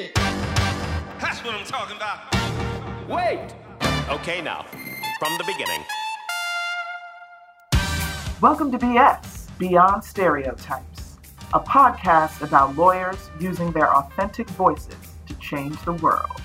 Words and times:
shit. 0.00 0.14
That's 0.14 1.44
what 1.44 1.54
I'm 1.54 1.64
talking 1.64 1.96
about. 1.96 2.34
Wait. 3.08 3.54
Okay, 4.08 4.40
now, 4.40 4.64
from 5.18 5.36
the 5.38 5.44
beginning. 5.44 5.84
Welcome 8.40 8.72
to 8.72 8.78
BS, 8.78 9.56
Beyond 9.58 10.02
Stereotypes, 10.02 11.18
a 11.52 11.60
podcast 11.60 12.42
about 12.42 12.76
lawyers 12.76 13.30
using 13.38 13.70
their 13.72 13.94
authentic 13.94 14.48
voices 14.50 14.96
to 15.26 15.34
change 15.34 15.76
the 15.84 15.92
world. 15.92 16.40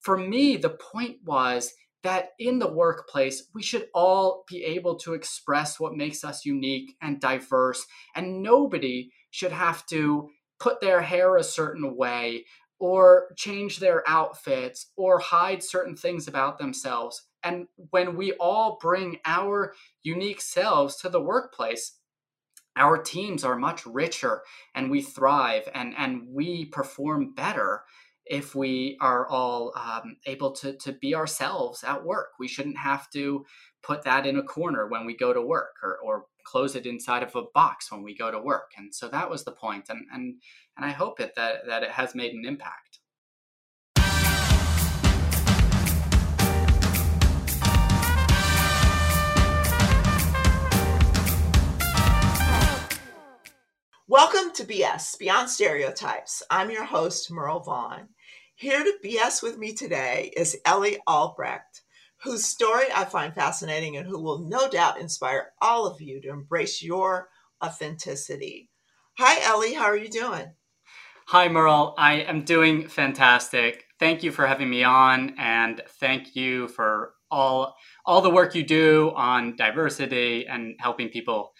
For 0.00 0.18
me, 0.18 0.56
the 0.56 0.70
point 0.70 1.18
was 1.24 1.72
that 2.04 2.30
in 2.38 2.58
the 2.58 2.72
workplace, 2.72 3.48
we 3.54 3.62
should 3.62 3.88
all 3.94 4.44
be 4.48 4.62
able 4.62 4.96
to 4.96 5.14
express 5.14 5.80
what 5.80 5.96
makes 5.96 6.22
us 6.22 6.44
unique 6.44 6.94
and 7.02 7.20
diverse, 7.20 7.84
and 8.14 8.42
nobody 8.42 9.10
should 9.30 9.52
have 9.52 9.84
to 9.86 10.30
put 10.60 10.80
their 10.80 11.00
hair 11.00 11.36
a 11.36 11.42
certain 11.42 11.96
way 11.96 12.44
or 12.78 13.28
change 13.36 13.78
their 13.78 14.08
outfits 14.08 14.92
or 14.96 15.18
hide 15.18 15.62
certain 15.62 15.96
things 15.96 16.28
about 16.28 16.58
themselves. 16.58 17.26
And 17.42 17.66
when 17.90 18.16
we 18.16 18.32
all 18.34 18.78
bring 18.80 19.18
our 19.24 19.74
unique 20.02 20.40
selves 20.40 20.96
to 20.96 21.08
the 21.08 21.20
workplace, 21.20 21.98
our 22.76 22.98
teams 22.98 23.44
are 23.44 23.56
much 23.56 23.86
richer 23.86 24.42
and 24.74 24.90
we 24.90 25.00
thrive 25.00 25.68
and, 25.74 25.94
and 25.96 26.28
we 26.28 26.66
perform 26.66 27.32
better 27.34 27.84
if 28.26 28.54
we 28.54 28.96
are 29.00 29.28
all 29.28 29.72
um, 29.76 30.16
able 30.26 30.52
to, 30.52 30.72
to 30.74 30.92
be 30.92 31.14
ourselves 31.14 31.84
at 31.84 32.04
work. 32.04 32.30
We 32.38 32.48
shouldn't 32.48 32.78
have 32.78 33.10
to 33.10 33.44
put 33.82 34.02
that 34.04 34.26
in 34.26 34.38
a 34.38 34.42
corner 34.42 34.88
when 34.88 35.04
we 35.04 35.16
go 35.16 35.32
to 35.32 35.42
work 35.42 35.74
or, 35.82 35.98
or 35.98 36.24
close 36.44 36.74
it 36.74 36.86
inside 36.86 37.22
of 37.22 37.36
a 37.36 37.42
box 37.54 37.92
when 37.92 38.02
we 38.02 38.16
go 38.16 38.30
to 38.30 38.38
work. 38.38 38.72
And 38.76 38.94
so 38.94 39.08
that 39.08 39.30
was 39.30 39.44
the 39.44 39.52
point. 39.52 39.86
And, 39.88 40.06
and, 40.12 40.36
and 40.76 40.86
I 40.86 40.90
hope 40.90 41.20
it, 41.20 41.34
that, 41.36 41.66
that 41.66 41.82
it 41.82 41.90
has 41.90 42.14
made 42.14 42.32
an 42.32 42.44
impact. 42.46 43.00
Welcome 54.06 54.52
to 54.52 54.64
BS, 54.64 55.18
Beyond 55.18 55.50
Stereotypes. 55.50 56.42
I'm 56.50 56.70
your 56.70 56.84
host, 56.84 57.30
Merle 57.30 57.60
Vaughn. 57.60 58.08
Here 58.56 58.84
to 58.84 58.98
BS 59.04 59.42
with 59.42 59.58
me 59.58 59.74
today 59.74 60.32
is 60.36 60.56
Ellie 60.64 60.98
Albrecht, 61.08 61.82
whose 62.22 62.44
story 62.44 62.84
I 62.94 63.04
find 63.04 63.34
fascinating 63.34 63.96
and 63.96 64.06
who 64.06 64.22
will 64.22 64.48
no 64.48 64.68
doubt 64.68 65.00
inspire 65.00 65.50
all 65.60 65.88
of 65.88 66.00
you 66.00 66.20
to 66.20 66.30
embrace 66.30 66.80
your 66.80 67.30
authenticity. 67.62 68.70
Hi, 69.18 69.44
Ellie. 69.44 69.74
How 69.74 69.86
are 69.86 69.96
you 69.96 70.08
doing? 70.08 70.52
Hi, 71.26 71.48
Merle. 71.48 71.96
I 71.98 72.20
am 72.20 72.44
doing 72.44 72.86
fantastic. 72.86 73.86
Thank 73.98 74.22
you 74.22 74.30
for 74.30 74.46
having 74.46 74.70
me 74.70 74.84
on, 74.84 75.34
and 75.36 75.82
thank 75.98 76.36
you 76.36 76.68
for 76.68 77.14
all 77.32 77.74
all 78.06 78.20
the 78.20 78.30
work 78.30 78.54
you 78.54 78.62
do 78.62 79.12
on 79.16 79.56
diversity 79.56 80.46
and 80.46 80.76
helping 80.78 81.08
people 81.08 81.54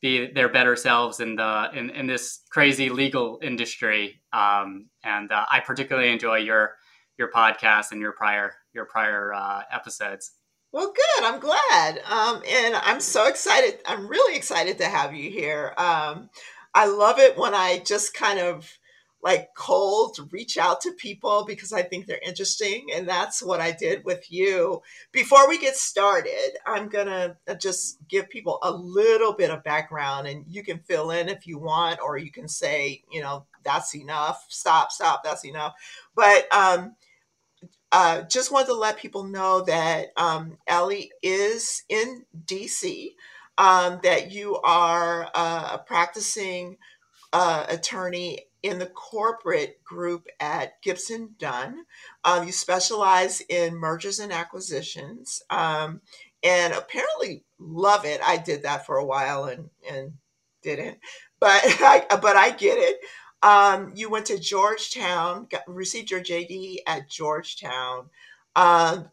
be 0.00 0.30
their 0.32 0.48
better 0.48 0.76
selves 0.76 1.20
in 1.20 1.36
the 1.36 1.70
in, 1.74 1.90
in 1.90 2.06
this 2.06 2.40
crazy 2.50 2.88
legal 2.88 3.38
industry. 3.42 4.22
Um, 4.32 4.86
and 5.04 5.30
uh, 5.30 5.44
I 5.50 5.60
particularly 5.60 6.10
enjoy 6.10 6.38
your 6.38 6.76
your 7.18 7.30
podcast 7.30 7.92
and 7.92 8.00
your 8.00 8.12
prior 8.12 8.54
your 8.72 8.86
prior 8.86 9.32
uh, 9.34 9.62
episodes. 9.72 10.32
Well, 10.72 10.92
good. 10.94 11.24
I'm 11.24 11.40
glad, 11.40 12.00
um, 12.08 12.42
and 12.48 12.76
I'm 12.76 13.00
so 13.00 13.26
excited. 13.26 13.80
I'm 13.86 14.06
really 14.06 14.36
excited 14.36 14.78
to 14.78 14.84
have 14.84 15.14
you 15.14 15.28
here. 15.28 15.74
Um, 15.76 16.30
I 16.72 16.86
love 16.86 17.18
it 17.18 17.36
when 17.36 17.54
I 17.54 17.82
just 17.84 18.14
kind 18.14 18.38
of 18.38 18.70
like 19.22 19.50
cold 19.54 20.16
reach 20.30 20.56
out 20.56 20.80
to 20.80 20.92
people 20.92 21.44
because 21.46 21.72
I 21.72 21.82
think 21.82 22.06
they're 22.06 22.20
interesting. 22.24 22.86
And 22.94 23.08
that's 23.08 23.42
what 23.42 23.60
I 23.60 23.72
did 23.72 24.04
with 24.04 24.30
you. 24.32 24.82
Before 25.12 25.48
we 25.48 25.58
get 25.58 25.76
started, 25.76 26.56
I'm 26.66 26.88
going 26.88 27.06
to 27.06 27.36
uh, 27.46 27.54
just 27.54 27.98
give 28.08 28.30
people 28.30 28.58
a 28.62 28.72
little 28.72 29.34
bit 29.34 29.50
of 29.50 29.62
background 29.62 30.26
and 30.26 30.44
you 30.48 30.62
can 30.62 30.78
fill 30.78 31.10
in 31.10 31.28
if 31.28 31.46
you 31.46 31.58
want, 31.58 32.00
or 32.00 32.16
you 32.16 32.30
can 32.30 32.48
say, 32.48 33.02
you 33.10 33.20
know, 33.20 33.44
that's 33.62 33.94
enough. 33.94 34.46
Stop, 34.48 34.90
stop, 34.90 35.22
that's 35.22 35.44
enough. 35.44 35.74
But, 36.14 36.52
um, 36.52 36.96
uh, 37.92 38.22
just 38.22 38.52
wanted 38.52 38.66
to 38.66 38.74
let 38.74 38.98
people 38.98 39.24
know 39.24 39.62
that 39.62 40.12
um, 40.16 40.56
Ellie 40.68 41.10
is 41.22 41.82
in 41.88 42.24
DC, 42.44 43.08
um, 43.58 43.98
that 44.04 44.30
you 44.30 44.56
are 44.58 45.28
uh, 45.34 45.70
a 45.72 45.78
practicing 45.78 46.76
uh, 47.32 47.66
attorney 47.68 48.46
in 48.62 48.78
the 48.78 48.86
corporate 48.86 49.82
group 49.84 50.26
at 50.38 50.80
Gibson 50.82 51.34
Dunn. 51.38 51.84
Um, 52.24 52.46
you 52.46 52.52
specialize 52.52 53.40
in 53.48 53.76
mergers 53.76 54.18
and 54.18 54.32
acquisitions, 54.32 55.42
um, 55.50 56.00
and 56.42 56.72
apparently 56.72 57.44
love 57.58 58.04
it. 58.04 58.20
I 58.24 58.36
did 58.36 58.62
that 58.62 58.86
for 58.86 58.96
a 58.96 59.04
while 59.04 59.44
and 59.44 59.70
and 59.90 60.12
didn't, 60.62 60.98
but 61.38 61.60
I, 61.64 62.04
but 62.20 62.36
I 62.36 62.50
get 62.50 62.78
it. 62.78 63.00
Um, 63.42 63.92
you 63.94 64.10
went 64.10 64.26
to 64.26 64.38
Georgetown, 64.38 65.46
got, 65.50 65.62
received 65.66 66.10
your 66.10 66.20
JD 66.20 66.78
at 66.86 67.08
Georgetown. 67.08 68.10
Um, 68.54 69.10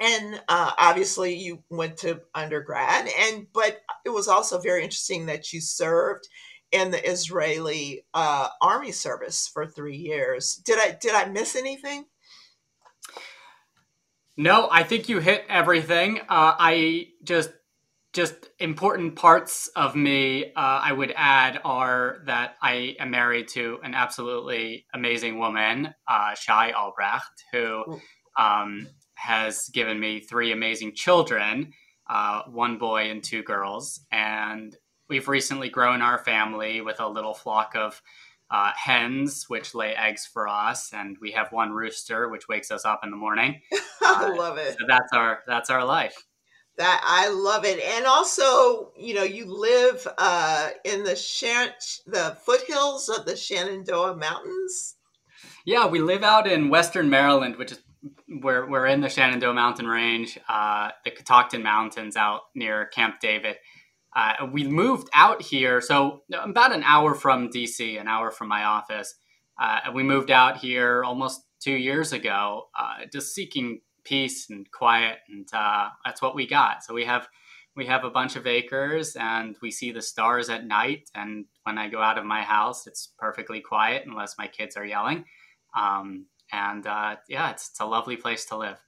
and 0.00 0.40
uh, 0.48 0.72
obviously 0.78 1.34
you 1.34 1.62
went 1.68 1.98
to 1.98 2.22
undergrad 2.34 3.08
and 3.18 3.46
but 3.52 3.82
it 4.04 4.10
was 4.10 4.28
also 4.28 4.58
very 4.58 4.82
interesting 4.82 5.26
that 5.26 5.52
you 5.52 5.60
served 5.60 6.26
in 6.72 6.90
the 6.90 7.10
Israeli 7.10 8.04
uh, 8.14 8.48
army 8.60 8.92
service 8.92 9.48
for 9.48 9.66
three 9.66 9.96
years. 9.96 10.54
Did 10.64 10.78
I 10.78 10.96
did 11.00 11.14
I 11.14 11.26
miss 11.26 11.56
anything? 11.56 12.06
No, 14.36 14.68
I 14.70 14.84
think 14.84 15.08
you 15.08 15.18
hit 15.18 15.44
everything. 15.48 16.18
Uh, 16.20 16.54
I 16.58 17.08
just 17.22 17.50
just 18.12 18.34
important 18.58 19.14
parts 19.14 19.68
of 19.76 19.94
me 19.94 20.46
uh, 20.46 20.50
I 20.56 20.92
would 20.92 21.12
add 21.16 21.60
are 21.64 22.22
that 22.26 22.56
I 22.60 22.96
am 22.98 23.10
married 23.10 23.48
to 23.48 23.78
an 23.84 23.94
absolutely 23.94 24.86
amazing 24.92 25.38
woman, 25.38 25.94
uh, 26.08 26.34
Shai 26.34 26.72
Albrecht, 26.72 27.44
who 27.52 28.00
um, 28.36 28.88
has 29.14 29.68
given 29.68 30.00
me 30.00 30.20
three 30.20 30.50
amazing 30.50 30.94
children, 30.94 31.72
uh, 32.08 32.42
one 32.50 32.78
boy 32.78 33.10
and 33.10 33.22
two 33.22 33.42
girls, 33.44 34.00
and 34.10 34.76
we've 35.10 35.28
recently 35.28 35.68
grown 35.68 36.00
our 36.00 36.16
family 36.16 36.80
with 36.80 37.00
a 37.00 37.08
little 37.08 37.34
flock 37.34 37.74
of 37.74 38.00
uh, 38.50 38.72
hens, 38.74 39.44
which 39.48 39.74
lay 39.74 39.94
eggs 39.94 40.26
for 40.26 40.48
us, 40.48 40.92
and 40.94 41.18
we 41.20 41.32
have 41.32 41.52
one 41.52 41.72
rooster, 41.72 42.28
which 42.28 42.48
wakes 42.48 42.70
us 42.70 42.84
up 42.84 43.00
in 43.04 43.10
the 43.10 43.16
morning. 43.16 43.60
I 44.02 44.30
uh, 44.32 44.36
love 44.36 44.56
it. 44.56 44.76
So 44.78 44.86
that's 44.88 45.12
our 45.12 45.40
that's 45.46 45.68
our 45.68 45.84
life. 45.84 46.24
That 46.78 47.02
I 47.04 47.28
love 47.28 47.64
it, 47.64 47.78
and 47.80 48.06
also, 48.06 48.92
you 48.96 49.14
know, 49.14 49.22
you 49.22 49.44
live 49.44 50.06
uh, 50.16 50.70
in 50.84 51.04
the 51.04 51.14
Shan- 51.14 51.74
the 52.06 52.36
foothills 52.44 53.08
of 53.08 53.26
the 53.26 53.36
Shenandoah 53.36 54.16
Mountains. 54.16 54.96
Yeah, 55.66 55.86
we 55.86 56.00
live 56.00 56.22
out 56.22 56.46
in 56.46 56.70
Western 56.70 57.10
Maryland, 57.10 57.56
which 57.56 57.72
is 57.72 57.82
we're 58.28 58.68
we're 58.68 58.86
in 58.86 59.00
the 59.00 59.08
Shenandoah 59.08 59.54
Mountain 59.54 59.86
Range, 59.86 60.38
uh, 60.48 60.90
the 61.04 61.10
Catoctin 61.10 61.62
Mountains, 61.62 62.16
out 62.16 62.42
near 62.54 62.86
Camp 62.86 63.20
David 63.20 63.56
uh, 64.14 64.46
we 64.52 64.64
moved 64.64 65.08
out 65.14 65.40
here, 65.42 65.80
so 65.80 66.22
about 66.32 66.74
an 66.74 66.82
hour 66.82 67.14
from 67.14 67.48
DC, 67.48 68.00
an 68.00 68.08
hour 68.08 68.30
from 68.30 68.48
my 68.48 68.64
office. 68.64 69.14
Uh, 69.60 69.80
and 69.86 69.94
we 69.94 70.02
moved 70.02 70.30
out 70.30 70.56
here 70.56 71.04
almost 71.04 71.42
two 71.60 71.74
years 71.74 72.12
ago, 72.12 72.68
uh, 72.78 73.04
just 73.12 73.34
seeking 73.34 73.80
peace 74.04 74.48
and 74.50 74.70
quiet, 74.72 75.18
and 75.28 75.46
uh, 75.52 75.88
that's 76.04 76.22
what 76.22 76.34
we 76.34 76.46
got. 76.46 76.82
So 76.82 76.94
we 76.94 77.04
have 77.04 77.28
we 77.76 77.86
have 77.86 78.02
a 78.02 78.10
bunch 78.10 78.34
of 78.34 78.48
acres, 78.48 79.16
and 79.16 79.56
we 79.62 79.70
see 79.70 79.92
the 79.92 80.02
stars 80.02 80.50
at 80.50 80.66
night. 80.66 81.08
And 81.14 81.44
when 81.62 81.78
I 81.78 81.88
go 81.88 82.02
out 82.02 82.18
of 82.18 82.24
my 82.24 82.42
house, 82.42 82.86
it's 82.86 83.12
perfectly 83.18 83.60
quiet 83.60 84.04
unless 84.06 84.36
my 84.36 84.48
kids 84.48 84.76
are 84.76 84.84
yelling. 84.84 85.24
Um, 85.78 86.26
and 86.52 86.84
uh, 86.84 87.16
yeah, 87.28 87.50
it's, 87.50 87.70
it's 87.70 87.80
a 87.80 87.86
lovely 87.86 88.16
place 88.16 88.44
to 88.46 88.56
live. 88.56 88.78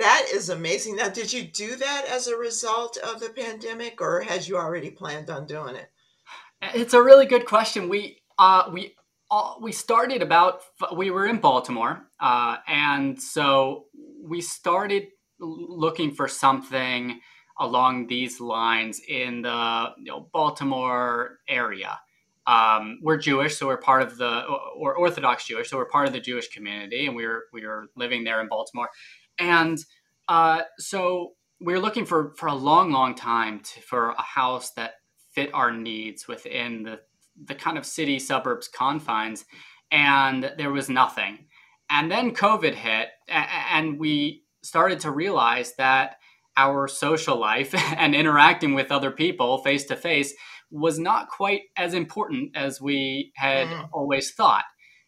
That 0.00 0.28
is 0.32 0.48
amazing. 0.48 0.96
Now, 0.96 1.10
did 1.10 1.30
you 1.30 1.42
do 1.42 1.76
that 1.76 2.06
as 2.08 2.26
a 2.26 2.34
result 2.34 2.96
of 2.96 3.20
the 3.20 3.28
pandemic, 3.28 4.00
or 4.00 4.22
had 4.22 4.48
you 4.48 4.56
already 4.56 4.90
planned 4.90 5.28
on 5.28 5.46
doing 5.46 5.76
it? 5.76 5.90
It's 6.74 6.94
a 6.94 7.02
really 7.02 7.26
good 7.26 7.44
question. 7.44 7.90
We 7.90 8.22
uh, 8.38 8.70
we 8.72 8.94
uh, 9.30 9.56
we 9.60 9.72
started 9.72 10.22
about 10.22 10.62
we 10.96 11.10
were 11.10 11.26
in 11.26 11.36
Baltimore, 11.36 12.00
uh, 12.18 12.56
and 12.66 13.20
so 13.20 13.88
we 14.22 14.40
started 14.40 15.08
looking 15.38 16.12
for 16.12 16.28
something 16.28 17.20
along 17.58 18.06
these 18.06 18.40
lines 18.40 19.02
in 19.06 19.42
the 19.42 19.92
you 19.98 20.04
know, 20.04 20.30
Baltimore 20.32 21.40
area. 21.46 22.00
Um, 22.46 23.00
we're 23.02 23.18
Jewish, 23.18 23.58
so 23.58 23.66
we're 23.66 23.76
part 23.76 24.00
of 24.00 24.16
the 24.16 24.44
or 24.78 24.94
Orthodox 24.94 25.46
Jewish, 25.46 25.68
so 25.68 25.76
we're 25.76 25.84
part 25.84 26.06
of 26.06 26.14
the 26.14 26.20
Jewish 26.20 26.48
community, 26.48 27.06
and 27.06 27.14
we 27.14 27.26
were 27.26 27.44
we 27.52 27.66
were 27.66 27.90
living 27.96 28.24
there 28.24 28.40
in 28.40 28.48
Baltimore 28.48 28.88
and 29.40 29.78
uh, 30.28 30.62
so 30.78 31.32
we 31.60 31.72
were 31.72 31.80
looking 31.80 32.06
for 32.06 32.32
for 32.36 32.46
a 32.46 32.54
long, 32.54 32.92
long 32.92 33.14
time 33.14 33.60
to, 33.60 33.80
for 33.80 34.10
a 34.10 34.22
house 34.22 34.70
that 34.72 34.92
fit 35.32 35.52
our 35.52 35.72
needs 35.72 36.28
within 36.28 36.84
the 36.84 37.00
the 37.42 37.54
kind 37.54 37.78
of 37.78 37.86
city 37.86 38.18
suburbs 38.18 38.68
confines, 38.68 39.44
and 39.90 40.52
there 40.58 40.70
was 40.70 40.88
nothing. 40.88 41.46
And 41.88 42.10
then 42.10 42.34
COVID 42.34 42.74
hit, 42.74 43.08
and 43.28 43.98
we 43.98 44.44
started 44.62 45.00
to 45.00 45.10
realize 45.10 45.74
that 45.76 46.16
our 46.56 46.86
social 46.86 47.36
life 47.36 47.74
and 47.96 48.14
interacting 48.14 48.74
with 48.74 48.92
other 48.92 49.10
people 49.10 49.58
face 49.58 49.84
to 49.86 49.96
face 49.96 50.34
was 50.70 50.98
not 50.98 51.28
quite 51.28 51.62
as 51.76 51.94
important 51.94 52.56
as 52.56 52.80
we 52.80 53.32
had 53.34 53.66
mm. 53.66 53.88
always 53.92 54.32
thought. 54.32 54.64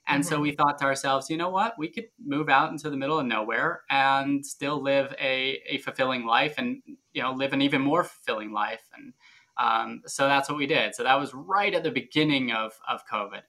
And 0.09 0.23
mm-hmm. 0.23 0.29
so 0.29 0.41
we 0.41 0.53
thought 0.53 0.79
to 0.79 0.85
ourselves, 0.85 1.31
you 1.31 1.37
know 1.37 1.51
what? 1.51 1.75
We 1.79 1.89
could 1.89 2.07
move 2.25 2.49
out 2.49 2.71
into 2.71 2.91
the 2.91 2.97
middle 2.97 3.19
of 3.19 3.27
nowhere 3.27 3.83
and 3.89 4.45
still 4.45 4.83
live 4.83 5.15
a, 5.21 5.61
a 5.69 5.79
fulfilling 5.79 6.27
life 6.27 6.55
and, 6.59 6.83
you 7.13 7.23
know, 7.23 7.33
live 7.33 7.53
an 7.53 7.63
even 7.63 7.83
more 7.83 8.05
fulfilling 8.05 8.53
life. 8.53 8.83
And 8.97 9.13
um, 9.59 10.03
so 10.07 10.27
that's 10.27 10.49
what 10.49 10.59
we 10.59 10.67
did. 10.67 10.95
So 10.95 11.05
that 11.05 11.21
was 11.21 11.33
right 11.35 11.73
at 11.73 11.85
the 11.85 11.91
beginning 11.91 12.53
of, 12.53 12.73
of 12.89 13.07
COVID. 13.07 13.43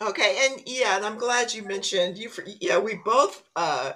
Okay. 0.00 0.46
And 0.46 0.62
yeah, 0.66 0.96
and 0.96 1.04
I'm 1.04 1.18
glad 1.18 1.52
you 1.52 1.64
mentioned 1.64 2.16
you, 2.16 2.30
yeah, 2.60 2.78
we 2.78 3.00
both, 3.04 3.42
uh, 3.56 3.94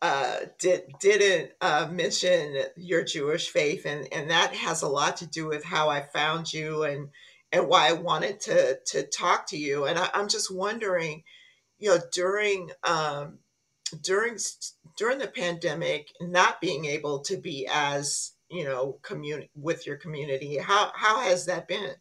uh, 0.00 0.36
did 0.60 0.82
didn't 1.00 1.50
uh, 1.60 1.88
mention 1.90 2.56
your 2.76 3.02
Jewish 3.02 3.48
faith, 3.48 3.84
and 3.84 4.06
and 4.12 4.30
that 4.30 4.54
has 4.54 4.82
a 4.82 4.88
lot 4.88 5.16
to 5.16 5.26
do 5.26 5.48
with 5.48 5.64
how 5.64 5.88
I 5.88 6.02
found 6.02 6.52
you 6.52 6.84
and 6.84 7.08
and 7.50 7.66
why 7.66 7.88
I 7.88 7.92
wanted 7.92 8.40
to 8.42 8.78
to 8.86 9.02
talk 9.02 9.48
to 9.48 9.56
you. 9.56 9.86
And 9.86 9.98
I, 9.98 10.08
am 10.14 10.28
just 10.28 10.54
wondering, 10.54 11.24
you 11.78 11.90
know, 11.90 11.98
during 12.12 12.70
um, 12.84 13.38
during 14.02 14.36
during 14.96 15.18
the 15.18 15.28
pandemic, 15.28 16.08
not 16.20 16.60
being 16.60 16.84
able 16.84 17.20
to 17.20 17.36
be 17.36 17.68
as 17.72 18.32
you 18.50 18.64
know 18.64 18.98
community 19.02 19.50
with 19.54 19.86
your 19.86 19.96
community, 19.96 20.58
how 20.58 20.92
how 20.94 21.20
has 21.20 21.46
that 21.46 21.68
been? 21.68 21.94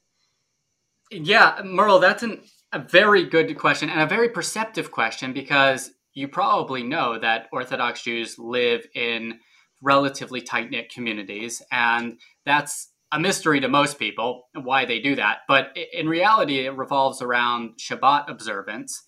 Yeah, 1.09 1.61
Merle, 1.63 1.99
that's 1.99 2.23
an, 2.23 2.41
a 2.73 2.79
very 2.79 3.23
good 3.23 3.57
question 3.57 3.89
and 3.89 4.01
a 4.01 4.07
very 4.07 4.29
perceptive 4.29 4.91
question 4.91 5.31
because 5.31 5.91
you 6.13 6.27
probably 6.27 6.83
know 6.83 7.17
that 7.19 7.47
Orthodox 7.53 8.03
Jews 8.03 8.37
live 8.37 8.85
in 8.93 9.39
relatively 9.81 10.41
tight 10.41 10.69
knit 10.71 10.91
communities, 10.91 11.61
and 11.71 12.19
that's 12.45 12.91
a 13.11 13.19
mystery 13.19 13.59
to 13.61 13.69
most 13.69 13.99
people 13.99 14.47
why 14.53 14.83
they 14.83 14.99
do 14.99 15.15
that. 15.15 15.39
But 15.47 15.77
in 15.93 16.09
reality, 16.09 16.65
it 16.65 16.75
revolves 16.75 17.21
around 17.21 17.77
Shabbat 17.77 18.29
observance. 18.29 19.03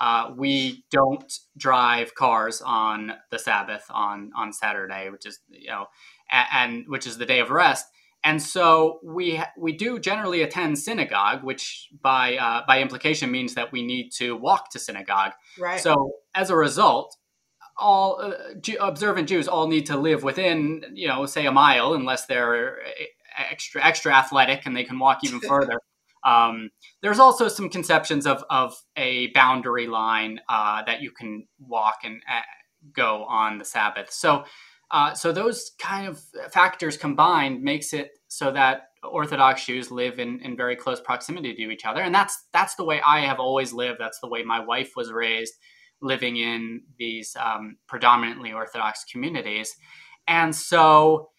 Uh, 0.00 0.32
we 0.36 0.84
don't 0.90 1.32
drive 1.56 2.14
cars 2.14 2.60
on 2.60 3.12
the 3.30 3.38
Sabbath 3.38 3.84
on 3.90 4.30
on 4.36 4.52
Saturday, 4.52 5.08
which 5.10 5.26
is 5.26 5.40
you 5.48 5.68
know, 5.68 5.86
and, 6.30 6.46
and 6.52 6.84
which 6.88 7.06
is 7.06 7.18
the 7.18 7.26
day 7.26 7.40
of 7.40 7.50
rest. 7.50 7.86
And 8.24 8.42
so 8.42 9.00
we 9.04 9.40
we 9.56 9.72
do 9.72 9.98
generally 9.98 10.42
attend 10.42 10.78
synagogue, 10.78 11.44
which 11.44 11.88
by 12.02 12.36
uh, 12.36 12.62
by 12.66 12.80
implication 12.80 13.30
means 13.30 13.54
that 13.54 13.70
we 13.70 13.84
need 13.84 14.10
to 14.16 14.34
walk 14.36 14.70
to 14.70 14.78
synagogue. 14.78 15.32
Right. 15.58 15.78
So 15.78 16.12
as 16.34 16.48
a 16.48 16.56
result, 16.56 17.16
all 17.76 18.20
uh, 18.20 18.32
observant 18.80 19.28
Jews 19.28 19.46
all 19.46 19.68
need 19.68 19.86
to 19.86 19.96
live 19.96 20.22
within, 20.22 20.84
you 20.94 21.06
know, 21.06 21.26
say 21.26 21.46
a 21.46 21.52
mile, 21.52 21.94
unless 21.94 22.26
they're 22.26 22.80
uh, 22.80 23.04
extra 23.50 23.84
extra 23.84 24.14
athletic 24.14 24.66
and 24.66 24.76
they 24.76 24.84
can 24.84 24.98
walk 24.98 25.18
even 25.22 25.40
further. 25.48 25.78
Um, 26.24 26.70
there's 27.02 27.18
also 27.18 27.48
some 27.48 27.68
conceptions 27.68 28.26
of 28.26 28.44
of 28.50 28.74
a 28.96 29.28
boundary 29.28 29.86
line 29.86 30.40
uh, 30.48 30.82
that 30.84 31.02
you 31.02 31.10
can 31.10 31.46
walk 31.58 31.96
and 32.04 32.22
uh, 32.28 32.40
go 32.94 33.24
on 33.24 33.58
the 33.58 33.64
Sabbath. 33.64 34.10
So 34.10 34.44
uh, 34.90 35.14
so 35.14 35.32
those 35.32 35.72
kind 35.78 36.06
of 36.06 36.20
factors 36.52 36.96
combined 36.96 37.62
makes 37.62 37.92
it 37.92 38.12
so 38.28 38.52
that 38.52 38.90
Orthodox 39.02 39.66
Jews 39.66 39.90
live 39.90 40.18
in, 40.18 40.40
in 40.40 40.56
very 40.56 40.76
close 40.76 41.00
proximity 41.00 41.54
to 41.54 41.70
each 41.70 41.84
other, 41.84 42.00
and 42.00 42.14
that's 42.14 42.44
that's 42.52 42.74
the 42.76 42.84
way 42.84 43.00
I 43.04 43.20
have 43.20 43.40
always 43.40 43.72
lived. 43.72 43.98
That's 44.00 44.20
the 44.20 44.28
way 44.28 44.42
my 44.42 44.60
wife 44.60 44.92
was 44.96 45.12
raised, 45.12 45.54
living 46.00 46.36
in 46.36 46.82
these 46.98 47.36
um, 47.38 47.76
predominantly 47.86 48.52
Orthodox 48.52 49.04
communities, 49.10 49.74
and 50.28 50.54
so 50.54 51.30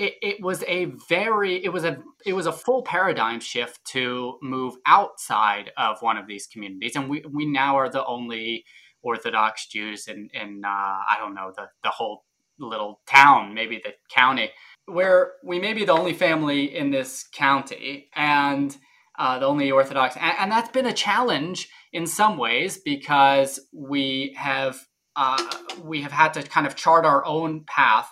it, 0.00 0.14
it 0.22 0.42
was 0.42 0.64
a 0.66 0.86
very 1.08 1.62
it 1.62 1.68
was 1.68 1.84
a 1.84 1.98
it 2.24 2.32
was 2.32 2.46
a 2.46 2.52
full 2.52 2.82
paradigm 2.82 3.38
shift 3.38 3.84
to 3.92 4.38
move 4.42 4.74
outside 4.86 5.72
of 5.76 6.00
one 6.00 6.16
of 6.16 6.26
these 6.26 6.46
communities, 6.46 6.96
and 6.96 7.10
we 7.10 7.22
we 7.30 7.44
now 7.44 7.76
are 7.76 7.90
the 7.90 8.04
only 8.06 8.64
Orthodox 9.02 9.66
Jews 9.66 10.08
in 10.08 10.30
in 10.32 10.62
uh, 10.64 10.68
I 10.68 11.16
don't 11.18 11.34
know 11.34 11.52
the 11.54 11.68
the 11.84 11.90
whole 11.90 12.24
little 12.58 13.00
town, 13.06 13.54
maybe 13.54 13.80
the 13.82 13.92
county, 14.10 14.50
where 14.86 15.32
we 15.44 15.58
may 15.58 15.74
be 15.74 15.84
the 15.84 15.92
only 15.92 16.14
family 16.14 16.74
in 16.74 16.90
this 16.90 17.26
county 17.32 18.08
and 18.14 18.76
uh, 19.18 19.38
the 19.38 19.46
only 19.46 19.70
Orthodox. 19.70 20.16
And, 20.16 20.34
and, 20.38 20.52
that's 20.52 20.70
been 20.70 20.86
a 20.86 20.92
challenge 20.92 21.68
in 21.92 22.06
some 22.06 22.38
ways 22.38 22.78
because 22.78 23.60
we 23.72 24.34
have 24.38 24.78
uh, 25.16 25.42
we 25.82 26.00
have 26.02 26.12
had 26.12 26.32
to 26.34 26.42
kind 26.42 26.66
of 26.66 26.74
chart 26.74 27.04
our 27.04 27.24
own 27.26 27.64
path. 27.66 28.10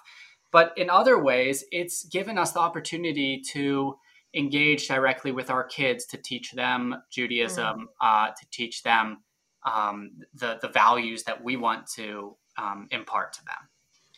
But 0.51 0.73
in 0.77 0.91
other 0.91 1.23
ways, 1.23 1.65
it's 1.71 2.05
given 2.05 2.39
us 2.39 2.53
the 2.53 2.61
opportunity 2.61 3.43
to 3.53 3.97
engage 4.35 4.89
directly 4.89 5.33
with 5.33 5.51
our 5.51 5.65
kids 5.65 6.07
to 6.07 6.17
teach 6.17 6.53
them 6.53 7.03
Judaism, 7.11 7.81
mm. 7.81 7.87
uh, 8.01 8.31
to 8.31 8.47
teach 8.51 8.83
them 8.83 9.23
um, 9.65 10.13
the 10.35 10.59
the 10.61 10.69
values 10.69 11.25
that 11.25 11.43
we 11.43 11.57
want 11.57 11.87
to 11.97 12.37
um, 12.57 12.89
impart 12.91 13.33
to 13.35 13.45
them. 13.45 13.69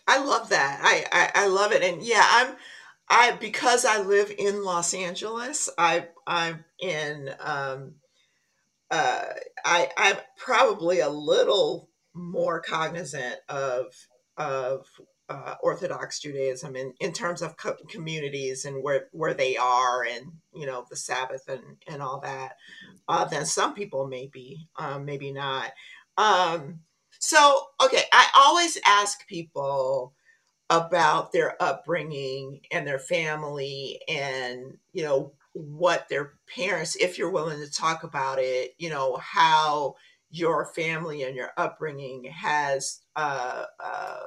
I 0.06 0.18
love 0.24 0.48
that. 0.48 0.80
I, 0.82 1.04
I, 1.12 1.44
I 1.44 1.46
love 1.46 1.72
it. 1.72 1.82
And 1.82 2.02
yeah, 2.02 2.26
I'm 2.26 2.56
I 3.08 3.32
because 3.32 3.84
I 3.84 4.00
live 4.00 4.32
in 4.36 4.64
Los 4.64 4.94
Angeles, 4.94 5.68
I 5.78 6.08
I'm 6.26 6.64
in 6.80 7.30
um 7.40 7.94
uh 8.90 9.24
I 9.64 9.88
I'm 9.96 10.16
probably 10.36 11.00
a 11.00 11.08
little 11.08 11.90
more 12.14 12.60
cognizant 12.60 13.36
of 13.48 13.86
of 14.36 14.86
uh, 15.30 15.54
Orthodox 15.62 16.20
Judaism 16.20 16.76
in, 16.76 16.92
in 17.00 17.12
terms 17.12 17.40
of 17.40 17.56
co- 17.56 17.76
communities 17.88 18.66
and 18.66 18.82
where, 18.82 19.08
where 19.12 19.34
they 19.34 19.56
are 19.56 20.04
and 20.04 20.32
you 20.52 20.66
know 20.66 20.84
the 20.90 20.96
Sabbath 20.96 21.48
and, 21.48 21.62
and 21.88 22.02
all 22.02 22.20
that 22.20 22.56
uh, 23.08 23.24
than 23.24 23.46
some 23.46 23.74
people 23.74 24.06
may 24.06 24.26
be 24.26 24.68
um, 24.76 25.04
maybe 25.06 25.32
not. 25.32 25.72
Um, 26.18 26.80
so, 27.18 27.66
okay, 27.82 28.02
I 28.12 28.28
always 28.34 28.78
ask 28.86 29.26
people 29.26 30.14
about 30.70 31.32
their 31.32 31.60
upbringing 31.62 32.60
and 32.72 32.86
their 32.86 32.98
family 32.98 34.00
and, 34.08 34.78
you 34.92 35.02
know, 35.02 35.32
what 35.52 36.08
their 36.08 36.34
parents, 36.54 36.96
if 36.96 37.18
you're 37.18 37.30
willing 37.30 37.58
to 37.58 37.70
talk 37.70 38.04
about 38.04 38.38
it, 38.38 38.74
you 38.78 38.88
know, 38.88 39.16
how 39.16 39.96
your 40.30 40.66
family 40.66 41.24
and 41.24 41.36
your 41.36 41.50
upbringing 41.56 42.24
has 42.24 43.00
uh, 43.16 43.64
uh, 43.82 44.20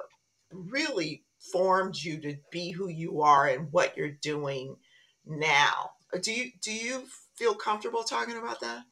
really 0.54 1.24
formed 1.52 1.96
you 1.98 2.22
to 2.22 2.36
be 2.52 2.72
who 2.72 2.88
you 2.88 3.22
are 3.22 3.48
and 3.48 3.72
what 3.72 3.98
you're 3.98 4.18
doing 4.22 4.78
now. 5.26 5.92
Do 6.22 6.32
you 6.32 6.52
do 6.62 6.72
you 6.72 7.04
feel 7.36 7.56
comfortable 7.56 8.04
talking 8.04 8.38
about 8.38 8.60
that? 8.62 8.84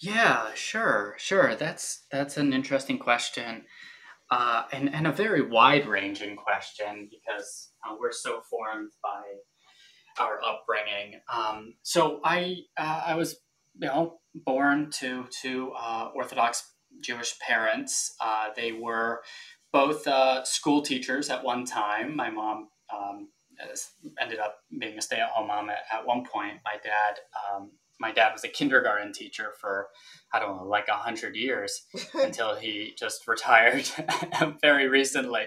Yeah, 0.00 0.52
sure, 0.54 1.14
sure. 1.18 1.54
That's 1.54 2.04
that's 2.10 2.36
an 2.36 2.52
interesting 2.52 2.98
question, 2.98 3.64
uh, 4.30 4.64
and 4.72 4.92
and 4.92 5.06
a 5.06 5.12
very 5.12 5.42
wide 5.42 5.86
ranging 5.86 6.36
question 6.36 7.08
because 7.10 7.70
uh, 7.86 7.94
we're 7.98 8.12
so 8.12 8.40
formed 8.48 8.90
by 9.02 10.22
our 10.22 10.40
upbringing. 10.42 11.20
Um, 11.32 11.74
so 11.82 12.20
I 12.24 12.56
uh, 12.76 13.02
I 13.06 13.14
was 13.14 13.36
you 13.78 13.88
know 13.88 14.18
born 14.34 14.90
to 15.00 15.26
to 15.42 15.72
uh, 15.72 16.10
Orthodox 16.14 16.72
Jewish 17.00 17.38
parents. 17.38 18.14
Uh, 18.20 18.48
they 18.56 18.72
were 18.72 19.22
both 19.72 20.06
uh, 20.06 20.44
school 20.44 20.82
teachers 20.82 21.30
at 21.30 21.44
one 21.44 21.64
time. 21.64 22.16
My 22.16 22.30
mom. 22.30 22.68
Um, 22.92 23.28
ended 24.20 24.38
up 24.38 24.56
being 24.78 24.98
a 24.98 25.02
stay-at-home 25.02 25.46
mom 25.46 25.70
at, 25.70 25.78
at 25.92 26.06
one 26.06 26.24
point. 26.24 26.58
My 26.64 26.74
dad 26.82 27.20
um, 27.54 27.70
my 28.00 28.12
dad 28.12 28.32
was 28.32 28.44
a 28.44 28.48
kindergarten 28.48 29.12
teacher 29.12 29.52
for 29.60 29.88
I 30.32 30.40
don't 30.40 30.56
know 30.56 30.64
like 30.66 30.88
a 30.88 30.94
hundred 30.94 31.36
years 31.36 31.86
until 32.14 32.56
he 32.56 32.94
just 32.98 33.26
retired 33.28 33.88
very 34.60 34.88
recently. 34.88 35.44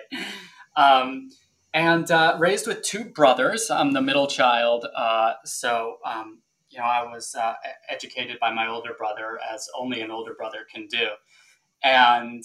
Um, 0.78 1.30
and 1.74 2.10
uh, 2.10 2.38
raised 2.40 2.68
with 2.68 2.82
two 2.82 3.04
brothers. 3.06 3.70
I'm 3.70 3.92
the 3.92 4.02
middle 4.02 4.28
child, 4.28 4.86
uh, 4.96 5.34
so 5.44 5.98
um, 6.06 6.40
you 6.70 6.80
know 6.80 6.86
I 6.86 7.04
was 7.04 7.36
uh, 7.36 7.54
educated 7.90 8.40
by 8.40 8.54
my 8.54 8.68
older 8.68 8.94
brother 8.98 9.38
as 9.54 9.68
only 9.78 10.02
an 10.02 10.10
older 10.10 10.34
brother 10.34 10.60
can 10.74 10.88
do, 10.88 11.10
and. 11.84 12.44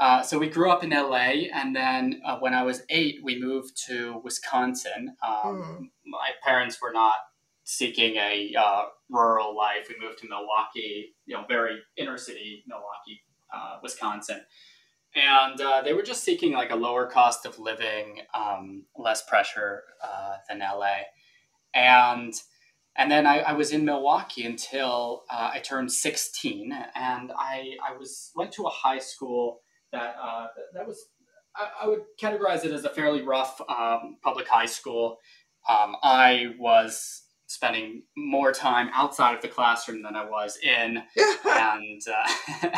Uh, 0.00 0.22
so 0.22 0.38
we 0.38 0.48
grew 0.48 0.70
up 0.70 0.82
in 0.82 0.90
LA, 0.90 1.50
and 1.52 1.76
then 1.76 2.22
uh, 2.24 2.38
when 2.38 2.54
I 2.54 2.62
was 2.62 2.82
eight, 2.88 3.20
we 3.22 3.38
moved 3.38 3.76
to 3.86 4.18
Wisconsin. 4.24 5.14
Um, 5.22 5.44
mm. 5.44 5.90
My 6.06 6.30
parents 6.42 6.80
were 6.80 6.92
not 6.92 7.16
seeking 7.64 8.16
a 8.16 8.54
uh, 8.58 8.84
rural 9.10 9.54
life. 9.54 9.90
We 9.90 10.04
moved 10.04 10.20
to 10.20 10.28
Milwaukee, 10.28 11.14
you 11.26 11.36
know, 11.36 11.44
very 11.46 11.80
inner 11.98 12.16
city 12.16 12.64
Milwaukee, 12.66 13.20
uh, 13.54 13.76
Wisconsin. 13.82 14.40
And 15.14 15.60
uh, 15.60 15.82
they 15.82 15.92
were 15.92 16.02
just 16.02 16.24
seeking 16.24 16.52
like 16.52 16.70
a 16.70 16.76
lower 16.76 17.06
cost 17.06 17.44
of 17.44 17.58
living, 17.58 18.22
um, 18.34 18.84
less 18.96 19.22
pressure 19.28 19.82
uh, 20.02 20.36
than 20.48 20.60
LA. 20.60 21.00
And 21.74 22.32
and 22.96 23.10
then 23.10 23.26
I, 23.26 23.40
I, 23.40 23.52
was 23.52 23.70
in 23.70 23.84
Milwaukee 23.84 24.44
until 24.44 25.22
uh, 25.30 25.52
I 25.54 25.60
turned 25.60 25.92
16, 25.92 26.72
and 26.96 27.30
I, 27.36 27.76
I 27.88 27.96
was 27.96 28.32
went 28.34 28.50
to 28.52 28.64
a 28.64 28.70
high 28.70 28.98
school 28.98 29.60
that 29.92 30.16
uh, 30.22 30.46
that 30.74 30.86
was 30.86 31.04
I, 31.56 31.68
I, 31.82 31.88
would 31.88 32.02
categorize 32.20 32.64
it 32.64 32.72
as 32.72 32.84
a 32.84 32.90
fairly 32.90 33.22
rough 33.22 33.60
um, 33.68 34.18
public 34.22 34.46
high 34.48 34.66
school. 34.66 35.18
Um, 35.68 35.96
I 36.02 36.54
was 36.58 37.22
spending 37.46 38.04
more 38.16 38.52
time 38.52 38.88
outside 38.94 39.34
of 39.34 39.42
the 39.42 39.48
classroom 39.48 40.02
than 40.02 40.14
I 40.14 40.24
was 40.24 40.58
in, 40.62 41.02
and 41.44 42.02
uh, 42.08 42.68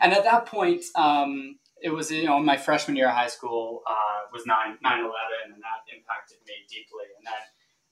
and 0.00 0.12
at 0.12 0.24
that 0.24 0.46
point, 0.46 0.84
um, 0.96 1.56
it 1.82 1.90
was 1.90 2.10
you 2.10 2.24
know 2.24 2.38
my 2.40 2.56
freshman 2.56 2.96
year 2.96 3.08
of 3.08 3.14
high 3.14 3.28
school 3.28 3.82
uh, 3.88 4.28
was 4.32 4.46
9 4.46 4.56
9 4.82 4.98
11 4.98 5.12
and 5.44 5.52
that 5.54 5.94
impacted 5.94 6.38
me 6.46 6.54
deeply 6.68 7.04
and 7.18 7.26
then 7.26 7.42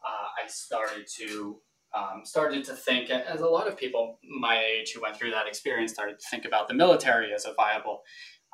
uh, 0.07 0.43
I 0.43 0.49
started 0.49 1.07
to 1.19 1.61
um, 1.93 2.23
started 2.25 2.65
to 2.65 2.75
think 2.75 3.11
as 3.11 3.41
a 3.41 3.47
lot 3.47 3.67
of 3.67 3.77
people 3.77 4.19
my 4.41 4.63
age 4.63 4.93
who 4.93 5.03
went 5.03 5.17
through 5.17 5.33
that 5.33 5.49
experience 5.49 5.93
started 5.93 6.21
to 6.21 6.27
think 6.31 6.45
about 6.45 6.69
the 6.69 6.75
military 6.75 7.35
as 7.35 7.45
a 7.45 7.53
viable 7.55 8.03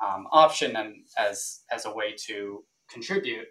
um, 0.05 0.27
option 0.31 0.75
and 0.75 0.95
as 1.17 1.61
as 1.71 1.85
a 1.85 1.93
way 1.93 2.15
to 2.27 2.63
contribute 2.89 3.47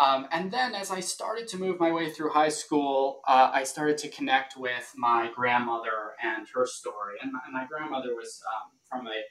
um, 0.00 0.26
and 0.32 0.50
then 0.50 0.74
as 0.74 0.90
I 0.90 1.00
started 1.00 1.46
to 1.48 1.58
move 1.58 1.78
my 1.78 1.92
way 1.92 2.10
through 2.10 2.30
high 2.30 2.48
school, 2.48 3.20
uh, 3.28 3.50
I 3.52 3.62
started 3.62 3.96
to 3.98 4.08
connect 4.08 4.56
with 4.56 4.92
my 4.96 5.30
grandmother 5.34 6.14
and 6.22 6.46
her 6.52 6.66
story. 6.66 7.14
And 7.22 7.32
my, 7.32 7.60
my 7.60 7.66
grandmother 7.66 8.14
was 8.14 8.42
um, 8.52 8.72
from 8.88 9.06
a 9.06 9.22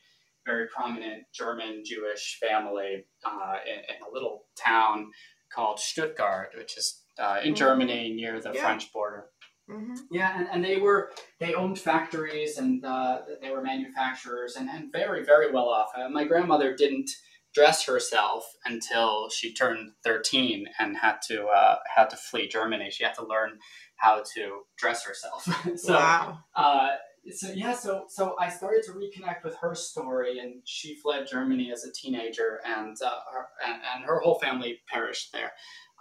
very 0.45 0.67
prominent 0.67 1.24
German 1.33 1.83
Jewish 1.86 2.39
family 2.41 3.05
uh, 3.25 3.55
in, 3.65 3.79
in, 3.79 4.10
a 4.10 4.13
little 4.13 4.45
town 4.57 5.12
called 5.53 5.79
Stuttgart, 5.79 6.53
which 6.57 6.77
is 6.77 7.03
uh, 7.19 7.39
in 7.41 7.50
mm-hmm. 7.50 7.55
Germany 7.55 8.13
near 8.13 8.39
the 8.39 8.51
yeah. 8.53 8.62
French 8.62 8.91
border. 8.93 9.25
Mm-hmm. 9.70 9.93
Yeah, 10.12 10.38
and, 10.38 10.48
and 10.51 10.63
they 10.63 10.77
were 10.77 11.12
they 11.39 11.53
owned 11.53 11.79
factories 11.79 12.58
and 12.58 12.84
uh, 12.84 13.22
they 13.41 13.50
were 13.50 13.62
manufacturers 13.62 14.55
and, 14.55 14.70
and 14.70 14.91
very 14.91 15.24
very 15.24 15.51
well 15.51 15.70
off. 15.70 15.89
Uh, 15.98 16.10
my 16.10 16.25
grandmother 16.25 16.75
didn't 16.75 17.10
dress 17.53 17.86
herself 17.86 18.43
until 18.65 19.29
she 19.29 19.53
turned 19.53 19.91
13 20.03 20.65
and 20.79 20.98
had 20.98 21.17
to 21.27 21.46
uh, 21.46 21.77
had 21.96 22.10
to 22.10 22.17
flee 22.17 22.48
Germany. 22.48 22.89
She 22.91 23.03
had 23.03 23.13
to 23.15 23.25
learn 23.25 23.60
how 23.98 24.24
to 24.36 24.62
dress 24.77 25.05
herself. 25.05 25.48
so 25.77 25.93
wow. 25.93 26.39
uh, 26.55 26.89
so 27.32 27.51
yeah, 27.53 27.74
so 27.74 28.05
so 28.10 28.36
I 28.39 28.50
started 28.50 28.84
to 28.84 28.91
reconnect 28.91 29.43
with 29.43 29.55
her 29.58 29.75
story, 29.75 30.39
and 30.39 30.62
she 30.65 30.96
fled 30.96 31.27
Germany 31.29 31.72
as 31.72 31.86
a 31.86 31.91
teenager, 31.93 32.60
and 32.65 32.98
uh, 33.01 33.20
her, 33.32 33.48
and, 33.65 33.82
and, 33.96 34.03
her 34.03 34.20
whole 34.20 34.39
family 34.39 34.82
perished 34.91 35.32
there, 35.32 35.53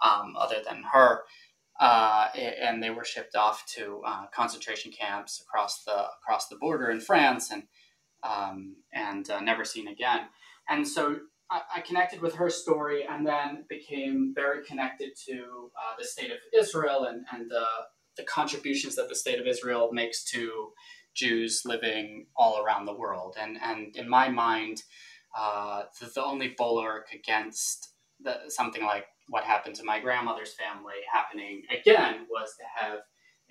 um, 0.03 0.35
other 0.37 0.57
than 0.67 0.83
her. 0.91 1.21
Uh, 1.79 2.27
and 2.35 2.83
they 2.83 2.91
were 2.91 3.03
shipped 3.03 3.35
off 3.35 3.65
to 3.65 4.01
uh, 4.05 4.27
concentration 4.33 4.91
camps 4.91 5.41
across 5.41 5.83
the 5.83 6.05
across 6.21 6.47
the 6.47 6.55
border 6.55 6.89
in 6.89 6.99
France, 6.99 7.51
and 7.51 7.63
um, 8.21 8.75
and 8.93 9.29
uh, 9.29 9.39
never 9.39 9.65
seen 9.65 9.87
again. 9.87 10.21
And 10.69 10.87
so 10.87 11.17
I, 11.49 11.61
I, 11.75 11.81
connected 11.81 12.21
with 12.21 12.35
her 12.35 12.49
story, 12.49 13.05
and 13.09 13.25
then 13.25 13.65
became 13.67 14.33
very 14.35 14.63
connected 14.63 15.13
to 15.27 15.71
uh, 15.75 15.95
the 15.97 16.05
state 16.05 16.31
of 16.31 16.37
Israel 16.55 17.05
and 17.05 17.25
and 17.33 17.49
the 17.49 17.65
the 18.17 18.23
contributions 18.23 18.95
that 18.95 19.09
the 19.09 19.15
state 19.15 19.39
of 19.39 19.47
Israel 19.47 19.89
makes 19.91 20.23
to 20.25 20.71
Jews 21.13 21.63
living 21.65 22.27
all 22.35 22.63
around 22.63 22.85
the 22.85 22.95
world. 22.95 23.35
And, 23.39 23.57
and 23.61 23.95
in 23.95 24.09
my 24.09 24.29
mind, 24.29 24.83
uh, 25.37 25.83
the, 25.99 26.11
the, 26.13 26.23
only 26.23 26.53
bulwark 26.57 27.07
against 27.13 27.89
the, 28.19 28.39
something 28.49 28.83
like 28.83 29.05
what 29.29 29.43
happened 29.43 29.75
to 29.75 29.83
my 29.83 29.99
grandmother's 29.99 30.53
family 30.53 30.95
happening 31.11 31.63
again 31.69 32.27
was 32.29 32.55
to 32.57 32.63
have 32.83 32.99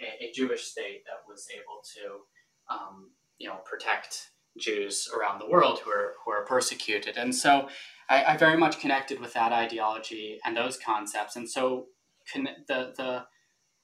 a, 0.00 0.24
a 0.24 0.32
Jewish 0.32 0.64
state 0.64 1.02
that 1.06 1.28
was 1.28 1.46
able 1.54 1.82
to, 1.94 2.74
um, 2.74 3.10
you 3.38 3.48
know, 3.48 3.58
protect 3.64 4.30
Jews 4.58 5.08
around 5.16 5.40
the 5.40 5.48
world 5.48 5.80
who 5.80 5.90
are 5.90 6.14
who 6.24 6.30
are 6.30 6.44
persecuted. 6.44 7.16
And 7.16 7.34
so 7.34 7.68
I, 8.08 8.24
I 8.24 8.36
very 8.36 8.56
much 8.56 8.80
connected 8.80 9.20
with 9.20 9.32
that 9.34 9.52
ideology 9.52 10.38
and 10.44 10.56
those 10.56 10.78
concepts. 10.78 11.36
And 11.36 11.48
so 11.48 11.86
con- 12.32 12.48
the 12.68 12.92
the 12.96 13.24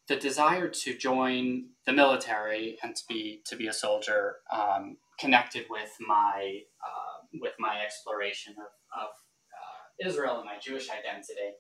the 0.08 0.16
desire 0.16 0.68
to 0.68 0.96
join 0.96 1.66
the 1.86 1.92
military 1.92 2.78
and 2.82 2.96
to 2.96 3.02
be 3.08 3.42
to 3.46 3.56
be 3.56 3.68
a 3.68 3.72
soldier 3.72 4.36
um, 4.52 4.96
connected 5.18 5.66
with 5.70 5.90
my 6.06 6.60
uh, 6.84 7.26
with 7.40 7.54
my 7.58 7.80
exploration 7.84 8.54
of, 8.58 9.02
of 9.02 9.08
uh, 9.08 10.08
Israel 10.08 10.36
and 10.36 10.46
my 10.46 10.58
Jewish 10.62 10.88
identity. 10.90 11.56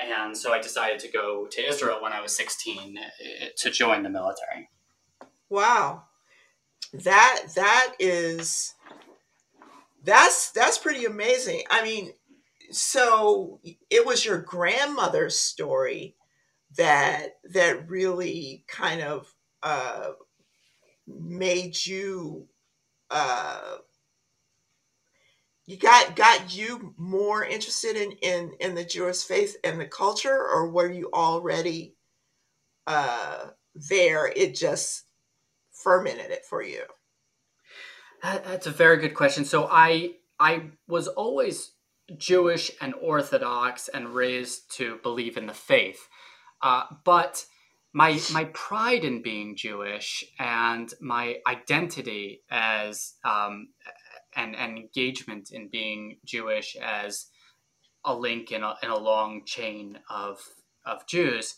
And 0.00 0.36
so 0.36 0.52
I 0.52 0.60
decided 0.60 1.00
to 1.00 1.08
go 1.08 1.46
to 1.46 1.66
Israel 1.66 1.98
when 2.00 2.12
I 2.12 2.20
was 2.20 2.36
16 2.36 2.98
uh, 2.98 3.46
to 3.56 3.70
join 3.70 4.02
the 4.02 4.10
military. 4.10 4.70
Wow. 5.50 6.04
That 6.92 7.46
that 7.54 7.94
is 7.98 8.74
that's 10.04 10.50
that's 10.52 10.78
pretty 10.78 11.04
amazing. 11.04 11.62
I 11.70 11.82
mean, 11.82 12.12
so 12.70 13.60
it 13.90 14.06
was 14.06 14.24
your 14.24 14.38
grandmother's 14.38 15.38
story 15.38 16.16
that 16.76 17.38
that 17.52 17.88
really 17.88 18.64
kind 18.68 19.02
of 19.02 19.34
uh, 19.62 20.12
made 21.06 21.84
you 21.84 22.46
uh, 23.10 23.76
you 25.68 25.76
got 25.76 26.16
got 26.16 26.56
you 26.56 26.94
more 26.96 27.44
interested 27.44 27.94
in, 27.94 28.12
in 28.22 28.52
in 28.58 28.74
the 28.74 28.84
Jewish 28.84 29.22
faith 29.22 29.54
and 29.62 29.78
the 29.78 29.84
culture, 29.84 30.34
or 30.34 30.70
were 30.70 30.90
you 30.90 31.10
already 31.12 31.94
uh, 32.86 33.48
there? 33.74 34.32
It 34.34 34.54
just 34.54 35.04
fermented 35.70 36.30
it 36.30 36.46
for 36.46 36.62
you. 36.62 36.84
That, 38.22 38.46
that's 38.46 38.66
a 38.66 38.70
very 38.70 38.96
good 38.96 39.14
question. 39.14 39.44
So 39.44 39.68
I 39.70 40.14
I 40.40 40.70
was 40.88 41.06
always 41.06 41.72
Jewish 42.16 42.70
and 42.80 42.94
Orthodox 42.94 43.88
and 43.88 44.14
raised 44.14 44.74
to 44.78 44.98
believe 45.02 45.36
in 45.36 45.44
the 45.44 45.52
faith. 45.52 46.08
Uh, 46.62 46.84
but 47.04 47.44
my 47.92 48.18
my 48.32 48.44
pride 48.54 49.04
in 49.04 49.20
being 49.20 49.54
Jewish 49.54 50.24
and 50.38 50.90
my 50.98 51.40
identity 51.46 52.42
as 52.50 53.16
um, 53.22 53.68
and, 54.38 54.56
and 54.56 54.78
engagement 54.78 55.50
in 55.50 55.68
being 55.68 56.18
Jewish 56.24 56.76
as 56.76 57.26
a 58.04 58.14
link 58.14 58.52
in 58.52 58.62
a, 58.62 58.76
in 58.82 58.90
a 58.90 58.96
long 58.96 59.44
chain 59.44 59.98
of 60.08 60.40
of 60.86 61.06
Jews 61.06 61.56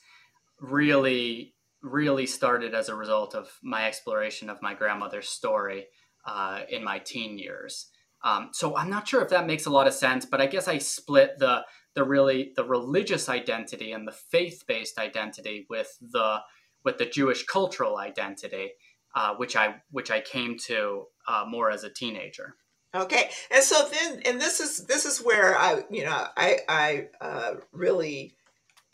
really 0.58 1.54
really 1.82 2.26
started 2.26 2.74
as 2.74 2.88
a 2.88 2.94
result 2.94 3.34
of 3.34 3.48
my 3.62 3.86
exploration 3.86 4.50
of 4.50 4.60
my 4.60 4.74
grandmother's 4.74 5.28
story 5.28 5.86
uh, 6.26 6.60
in 6.68 6.82
my 6.84 6.98
teen 6.98 7.38
years. 7.38 7.86
Um, 8.22 8.50
so 8.52 8.76
I'm 8.76 8.90
not 8.90 9.08
sure 9.08 9.22
if 9.22 9.30
that 9.30 9.46
makes 9.46 9.66
a 9.66 9.70
lot 9.70 9.86
of 9.86 9.94
sense, 9.94 10.26
but 10.26 10.40
I 10.40 10.46
guess 10.46 10.66
I 10.66 10.78
split 10.78 11.38
the 11.38 11.64
the 11.94 12.04
really 12.04 12.52
the 12.56 12.64
religious 12.64 13.28
identity 13.28 13.92
and 13.92 14.06
the 14.06 14.12
faith-based 14.12 14.98
identity 14.98 15.66
with 15.68 15.96
the 16.00 16.40
with 16.84 16.98
the 16.98 17.06
Jewish 17.06 17.44
cultural 17.44 17.98
identity, 17.98 18.70
uh, 19.14 19.34
which 19.36 19.54
I 19.56 19.76
which 19.90 20.10
I 20.10 20.20
came 20.20 20.56
to 20.66 21.06
uh, 21.28 21.44
more 21.46 21.70
as 21.70 21.84
a 21.84 21.90
teenager. 21.90 22.56
Okay, 22.94 23.30
and 23.52 23.62
so 23.62 23.88
then, 23.88 24.20
and 24.26 24.40
this 24.40 24.58
is 24.58 24.86
this 24.86 25.06
is 25.06 25.18
where 25.20 25.56
I 25.56 25.84
you 25.90 26.04
know 26.04 26.26
I 26.36 26.58
I 26.68 27.06
uh, 27.20 27.54
really 27.72 28.34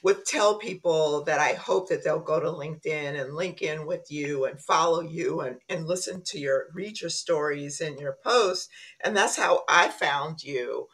would 0.02 0.24
tell 0.24 0.58
people 0.58 1.24
that 1.24 1.40
I 1.40 1.54
hope 1.54 1.88
that 1.88 2.04
they'll 2.04 2.20
go 2.20 2.38
to 2.38 2.46
LinkedIn 2.46 3.20
and 3.20 3.34
link 3.34 3.62
in 3.62 3.86
with 3.86 4.10
you 4.10 4.44
and 4.44 4.60
follow 4.60 5.00
you 5.00 5.40
and, 5.40 5.56
and 5.68 5.86
listen 5.86 6.22
to 6.26 6.38
your 6.38 6.66
read 6.74 7.00
your 7.00 7.10
stories 7.10 7.80
and 7.80 7.98
your 7.98 8.16
posts. 8.22 8.68
And 9.02 9.16
that's 9.16 9.36
how 9.36 9.64
I 9.68 9.88
found 9.88 10.44
you. 10.44 10.86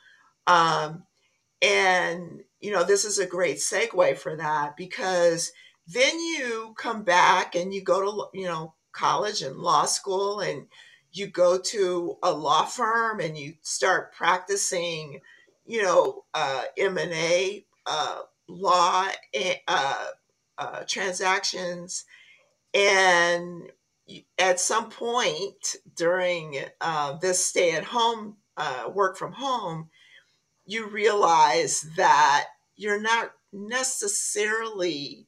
Um, 0.47 1.03
and, 1.61 2.43
you 2.61 2.73
know, 2.73 2.85
this 2.85 3.05
is 3.05 3.19
a 3.19 3.27
great 3.27 3.59
segue 3.59 4.17
for 4.17 4.37
that 4.37 4.77
because 4.77 5.53
then 5.87 6.19
you 6.19 6.75
come 6.79 7.03
back 7.03 7.55
and 7.55 7.75
you 7.75 7.83
go 7.83 8.01
to, 8.01 8.39
you 8.39 8.47
know, 8.47 8.75
college 8.93 9.43
and 9.43 9.57
law 9.57 9.85
school 9.85 10.41
and 10.41 10.69
you 11.13 11.27
go 11.27 11.59
to 11.59 12.17
a 12.23 12.33
law 12.33 12.65
firm 12.65 13.21
and 13.21 13.37
you 13.37 13.55
start 13.61 14.15
practicing, 14.15 15.21
you 15.67 15.83
know, 15.83 16.25
uh, 16.35 16.63
M&A 16.79 17.65
uh, 17.87 18.21
law 18.49 19.07
uh, 19.69 20.07
uh, 20.59 20.83
transactions. 20.87 22.05
And 22.75 23.71
at 24.39 24.59
some 24.59 24.89
point 24.89 25.77
during 25.97 26.59
uh, 26.81 27.19
this 27.19 27.45
stay 27.45 27.73
at 27.73 27.85
home, 27.85 28.37
uh, 28.57 28.91
work 28.93 29.17
from 29.17 29.33
home, 29.33 29.91
you 30.65 30.87
realize 30.87 31.83
that 31.97 32.47
you're 32.77 33.01
not 33.01 33.33
necessarily 33.53 35.27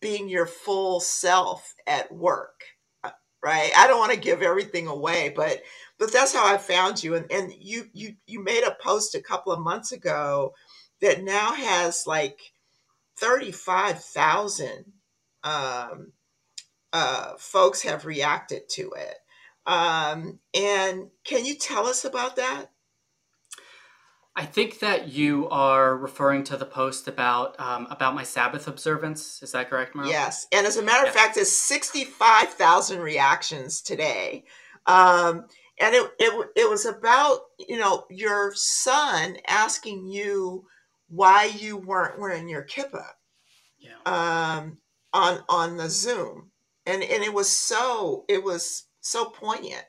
being 0.00 0.28
your 0.28 0.46
full 0.46 1.00
self 1.00 1.74
at 1.86 2.12
work 2.12 2.64
right 3.44 3.70
i 3.76 3.86
don't 3.86 4.00
want 4.00 4.12
to 4.12 4.18
give 4.18 4.42
everything 4.42 4.86
away 4.88 5.32
but 5.36 5.62
but 5.98 6.12
that's 6.12 6.34
how 6.34 6.46
i 6.52 6.58
found 6.58 7.02
you 7.02 7.14
and 7.16 7.30
and 7.30 7.52
you 7.60 7.86
you 7.92 8.16
you 8.26 8.42
made 8.42 8.64
a 8.64 8.76
post 8.82 9.14
a 9.14 9.22
couple 9.22 9.52
of 9.52 9.60
months 9.60 9.92
ago 9.92 10.54
that 11.00 11.22
now 11.24 11.52
has 11.52 12.06
like 12.06 12.40
35,000 13.18 14.92
um, 15.44 16.12
uh, 16.92 17.34
folks 17.38 17.82
have 17.82 18.06
reacted 18.06 18.68
to 18.70 18.92
it. 18.92 19.16
Um, 19.66 20.40
and 20.54 21.10
can 21.24 21.44
you 21.44 21.56
tell 21.56 21.86
us 21.86 22.04
about 22.04 22.36
that? 22.36 22.66
I 24.36 24.44
think 24.44 24.80
that 24.80 25.08
you 25.08 25.48
are 25.50 25.96
referring 25.96 26.42
to 26.44 26.56
the 26.56 26.66
post 26.66 27.06
about 27.06 27.58
um, 27.60 27.86
about 27.90 28.14
my 28.14 28.24
Sabbath 28.24 28.66
observance. 28.66 29.42
Is 29.42 29.52
that 29.52 29.70
correct, 29.70 29.94
Merle? 29.94 30.08
Yes, 30.08 30.46
and 30.52 30.66
as 30.66 30.76
a 30.76 30.82
matter 30.82 31.06
of 31.06 31.14
Yeah. 31.14 31.20
fact, 31.22 31.34
there's 31.36 31.52
sixty 31.56 32.04
five 32.04 32.48
thousand 32.50 32.98
reactions 33.00 33.80
today, 33.80 34.44
um, 34.86 35.46
and 35.78 35.94
it, 35.94 36.10
it 36.18 36.48
it 36.56 36.68
was 36.68 36.84
about 36.84 37.42
you 37.60 37.78
know 37.78 38.06
your 38.10 38.52
son 38.56 39.36
asking 39.46 40.08
you 40.08 40.66
why 41.08 41.44
you 41.44 41.76
weren't 41.76 42.18
wearing 42.18 42.48
your 42.48 42.64
kippah 42.64 43.12
Yeah. 43.78 43.98
um, 44.04 44.78
on 45.12 45.44
on 45.48 45.76
the 45.76 45.88
Zoom, 45.88 46.50
and 46.86 47.04
and 47.04 47.22
it 47.22 47.32
was 47.32 47.48
so 47.48 48.24
it 48.28 48.42
was 48.42 48.86
so 49.00 49.26
poignant. 49.26 49.84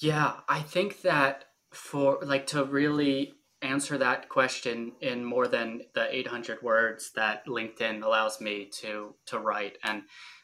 Yeah, 0.00 0.40
I 0.50 0.60
think 0.60 1.00
that 1.02 1.46
for 1.74 2.18
like 2.22 2.46
to 2.48 2.64
really 2.64 3.34
answer 3.62 3.96
that 3.98 4.28
question 4.28 4.92
in 5.00 5.24
more 5.24 5.48
than 5.48 5.80
the 5.94 6.14
800 6.14 6.62
words 6.62 7.12
that 7.16 7.46
LinkedIn 7.46 8.02
allows 8.02 8.40
me 8.40 8.66
to 8.80 9.14
to 9.26 9.38
write, 9.38 9.78
and 9.82 10.02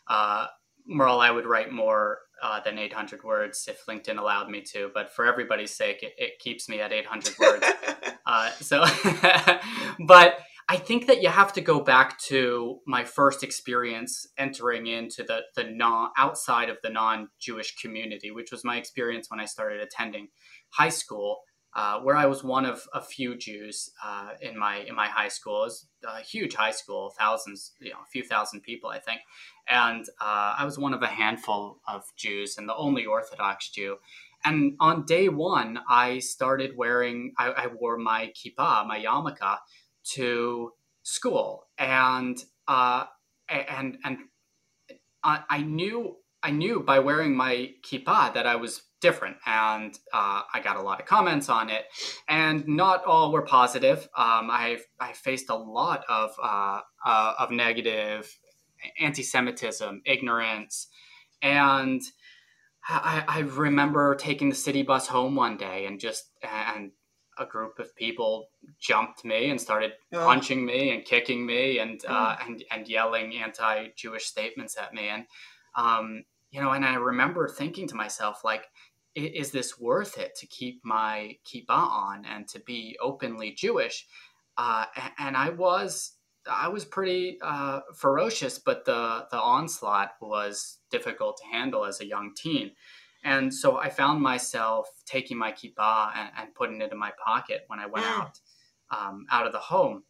uh, 0.08 0.46
Merle, 0.86 1.20
I 1.20 1.30
would 1.30 1.46
write 1.46 1.70
more 1.70 2.18
uh, 2.42 2.60
than 2.60 2.78
800 2.78 3.22
words 3.22 3.68
if 3.68 3.84
LinkedIn 3.86 4.18
allowed 4.18 4.48
me 4.50 4.62
to, 4.72 4.90
but 4.94 5.12
for 5.12 5.26
everybody's 5.26 5.74
sake, 5.74 6.02
it, 6.02 6.14
it 6.18 6.38
keeps 6.38 6.68
me 6.68 6.80
at 6.80 6.92
800 6.92 7.38
words. 7.38 7.66
Uh, 8.26 8.50
so, 8.60 8.84
but 10.06 10.38
I 10.70 10.76
think 10.76 11.08
that 11.08 11.20
you 11.20 11.30
have 11.30 11.52
to 11.54 11.60
go 11.60 11.80
back 11.80 12.20
to 12.28 12.78
my 12.86 13.02
first 13.02 13.42
experience 13.42 14.28
entering 14.38 14.86
into 14.86 15.24
the 15.24 15.40
the 15.56 15.64
non 15.64 16.10
outside 16.16 16.68
of 16.68 16.76
the 16.84 16.90
non 16.90 17.28
Jewish 17.40 17.74
community, 17.74 18.30
which 18.30 18.52
was 18.52 18.62
my 18.62 18.76
experience 18.76 19.28
when 19.28 19.40
I 19.40 19.46
started 19.46 19.80
attending 19.80 20.28
high 20.68 20.90
school, 20.90 21.40
uh, 21.74 21.98
where 21.98 22.14
I 22.14 22.26
was 22.26 22.44
one 22.44 22.66
of 22.66 22.86
a 22.94 23.02
few 23.02 23.36
Jews 23.36 23.90
uh, 24.04 24.34
in 24.40 24.56
my 24.56 24.76
in 24.76 24.94
my 24.94 25.08
high 25.08 25.26
school. 25.26 25.62
It 25.62 25.64
was 25.64 25.88
a 26.06 26.20
huge 26.20 26.54
high 26.54 26.70
school, 26.70 27.12
thousands, 27.18 27.72
you 27.80 27.90
know, 27.90 28.02
a 28.06 28.10
few 28.12 28.22
thousand 28.22 28.60
people, 28.60 28.90
I 28.90 29.00
think, 29.00 29.22
and 29.68 30.04
uh, 30.20 30.54
I 30.56 30.64
was 30.64 30.78
one 30.78 30.94
of 30.94 31.02
a 31.02 31.08
handful 31.08 31.80
of 31.88 32.04
Jews 32.16 32.58
and 32.58 32.68
the 32.68 32.76
only 32.76 33.06
Orthodox 33.06 33.70
Jew. 33.70 33.96
And 34.44 34.74
on 34.80 35.04
day 35.04 35.28
one, 35.28 35.80
I 35.88 36.18
started 36.20 36.76
wearing, 36.76 37.34
I, 37.38 37.48
I 37.48 37.66
wore 37.66 37.98
my 37.98 38.32
kippah, 38.34 38.86
my 38.86 38.98
yarmulke, 38.98 39.58
to 40.14 40.72
school, 41.02 41.66
and 41.78 42.42
uh, 42.68 43.04
and 43.48 43.98
and 44.04 44.18
I, 45.22 45.42
I 45.48 45.62
knew 45.62 46.16
I 46.42 46.50
knew 46.50 46.80
by 46.80 46.98
wearing 46.98 47.36
my 47.36 47.72
kippah 47.82 48.34
that 48.34 48.46
I 48.46 48.56
was 48.56 48.82
different, 49.00 49.36
and 49.46 49.98
uh, 50.12 50.42
I 50.52 50.60
got 50.62 50.76
a 50.76 50.82
lot 50.82 51.00
of 51.00 51.06
comments 51.06 51.48
on 51.48 51.70
it, 51.70 51.84
and 52.28 52.66
not 52.66 53.04
all 53.04 53.32
were 53.32 53.42
positive. 53.42 54.08
Um, 54.16 54.50
I 54.50 54.78
I 54.98 55.12
faced 55.12 55.50
a 55.50 55.56
lot 55.56 56.04
of 56.08 56.30
uh, 56.42 56.80
uh, 57.04 57.34
of 57.38 57.50
negative 57.50 58.38
anti-Semitism, 58.98 60.02
ignorance, 60.06 60.88
and 61.42 62.00
I, 62.88 63.24
I 63.28 63.38
remember 63.40 64.14
taking 64.14 64.48
the 64.48 64.54
city 64.56 64.82
bus 64.82 65.06
home 65.06 65.34
one 65.34 65.56
day 65.56 65.86
and 65.86 66.00
just 66.00 66.30
and 66.42 66.92
a 67.38 67.46
group 67.46 67.78
of 67.78 67.94
people 67.96 68.48
jumped 68.78 69.24
me 69.24 69.50
and 69.50 69.60
started 69.60 69.92
Oh. 70.12 70.24
punching 70.24 70.64
me 70.64 70.90
and 70.92 71.04
kicking 71.04 71.44
me 71.46 71.78
and 71.78 72.04
uh, 72.06 72.36
and 72.44 72.64
and 72.70 72.88
yelling 72.88 73.34
anti-Jewish 73.36 74.26
statements 74.26 74.76
at 74.76 74.92
me. 74.92 75.08
And 75.08 75.26
um, 75.74 76.24
you 76.50 76.60
know 76.60 76.70
and 76.72 76.84
I 76.84 76.94
remember 76.94 77.48
thinking 77.48 77.86
to 77.88 77.94
myself 77.94 78.44
like 78.44 78.64
is 79.16 79.50
this 79.50 79.78
worth 79.78 80.18
it 80.18 80.36
to 80.36 80.46
keep 80.46 80.80
my 80.84 81.36
kippah 81.44 81.68
on 81.70 82.24
and 82.24 82.46
to 82.48 82.60
be 82.60 82.96
openly 83.00 83.50
Jewish? 83.52 84.06
Uh, 84.56 84.84
and 85.18 85.36
I 85.36 85.50
was 85.50 86.12
I 86.50 86.68
was 86.68 86.84
pretty 86.84 87.38
uh, 87.42 87.80
ferocious 87.94 88.58
but 88.58 88.84
the 88.84 89.26
the 89.30 89.38
onslaught 89.38 90.12
was 90.20 90.78
difficult 90.90 91.38
to 91.38 91.44
handle 91.46 91.84
as 91.84 92.00
a 92.00 92.06
young 92.06 92.32
teen 92.36 92.72
and 93.22 93.52
so 93.52 93.78
I 93.78 93.90
found 93.90 94.22
myself 94.22 94.88
taking 95.06 95.36
my 95.36 95.52
kippah 95.52 96.12
and, 96.16 96.30
and 96.38 96.54
putting 96.54 96.80
it 96.80 96.92
in 96.92 96.98
my 96.98 97.12
pocket 97.24 97.64
when 97.68 97.78
I 97.78 97.86
went 97.86 98.06
Mm. 98.06 98.20
out 98.20 98.38
um, 98.90 99.26
out 99.30 99.46
of 99.46 99.52
the 99.52 99.58
home. 99.58 100.02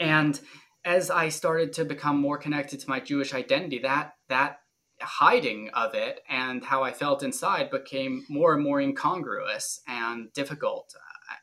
And 0.00 0.40
as 0.84 1.10
I 1.10 1.28
started 1.28 1.72
to 1.74 1.84
become 1.84 2.20
more 2.20 2.38
connected 2.38 2.80
to 2.80 2.88
my 2.88 3.00
Jewish 3.00 3.32
identity, 3.34 3.78
that 3.80 4.14
that 4.28 4.58
hiding 5.00 5.70
of 5.70 5.94
it 5.94 6.20
and 6.28 6.64
how 6.64 6.82
I 6.82 6.92
felt 6.92 7.22
inside 7.22 7.70
became 7.70 8.24
more 8.28 8.54
and 8.54 8.62
more 8.62 8.80
incongruous 8.80 9.80
and 9.86 10.32
difficult 10.32 10.94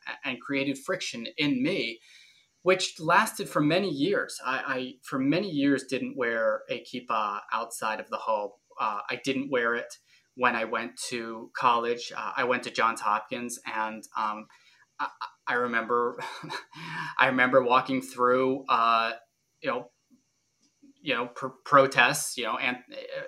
uh, 0.08 0.12
and 0.24 0.40
created 0.40 0.78
friction 0.78 1.26
in 1.36 1.62
me 1.62 2.00
which 2.62 3.00
lasted 3.00 3.48
for 3.48 3.60
many 3.60 3.90
years. 3.90 4.40
I, 4.44 4.62
I 4.66 4.94
for 5.02 5.18
many 5.18 5.50
years 5.50 5.84
didn't 5.84 6.16
wear 6.16 6.62
a 6.70 6.82
kippah 6.84 7.40
outside 7.52 7.98
of 8.00 8.08
the 8.08 8.16
home. 8.18 8.50
Uh, 8.80 9.00
I 9.10 9.20
didn't 9.24 9.50
wear 9.50 9.74
it 9.74 9.92
when 10.34 10.56
I 10.56 10.64
went 10.64 10.96
to 11.08 11.50
college. 11.56 12.12
Uh, 12.16 12.32
I 12.36 12.44
went 12.44 12.62
to 12.64 12.70
Johns 12.70 13.00
Hopkins, 13.00 13.58
and 13.66 14.02
um, 14.16 14.46
I, 14.98 15.08
I 15.46 15.54
remember, 15.54 16.18
I 17.18 17.26
remember 17.26 17.62
walking 17.62 18.02
through, 18.02 18.64
uh, 18.68 19.12
you 19.60 19.70
know, 19.70 19.90
you 21.02 21.14
know, 21.14 21.26
pr- 21.26 21.48
protests, 21.64 22.36
you 22.36 22.44
know, 22.44 22.56
and 22.58 22.76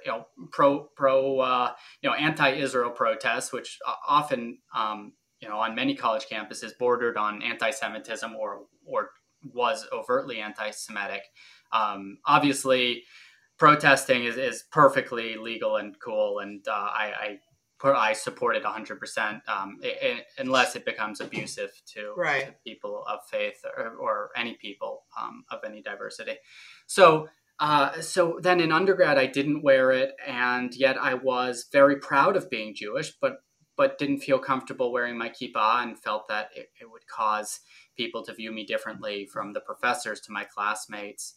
you 0.05 0.13
know, 0.13 0.27
pro 0.53 0.85
pro, 0.97 1.41
uh, 1.41 1.73
you 2.03 2.09
know, 2.09 2.15
anti-Israel 2.15 2.91
protests, 2.91 3.53
which 3.53 3.79
often, 4.09 4.59
um, 4.75 5.13
you 5.41 5.49
know, 5.49 5.59
on 5.59 5.75
many 5.75 5.97
college 5.97 6.27
campuses 6.31 6.71
bordered 6.79 7.17
on 7.17 7.43
anti-Semitism 7.43 8.35
or 8.37 8.67
or 8.87 9.11
was 9.53 9.87
overtly 9.93 10.41
anti-Semitic. 10.41 11.23
Um, 11.73 12.19
obviously, 12.25 13.03
protesting 13.59 14.25
is, 14.25 14.37
is 14.37 14.65
perfectly 14.71 15.37
legal 15.37 15.77
and 15.77 15.95
cool, 16.01 16.41
and 16.41 16.67
uh, 16.69 16.73
I, 16.73 17.13
I 17.21 17.39
I 17.87 18.15
support 18.15 18.57
it 18.57 18.63
100%, 18.65 19.43
um, 19.47 19.79
i- 19.85 20.25
unless 20.39 20.75
it 20.75 20.87
becomes 20.87 21.21
abusive 21.21 21.71
to, 21.95 22.15
Right. 22.17 22.47
to 22.47 22.55
people 22.67 23.05
of 23.07 23.21
faith 23.31 23.63
or, 23.77 23.97
or 23.97 24.31
any 24.37 24.55
people 24.55 25.05
um, 25.21 25.45
of 25.51 25.61
any 25.67 25.83
diversity. 25.83 26.37
So, 26.87 27.29
uh, 27.59 28.01
so 28.01 28.39
then 28.43 28.61
in 28.61 28.73
undergrad, 28.73 29.19
I 29.19 29.27
didn't 29.27 29.63
wear 29.63 29.91
it, 29.93 30.13
and 30.27 30.75
yet 30.75 30.97
I 30.97 31.13
was 31.15 31.67
very 31.71 31.97
proud 31.97 32.37
of 32.37 32.49
being 32.49 32.75
Jewish, 32.75 33.13
but 33.21 33.39
but 33.77 33.99
didn't 33.99 34.21
feel 34.21 34.39
comfortable 34.39 34.93
wearing 34.93 35.19
my 35.19 35.29
kippah 35.29 35.83
and 35.83 35.99
felt 35.99 36.29
that 36.29 36.49
it, 36.55 36.71
it 36.81 36.89
would 36.89 37.07
cause 37.09 37.59
people 37.97 38.23
to 38.25 38.33
view 38.33 38.53
me 38.53 38.65
differently 38.65 39.27
from 39.27 39.53
the 39.53 39.59
professors 39.61 40.21
to 40.21 40.31
my 40.33 40.45
classmates. 40.45 41.35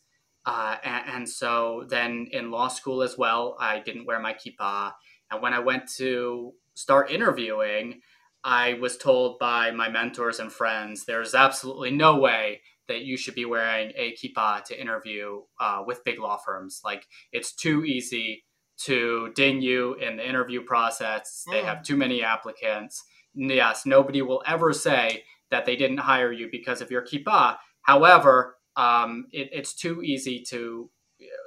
Uh, 0.47 0.77
and, 0.83 1.03
and 1.15 1.29
so 1.29 1.83
then 1.89 2.27
in 2.31 2.49
law 2.51 2.69
school 2.69 3.03
as 3.03 3.17
well, 3.17 3.57
I 3.59 3.79
didn't 3.79 4.05
wear 4.05 4.19
my 4.19 4.33
kippah. 4.33 4.93
And 5.29 5.41
when 5.41 5.53
I 5.53 5.59
went 5.59 5.89
to 5.97 6.53
start 6.73 7.11
interviewing, 7.11 7.99
I 8.45 8.75
was 8.75 8.97
told 8.97 9.39
by 9.39 9.71
my 9.71 9.89
mentors 9.89 10.39
and 10.39 10.51
friends 10.51 11.03
there's 11.05 11.35
absolutely 11.35 11.91
no 11.91 12.15
way 12.17 12.61
that 12.87 13.01
you 13.01 13.17
should 13.17 13.35
be 13.35 13.43
wearing 13.43 13.91
a 13.97 14.13
kippah 14.13 14.63
to 14.63 14.81
interview 14.81 15.41
uh, 15.59 15.83
with 15.85 16.05
big 16.05 16.17
law 16.19 16.37
firms. 16.37 16.79
Like 16.85 17.05
it's 17.33 17.51
too 17.53 17.83
easy 17.83 18.45
to 18.85 19.33
ding 19.35 19.61
you 19.61 19.95
in 19.95 20.15
the 20.15 20.25
interview 20.27 20.61
process. 20.63 21.43
They 21.51 21.61
Mm. 21.61 21.65
have 21.65 21.83
too 21.83 21.97
many 21.97 22.23
applicants. 22.23 23.03
Yes, 23.33 23.85
nobody 23.85 24.21
will 24.21 24.43
ever 24.45 24.71
say 24.71 25.25
that 25.51 25.65
they 25.65 25.75
didn't 25.75 25.97
hire 25.97 26.31
you 26.31 26.47
because 26.49 26.79
of 26.81 26.89
your 26.89 27.01
kippah. 27.01 27.57
However, 27.81 28.56
um, 28.77 29.27
it, 29.31 29.49
it's 29.51 29.73
too 29.73 30.01
easy 30.03 30.41
to 30.49 30.89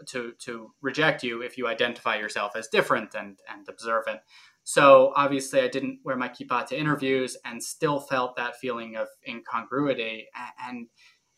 to 0.09 0.33
to 0.41 0.73
reject 0.83 1.23
you 1.23 1.43
if 1.43 1.57
you 1.57 1.69
identify 1.69 2.17
yourself 2.17 2.53
as 2.57 2.69
different 2.69 3.15
and 3.15 3.39
and 3.49 3.69
observant. 3.69 4.21
So 4.65 5.13
obviously, 5.17 5.61
I 5.63 5.69
didn't 5.69 6.01
wear 6.05 6.17
my 6.17 6.29
kippah 6.29 6.67
to 6.67 6.79
interviews, 6.79 7.37
and 7.45 7.63
still 7.63 8.01
felt 8.01 8.37
that 8.37 8.57
feeling 8.57 8.97
of 8.97 9.09
incongruity, 9.27 10.27
and 10.69 10.89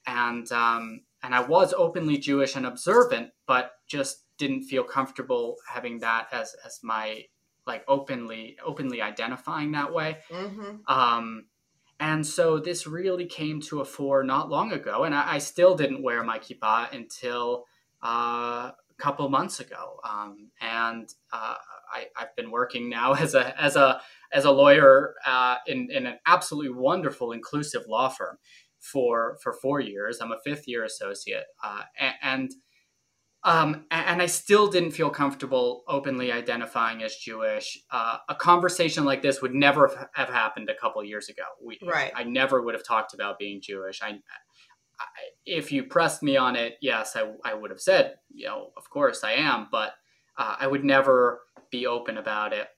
and 0.07 0.50
um, 0.50 1.02
and 1.22 1.35
I 1.35 1.40
was 1.40 1.72
openly 1.72 2.18
Jewish 2.18 2.57
and 2.57 2.66
observant, 2.66 3.31
but 3.46 3.72
just 3.87 4.24
didn't 4.38 4.64
feel 4.64 4.83
comfortable 4.83 5.57
having 5.72 6.00
that 6.00 6.26
as 6.33 6.57
as 6.64 6.81
my 6.83 7.24
like 7.66 7.85
openly 7.87 8.57
openly 8.64 9.00
identifying 9.02 9.72
that 9.72 9.92
way. 9.92 10.18
hmm 10.31 10.76
Um, 10.88 11.46
and 12.02 12.26
so 12.26 12.58
this 12.58 12.84
really 12.84 13.26
came 13.26 13.60
to 13.60 13.80
a 13.80 13.84
fore 13.84 14.24
not 14.24 14.50
long 14.50 14.72
ago, 14.72 15.04
and 15.04 15.14
I, 15.14 15.34
I 15.34 15.38
still 15.38 15.76
didn't 15.76 16.02
wear 16.02 16.24
my 16.24 16.36
kippah 16.36 16.92
until 16.92 17.66
uh, 18.04 18.72
a 18.72 18.74
couple 18.98 19.28
months 19.28 19.60
ago. 19.60 20.00
Um, 20.02 20.48
and 20.60 21.08
uh, 21.32 21.54
I, 21.94 22.06
I've 22.16 22.34
been 22.34 22.50
working 22.50 22.90
now 22.90 23.12
as 23.20 23.36
a 23.36 23.56
as 23.60 23.76
a 23.76 24.00
as 24.32 24.44
a 24.44 24.50
lawyer 24.50 25.14
uh, 25.24 25.58
in 25.68 25.92
in 25.92 26.06
an 26.06 26.18
absolutely 26.26 26.72
wonderful 26.72 27.30
inclusive 27.30 27.82
law 27.86 28.08
firm 28.08 28.36
for 28.80 29.38
for 29.40 29.52
four 29.52 29.78
years. 29.78 30.18
I'm 30.20 30.32
a 30.32 30.40
fifth 30.44 30.66
year 30.66 30.82
associate, 30.82 31.44
uh, 31.62 31.82
and 32.20 32.50
um, 33.44 33.87
and 33.90 34.22
I 34.22 34.26
still 34.26 34.68
didn't 34.68 34.92
feel 34.92 35.11
comfortable 35.11 35.83
openly 35.88 36.31
identifying 36.31 37.02
as 37.02 37.16
Jewish. 37.16 37.78
Uh, 37.90 38.18
a 38.28 38.35
conversation 38.35 39.05
like 39.05 39.20
this 39.20 39.42
would 39.42 39.55
never 39.55 40.09
have 40.14 40.28
happened 40.28 40.70
a 40.70 40.74
couple 40.74 41.02
years 41.02 41.28
ago. 41.28 41.42
We, 41.64 41.78
right. 41.83 42.12
I 42.14 42.22
never 42.22 42.62
would 42.62 42.74
have 42.74 42.85
talked 42.85 43.14
about 43.14 43.40
being 43.40 43.61
Jewish. 43.61 44.00
I, 44.00 44.11
I, 45.00 45.05
if 45.44 45.72
you 45.72 45.83
pressed 45.85 46.22
me 46.22 46.37
on 46.37 46.55
it, 46.55 46.74
yes, 46.81 47.16
I, 47.16 47.33
I 47.44 47.55
would 47.55 47.70
have 47.70 47.81
said, 47.81 48.14
you 48.33 48.46
know, 48.46 48.70
of 48.76 48.88
course 48.88 49.24
I 49.24 49.33
am, 49.33 49.66
but 49.72 49.92
uh, 50.38 50.57
I 50.61 50.68
would 50.68 50.85
never 50.85 51.40
be 51.70 51.87
open 51.87 52.18
about 52.18 52.52
it. 52.52 52.68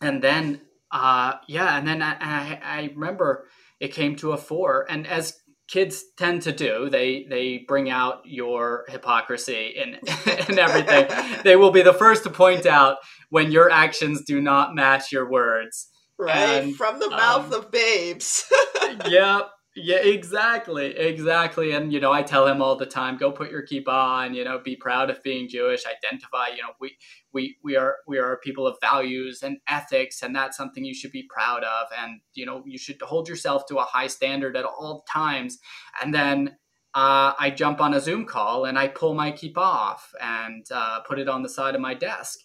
And 0.00 0.22
then, 0.22 0.62
uh, 0.90 1.34
yeah, 1.48 1.76
and 1.76 1.86
then 1.86 2.00
I, 2.00 2.16
I, 2.18 2.60
I 2.64 2.90
remember 2.94 3.46
it 3.78 3.92
came 3.92 4.16
to 4.16 4.32
a 4.32 4.38
fore, 4.38 4.86
and 4.88 5.06
as 5.06 5.41
kids 5.72 6.04
tend 6.18 6.42
to 6.42 6.52
do. 6.52 6.90
They 6.90 7.26
they 7.28 7.64
bring 7.66 7.88
out 7.88 8.20
your 8.24 8.84
hypocrisy 8.88 9.74
and 9.80 9.98
and 10.48 10.58
everything. 10.58 11.08
they 11.44 11.56
will 11.56 11.70
be 11.70 11.82
the 11.82 11.94
first 11.94 12.24
to 12.24 12.30
point 12.30 12.66
out 12.66 12.98
when 13.30 13.50
your 13.50 13.70
actions 13.70 14.22
do 14.26 14.40
not 14.40 14.74
match 14.74 15.10
your 15.10 15.30
words. 15.30 15.88
Right 16.18 16.64
and, 16.64 16.76
from 16.76 17.00
the 17.00 17.08
mouth 17.10 17.52
um, 17.52 17.54
of 17.54 17.70
babes. 17.70 18.44
yep. 19.08 19.48
Yeah, 19.74 19.96
exactly, 20.04 20.94
exactly. 20.98 21.72
And 21.72 21.90
you 21.94 21.98
know, 22.00 22.12
I 22.12 22.22
tell 22.22 22.46
him 22.46 22.60
all 22.60 22.76
the 22.76 22.84
time, 22.84 23.16
go 23.16 23.32
put 23.32 23.50
your 23.50 23.66
kippah 23.66 23.88
on. 23.88 24.34
You 24.34 24.44
know, 24.44 24.58
be 24.58 24.76
proud 24.76 25.08
of 25.08 25.22
being 25.22 25.48
Jewish. 25.48 25.84
Identify. 25.86 26.48
You 26.48 26.62
know, 26.62 26.72
we 26.78 26.94
we 27.32 27.56
we 27.64 27.76
are 27.76 27.96
we 28.06 28.18
are 28.18 28.36
people 28.44 28.66
of 28.66 28.76
values 28.82 29.42
and 29.42 29.56
ethics, 29.68 30.22
and 30.22 30.36
that's 30.36 30.58
something 30.58 30.84
you 30.84 30.92
should 30.94 31.10
be 31.12 31.26
proud 31.34 31.64
of. 31.64 31.86
And 31.98 32.20
you 32.34 32.44
know, 32.44 32.62
you 32.66 32.76
should 32.76 33.00
hold 33.00 33.28
yourself 33.30 33.64
to 33.68 33.78
a 33.78 33.84
high 33.84 34.08
standard 34.08 34.56
at 34.58 34.66
all 34.66 35.06
times. 35.10 35.58
And 36.02 36.12
then 36.14 36.48
uh, 36.94 37.32
I 37.38 37.50
jump 37.56 37.80
on 37.80 37.94
a 37.94 38.00
Zoom 38.00 38.26
call 38.26 38.66
and 38.66 38.78
I 38.78 38.88
pull 38.88 39.14
my 39.14 39.32
kippah 39.32 39.56
off 39.56 40.12
and 40.20 40.66
uh, 40.70 41.00
put 41.00 41.18
it 41.18 41.28
on 41.30 41.42
the 41.42 41.48
side 41.48 41.74
of 41.74 41.80
my 41.80 41.94
desk. 41.94 42.40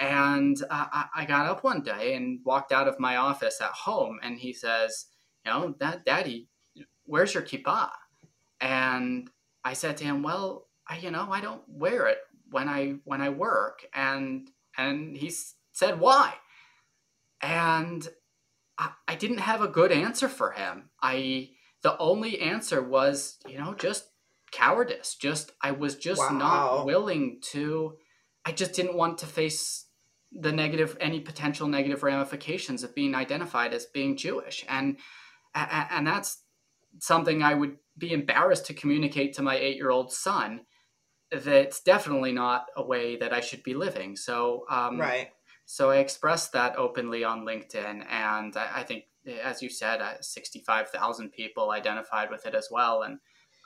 And 0.00 0.56
uh, 0.70 0.86
I 1.14 1.24
got 1.24 1.46
up 1.46 1.62
one 1.62 1.82
day 1.82 2.14
and 2.16 2.40
walked 2.44 2.72
out 2.72 2.88
of 2.88 2.98
my 2.98 3.16
office 3.16 3.60
at 3.60 3.70
home, 3.70 4.18
and 4.24 4.38
he 4.40 4.52
says, 4.52 5.06
"You 5.46 5.52
know, 5.52 5.74
that 5.78 6.04
daddy." 6.04 6.48
Where's 7.06 7.34
your 7.34 7.42
kippah? 7.42 7.90
And 8.60 9.28
I 9.64 9.72
said 9.74 9.96
to 9.98 10.04
him, 10.04 10.22
well, 10.22 10.68
I, 10.88 10.98
you 10.98 11.10
know, 11.10 11.28
I 11.30 11.40
don't 11.40 11.62
wear 11.68 12.06
it 12.06 12.18
when 12.50 12.68
I 12.68 12.96
when 13.04 13.20
I 13.20 13.30
work. 13.30 13.86
And 13.94 14.50
and 14.76 15.16
he 15.16 15.32
said, 15.72 16.00
why? 16.00 16.34
And 17.40 18.06
I, 18.78 18.90
I 19.06 19.14
didn't 19.14 19.38
have 19.38 19.60
a 19.60 19.68
good 19.68 19.92
answer 19.92 20.28
for 20.28 20.52
him. 20.52 20.90
I 21.02 21.50
the 21.82 21.96
only 21.98 22.40
answer 22.40 22.82
was, 22.82 23.38
you 23.46 23.58
know, 23.58 23.74
just 23.74 24.08
cowardice. 24.50 25.16
Just 25.16 25.52
I 25.60 25.72
was 25.72 25.96
just 25.96 26.20
wow. 26.20 26.30
not 26.30 26.86
willing 26.86 27.38
to. 27.52 27.96
I 28.44 28.52
just 28.52 28.72
didn't 28.72 28.96
want 28.96 29.18
to 29.18 29.26
face 29.26 29.86
the 30.32 30.52
negative, 30.52 30.96
any 31.00 31.20
potential 31.20 31.68
negative 31.68 32.02
ramifications 32.02 32.82
of 32.82 32.94
being 32.94 33.14
identified 33.14 33.72
as 33.72 33.86
being 33.86 34.16
Jewish, 34.16 34.64
and 34.68 34.96
and 35.54 36.06
that's 36.06 36.43
something 37.00 37.42
I 37.42 37.54
would 37.54 37.76
be 37.96 38.12
embarrassed 38.12 38.66
to 38.66 38.74
communicate 38.74 39.34
to 39.34 39.42
my 39.42 39.56
eight 39.56 39.76
year 39.76 39.90
old 39.90 40.12
son. 40.12 40.62
That's 41.30 41.80
definitely 41.80 42.32
not 42.32 42.66
a 42.76 42.84
way 42.84 43.16
that 43.16 43.32
I 43.32 43.40
should 43.40 43.62
be 43.62 43.74
living. 43.74 44.16
So, 44.16 44.64
um, 44.70 45.00
right. 45.00 45.28
So 45.66 45.90
I 45.90 45.96
expressed 45.96 46.52
that 46.52 46.76
openly 46.76 47.24
on 47.24 47.46
LinkedIn, 47.46 48.04
and 48.10 48.54
I, 48.56 48.80
I 48.80 48.82
think, 48.82 49.04
as 49.42 49.62
you 49.62 49.70
said, 49.70 50.00
uh, 50.00 50.20
sixty-five 50.20 50.90
thousand 50.90 51.32
people 51.32 51.70
identified 51.70 52.30
with 52.30 52.46
it 52.46 52.54
as 52.54 52.68
well, 52.70 53.02
and 53.02 53.18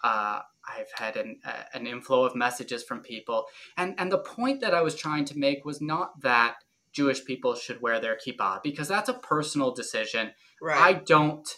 uh, 0.04 0.40
I've 0.66 0.92
had 0.94 1.16
an, 1.16 1.40
uh, 1.44 1.64
an 1.74 1.86
inflow 1.86 2.24
of 2.24 2.36
messages 2.36 2.84
from 2.84 3.00
people. 3.00 3.46
And 3.76 3.94
and 3.98 4.12
the 4.12 4.18
point 4.18 4.60
that 4.60 4.74
I 4.74 4.82
was 4.82 4.94
trying 4.94 5.24
to 5.26 5.38
make 5.38 5.64
was 5.64 5.80
not 5.80 6.20
that 6.22 6.54
Jewish 6.92 7.24
people 7.24 7.54
should 7.54 7.82
wear 7.82 8.00
their 8.00 8.16
kippah 8.16 8.62
because 8.62 8.88
that's 8.88 9.08
a 9.08 9.14
personal 9.14 9.72
decision. 9.72 10.30
Right. 10.62 10.80
I 10.80 10.92
don't 10.94 11.48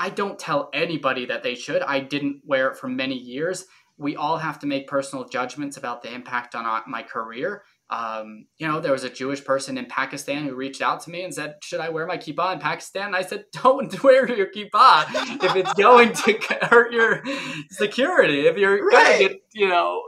I 0.00 0.08
don't 0.08 0.38
tell 0.38 0.70
anybody 0.72 1.26
that 1.26 1.42
they 1.42 1.54
should. 1.54 1.82
I 1.82 2.00
didn't 2.00 2.40
wear 2.46 2.68
it 2.68 2.78
for 2.78 2.88
many 2.88 3.16
years. 3.16 3.66
We 3.98 4.16
all 4.16 4.38
have 4.38 4.58
to 4.60 4.66
make 4.66 4.88
personal 4.88 5.28
judgments 5.28 5.76
about 5.76 6.02
the 6.02 6.10
impact 6.10 6.54
on 6.54 6.82
my 6.86 7.02
career. 7.02 7.64
Um, 7.90 8.46
you 8.56 8.66
know, 8.66 8.80
there 8.80 8.92
was 8.92 9.04
a 9.04 9.10
Jewish 9.10 9.44
person 9.44 9.76
in 9.76 9.84
Pakistan 9.84 10.44
who 10.44 10.54
reached 10.54 10.80
out 10.80 11.02
to 11.02 11.10
me 11.10 11.22
and 11.22 11.34
said, 11.34 11.56
"Should 11.62 11.80
I 11.80 11.90
wear 11.90 12.06
my 12.06 12.16
kippah 12.16 12.54
in 12.54 12.60
Pakistan?" 12.60 13.08
And 13.08 13.16
I 13.16 13.20
said, 13.20 13.44
"Don't 13.62 14.02
wear 14.02 14.26
your 14.34 14.50
kippah 14.50 15.44
if 15.44 15.54
it's 15.54 15.74
going 15.74 16.14
to 16.14 16.58
hurt 16.62 16.94
your 16.94 17.22
security. 17.70 18.46
If 18.46 18.56
you're 18.56 18.82
right. 18.82 18.92
going 18.92 19.18
to 19.18 19.28
get, 19.28 19.42
you 19.52 19.68
know, 19.68 20.00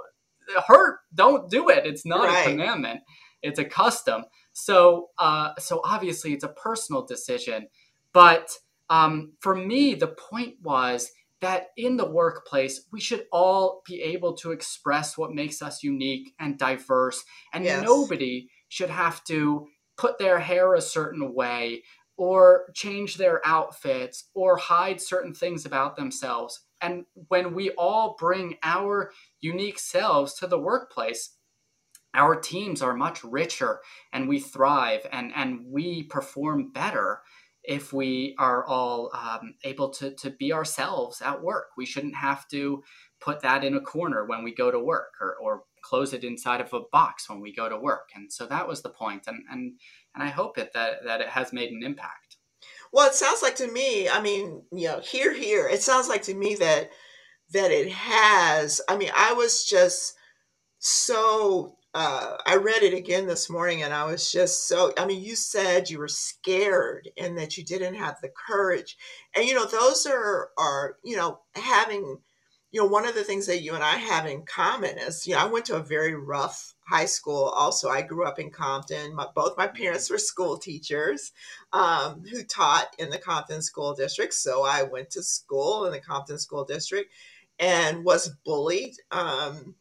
hurt, 0.69 1.01
don't 1.15 1.51
do 1.51 1.69
it. 1.69 1.85
It's 1.85 2.07
not 2.07 2.29
right. 2.29 2.47
a 2.47 2.51
commandment; 2.51 3.01
it's 3.43 3.59
a 3.59 3.65
custom. 3.67 4.25
So, 4.55 5.11
uh, 5.19 5.53
so 5.59 5.83
obviously, 5.85 6.33
it's 6.33 6.45
a 6.45 6.49
personal 6.49 7.05
decision, 7.05 7.67
but." 8.15 8.57
Um, 8.93 9.33
for 9.41 9.55
me, 9.55 9.95
the 9.95 10.09
point 10.09 10.57
was 10.63 11.11
that 11.41 11.69
in 11.79 11.97
the 11.97 12.05
workplace, 12.05 12.85
we 12.93 13.01
should 13.01 13.25
all 13.33 13.81
be 13.87 14.03
able 14.03 14.35
to 14.35 14.53
express 14.53 15.17
what 15.17 15.33
makes 15.33 15.63
us 15.63 15.83
unique 15.83 16.35
and 16.39 16.59
diverse, 16.59 17.25
and 17.55 17.65
yes. 17.65 17.83
nobody 17.83 18.51
should 18.69 18.91
have 18.91 19.25
to 19.25 19.67
put 19.97 20.19
their 20.19 20.39
hair 20.39 20.75
a 20.75 20.83
certain 20.83 21.35
way 21.35 21.85
or 22.19 22.67
change 22.75 23.17
their 23.17 23.41
outfits 23.47 24.29
or 24.35 24.59
hide 24.59 25.01
certain 25.01 25.33
things 25.33 25.65
about 25.65 25.97
themselves. 25.97 26.61
And 26.83 27.07
when 27.29 27.55
we 27.55 27.71
all 27.71 28.15
bring 28.19 28.59
our 28.63 29.11
unique 29.41 29.79
selves 29.79 30.35
to 30.35 30.47
the 30.47 30.59
workplace, 30.59 31.31
our 32.13 32.37
teams 32.37 32.83
are 32.83 32.95
much 32.95 33.25
richer 33.25 33.81
and 34.13 34.29
we 34.29 34.39
thrive 34.39 35.07
and, 35.11 35.33
and 35.35 35.65
we 35.67 36.03
perform 36.03 36.73
better 36.73 37.21
if 37.65 37.93
we 37.93 38.35
are 38.39 38.65
all 38.67 39.11
um, 39.15 39.55
able 39.65 39.91
to, 39.91 40.11
to 40.17 40.31
be 40.31 40.53
ourselves 40.53 41.23
at 41.23 41.43
work. 41.43 41.67
We 41.77 41.87
shouldn't 41.87 42.17
have 42.17 42.49
to 42.49 42.83
put 43.21 43.41
that 43.41 43.65
in 43.65 43.75
a 43.75 43.81
corner 43.81 44.27
when 44.27 44.43
we 44.43 44.55
go 44.55 44.71
to 44.71 44.81
work 44.81 45.13
or, 45.21 45.37
or 45.37 45.63
close 45.83 46.13
it 46.13 46.25
inside 46.25 46.61
of 46.61 46.73
a 46.73 46.81
box 46.91 47.29
when 47.29 47.41
we 47.41 47.55
go 47.55 47.69
to 47.69 47.77
work. 47.77 48.11
And 48.15 48.33
so 48.33 48.47
that 48.47 48.67
was 48.67 48.83
the 48.83 48.89
point. 48.89 49.25
And, 49.27 49.45
and, 49.51 49.75
and 50.15 50.25
I 50.25 50.29
hope 50.29 50.59
it, 50.59 50.73
that, 50.75 51.05
that 51.05 51.21
it 51.21 51.29
has 51.29 51.53
made 51.53 51.71
an 51.71 51.83
impact. 51.85 52.37
Well, 52.93 53.09
it 53.09 53.15
sounds 53.15 53.43
like 53.43 53.57
to 53.57 53.71
me, 53.71 54.09
I 54.09 54.21
mean, 54.21 54.63
you 54.73 54.89
know, 54.89 55.01
here, 55.01 55.33
here, 55.33 55.69
it 55.69 55.83
sounds 55.83 56.09
like 56.09 56.23
to 56.23 56.35
me 56.35 56.57
that, 56.57 56.91
that 57.53 57.71
it 57.71 57.91
has, 57.91 58.81
I 58.89 58.97
mean, 58.97 59.11
I 59.17 59.33
was 59.33 59.65
just 59.65 60.15
so 60.79 61.77
uh, 61.95 62.37
I 62.47 62.57
read 62.57 62.83
it 62.83 62.95
again 62.95 63.27
this 63.27 63.51
morning 63.51 63.83
and 63.83 63.93
I 63.93 64.05
was 64.05 64.33
just 64.33 64.67
so, 64.67 64.93
I 64.97 65.05
mean, 65.05 65.23
you 65.23 65.37
said 65.37 65.91
you 65.91 65.99
were 65.99 66.09
scared 66.09 67.11
and 67.19 67.37
that 67.37 67.59
you 67.59 67.65
didn't 67.65 67.95
have 67.95 68.19
the 68.21 68.31
courage. 68.31 68.97
And, 69.37 69.47
you 69.47 69.55
know, 69.55 69.67
those 69.67 70.07
are, 70.07 70.51
are, 70.57 70.97
you 71.05 71.17
know, 71.17 71.41
having, 71.55 72.19
you 72.71 72.81
know, 72.81 72.87
one 72.87 73.07
of 73.07 73.15
the 73.15 73.25
things 73.25 73.47
that 73.47 73.61
you 73.61 73.75
and 73.75 73.85
I 73.85 73.97
have 73.97 74.25
in 74.25 74.43
common 74.47 74.97
is, 74.97 75.27
you 75.27 75.35
know, 75.35 75.41
I 75.41 75.47
went 75.47 75.67
to 75.67 75.77
a 75.77 75.83
very 75.83 76.15
rough 76.15 76.75
high 76.89 77.05
school. 77.05 77.45
Also, 77.45 77.91
I 77.91 78.01
grew 78.01 78.25
up 78.25 78.39
in 78.39 78.49
Compton. 78.49 79.15
My, 79.15 79.27
both 79.35 79.59
my 79.59 79.67
parents 79.67 80.09
were 80.09 80.17
school 80.17 80.57
teachers 80.57 81.33
um, 81.75 82.25
who 82.31 82.43
taught 82.43 82.87
in 82.99 83.11
the 83.11 83.19
Compton 83.19 83.61
School 83.61 83.95
District. 83.95 84.33
So 84.33 84.65
I 84.65 84.83
went 84.83 85.11
to 85.11 85.23
school 85.23 85.85
in 85.85 85.93
the 85.93 86.01
Compton 86.01 86.39
School 86.39 86.65
District 86.65 87.13
and 87.59 88.03
was 88.03 88.31
bullied. 88.47 88.95
Um, 89.11 89.75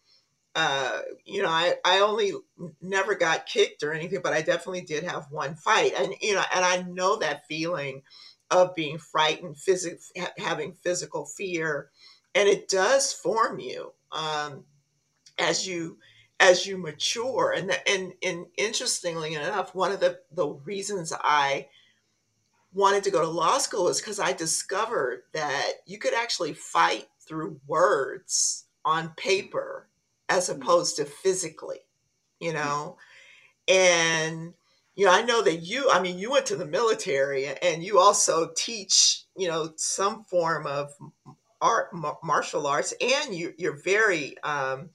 uh, 0.56 1.00
you 1.26 1.42
know, 1.42 1.50
I, 1.50 1.76
I 1.86 2.00
only 2.00 2.34
never 2.82 3.16
got 3.16 3.46
kicked 3.46 3.84
or 3.84 3.94
anything, 3.94 4.20
but 4.22 4.34
I 4.34 4.42
definitely 4.42 4.82
did 4.82 5.04
have 5.04 5.28
one 5.32 5.56
fight. 5.56 5.94
And, 5.98 6.14
you 6.22 6.36
know, 6.36 6.44
and 6.54 6.66
I 6.66 6.82
know 6.82 7.18
that 7.18 7.48
feeling 7.48 8.02
of 8.50 8.76
being 8.76 8.98
frightened, 8.98 9.56
phys- 9.56 10.12
having 10.38 10.74
physical 10.74 11.26
fear, 11.26 11.90
and 12.36 12.50
it 12.50 12.68
does 12.68 13.14
form 13.14 13.60
you 13.60 13.94
um, 14.12 14.66
as 15.40 15.68
you 15.68 15.98
as 16.40 16.66
you 16.66 16.78
mature. 16.78 17.54
And, 17.56 17.72
and 17.88 18.14
and 18.24 18.46
interestingly 18.58 19.36
enough, 19.36 19.74
one 19.74 19.92
of 19.92 20.02
the 20.02 20.20
the 20.34 20.48
reasons 20.48 21.14
I 21.18 21.68
wanted 22.74 23.04
to 23.04 23.12
go 23.12 23.22
to 23.22 23.28
law 23.28 23.58
school 23.58 23.88
is 23.90 24.00
because 24.00 24.20
I 24.20 24.34
discovered 24.34 25.24
that 25.34 25.72
you 25.86 25.98
could 25.98 26.14
actually 26.14 26.54
fight 26.54 27.06
through 27.26 27.60
words 27.68 28.66
on 28.84 29.14
paper 29.18 29.88
as 30.32 30.50
mm. 30.50 30.56
opposed 30.56 30.96
to 30.96 31.06
physically, 31.06 31.80
you 32.40 32.54
know? 32.54 32.98
And, 33.68 34.54
you 34.96 35.06
know, 35.06 35.12
I 35.12 35.22
know 35.22 35.42
that 35.44 35.58
you, 35.58 35.90
I 35.92 36.02
mean, 36.02 36.18
you 36.18 36.32
went 36.32 36.48
to 36.48 36.56
the 36.56 36.66
military 36.66 37.48
and 37.48 37.84
you 37.84 38.00
also 38.00 38.52
teach, 38.56 39.24
you 39.38 39.48
know, 39.48 39.74
some 39.76 40.24
form 40.24 40.66
of 40.66 40.92
art, 41.62 41.90
martial 42.24 42.66
arts, 42.66 42.94
and 43.00 43.36
you, 43.36 43.54
you're 43.58 43.82
very 43.84 44.36
um, 44.44 44.90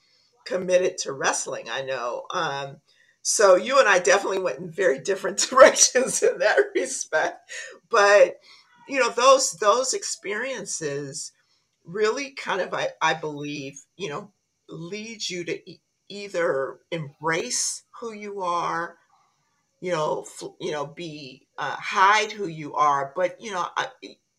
committed 0.44 0.98
to 0.98 1.12
wrestling, 1.12 1.68
I 1.70 1.82
know. 1.82 2.24
Um, 2.32 2.78
so 3.22 3.56
you 3.56 3.78
and 3.78 3.88
I 3.88 3.98
definitely 3.98 4.40
went 4.40 4.58
in 4.58 4.70
very 4.70 4.98
different 5.04 5.38
directions 5.38 6.22
in 6.22 6.38
that 6.38 6.58
respect. 6.74 7.50
But, 7.90 8.40
you 8.88 8.98
know, 8.98 9.10
those, 9.10 9.52
those 9.52 9.94
experiences 9.94 11.32
really 11.84 12.30
kind 12.32 12.60
of, 12.60 12.74
I, 12.74 12.88
I 13.00 13.14
believe, 13.14 13.80
you 13.96 14.08
know, 14.08 14.32
leads 14.68 15.30
you 15.30 15.44
to 15.44 15.58
either 16.08 16.78
embrace 16.90 17.84
who 18.00 18.12
you 18.12 18.42
are, 18.42 18.96
you 19.80 19.92
know, 19.92 20.24
f- 20.26 20.48
you 20.60 20.72
know, 20.72 20.86
be 20.86 21.48
uh, 21.58 21.76
hide 21.76 22.32
who 22.32 22.46
you 22.46 22.74
are, 22.74 23.12
but 23.14 23.40
you 23.40 23.52
know, 23.52 23.66
I, 23.76 23.88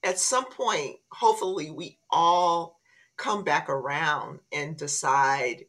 at 0.03 0.19
some 0.19 0.45
point, 0.45 0.97
hopefully, 1.11 1.71
we 1.71 1.99
all 2.09 2.79
come 3.17 3.43
back 3.43 3.69
around 3.69 4.39
and 4.51 4.77
decide 4.77 5.65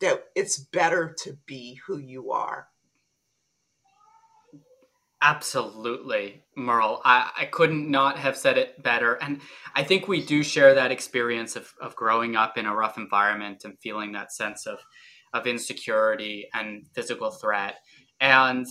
that 0.00 0.24
it's 0.36 0.58
better 0.58 1.14
to 1.24 1.36
be 1.46 1.80
who 1.86 1.98
you 1.98 2.32
are. 2.32 2.68
Absolutely, 5.20 6.44
Merle. 6.56 7.00
I, 7.04 7.30
I 7.36 7.44
couldn't 7.46 7.90
not 7.90 8.18
have 8.18 8.36
said 8.36 8.56
it 8.56 8.80
better. 8.82 9.14
And 9.14 9.40
I 9.74 9.82
think 9.82 10.06
we 10.06 10.24
do 10.24 10.42
share 10.44 10.74
that 10.74 10.92
experience 10.92 11.56
of, 11.56 11.72
of 11.80 11.96
growing 11.96 12.36
up 12.36 12.56
in 12.56 12.66
a 12.66 12.74
rough 12.74 12.96
environment 12.96 13.62
and 13.64 13.78
feeling 13.80 14.12
that 14.12 14.32
sense 14.32 14.66
of, 14.66 14.78
of 15.34 15.46
insecurity 15.46 16.48
and 16.54 16.86
physical 16.94 17.30
threat. 17.32 17.76
And 18.20 18.64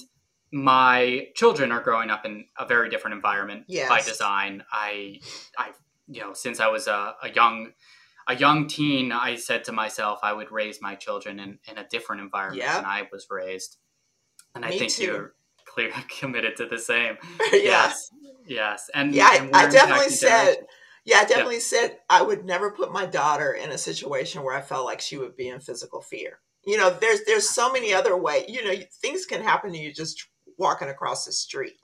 my 0.52 1.28
children 1.36 1.74
are 1.74 1.82
growing 1.82 2.10
up 2.10 2.26
in 2.26 2.46
a 2.58 2.66
very 2.66 2.90
different 2.90 3.16
environment 3.16 3.66
Yes. 3.68 3.90
by 3.90 4.02
design. 4.02 4.64
I, 4.72 5.20
I, 5.58 5.72
you 6.08 6.22
know, 6.22 6.32
since 6.34 6.62
I 6.62 6.68
was 6.68 6.88
a, 6.88 7.16
a 7.24 7.30
young, 7.30 7.72
a 8.28 8.36
young 8.36 8.68
teen, 8.68 9.12
I 9.12 9.36
said 9.36 9.66
to 9.66 9.74
myself 9.74 10.20
I 10.24 10.32
would 10.32 10.52
raise 10.52 10.82
my 10.82 10.96
children 10.96 11.40
in, 11.40 11.60
in 11.70 11.78
a 11.78 11.86
different 11.90 12.22
environment 12.22 12.64
Yep. 12.64 12.76
than 12.76 12.86
I 12.86 13.04
was 13.12 13.28
raised. 13.30 13.78
And 14.56 14.64
I 14.64 14.70
Me 14.70 14.80
think 14.80 14.92
too. 14.94 15.04
you're 15.04 15.34
clearly 15.78 15.94
committed 16.20 16.58
to 16.58 16.66
the 16.66 16.78
same. 16.78 17.18
yeah. 17.52 17.60
Yes, 17.60 18.12
yes, 18.46 18.90
and 18.94 19.14
Yeah, 19.14 19.30
and 19.36 19.56
I, 19.56 19.66
I 19.66 19.70
definitely 19.70 20.10
said, 20.10 20.56
yeah, 21.06 21.18
I 21.18 21.26
definitely 21.26 21.60
said 21.60 21.98
I 22.10 22.22
would 22.22 22.46
never 22.46 22.72
put 22.72 22.92
my 22.92 23.06
daughter 23.06 23.54
in 23.54 23.72
a 23.72 23.78
situation 23.78 24.44
where 24.44 24.56
I 24.56 24.62
felt 24.62 24.86
like 24.86 25.02
she 25.02 25.18
would 25.18 25.36
be 25.36 25.50
in 25.50 25.60
physical 25.60 26.02
fear. 26.02 26.40
You 26.66 26.78
know, 26.78 26.90
there's 26.90 27.24
there's 27.26 27.50
so 27.50 27.72
many 27.72 27.94
other 27.94 28.18
ways. 28.18 28.46
You 28.50 28.64
know, 28.64 28.74
things 29.02 29.26
can 29.26 29.42
happen 29.42 29.72
to 29.72 29.78
you 29.78 29.94
just 29.94 30.28
walking 30.58 30.90
across 30.90 31.26
the 31.26 31.32
street. 31.32 31.74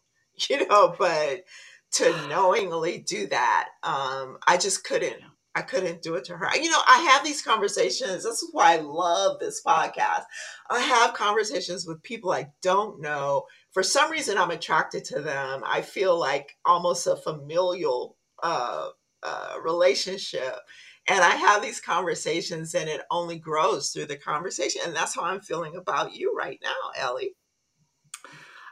You 0.50 0.68
know, 0.68 0.96
but 0.98 1.44
to 1.92 2.28
knowingly 2.28 2.98
do 2.98 3.28
that, 3.28 3.70
um, 3.84 4.40
I 4.48 4.58
just 4.58 4.84
couldn't. 4.84 5.22
I 5.56 5.62
couldn't 5.62 6.02
do 6.02 6.16
it 6.16 6.26
to 6.26 6.38
her. 6.38 6.50
You 6.56 6.72
know, 6.72 6.82
I 6.88 7.10
have 7.12 7.24
these 7.24 7.44
conversations. 7.44 8.24
This 8.24 8.42
is 8.42 8.50
why 8.52 8.74
I 8.74 8.78
love 8.78 9.40
this 9.40 9.62
podcast. 9.64 10.24
I 10.70 10.80
have 10.80 11.14
conversations 11.14 11.86
with 11.86 12.02
people 12.02 12.32
I 12.32 12.48
don't 12.64 13.00
know. 13.00 13.44
For 13.74 13.84
some 13.84 14.12
reason, 14.12 14.38
I'm 14.38 14.52
attracted 14.52 15.04
to 15.06 15.22
them. 15.22 15.64
I 15.66 15.82
feel 15.82 16.18
like 16.18 16.56
almost 16.64 17.08
a 17.08 17.16
familial 17.16 18.18
uh, 18.42 18.90
uh, 19.24 19.56
relationship. 19.64 20.60
And 21.08 21.22
I 21.22 21.32
have 21.32 21.62
these 21.62 21.82
conversations, 21.82 22.76
and 22.76 22.88
it 22.88 23.02
only 23.12 23.38
grows 23.38 23.90
through 23.90 24.06
the 24.06 24.16
conversation. 24.16 24.82
And 24.86 24.96
that's 24.96 25.16
how 25.16 25.24
I'm 25.24 25.42
feeling 25.42 25.76
about 25.76 26.16
you 26.16 26.34
right 26.38 26.60
now, 26.64 26.92
Ellie. 26.98 27.36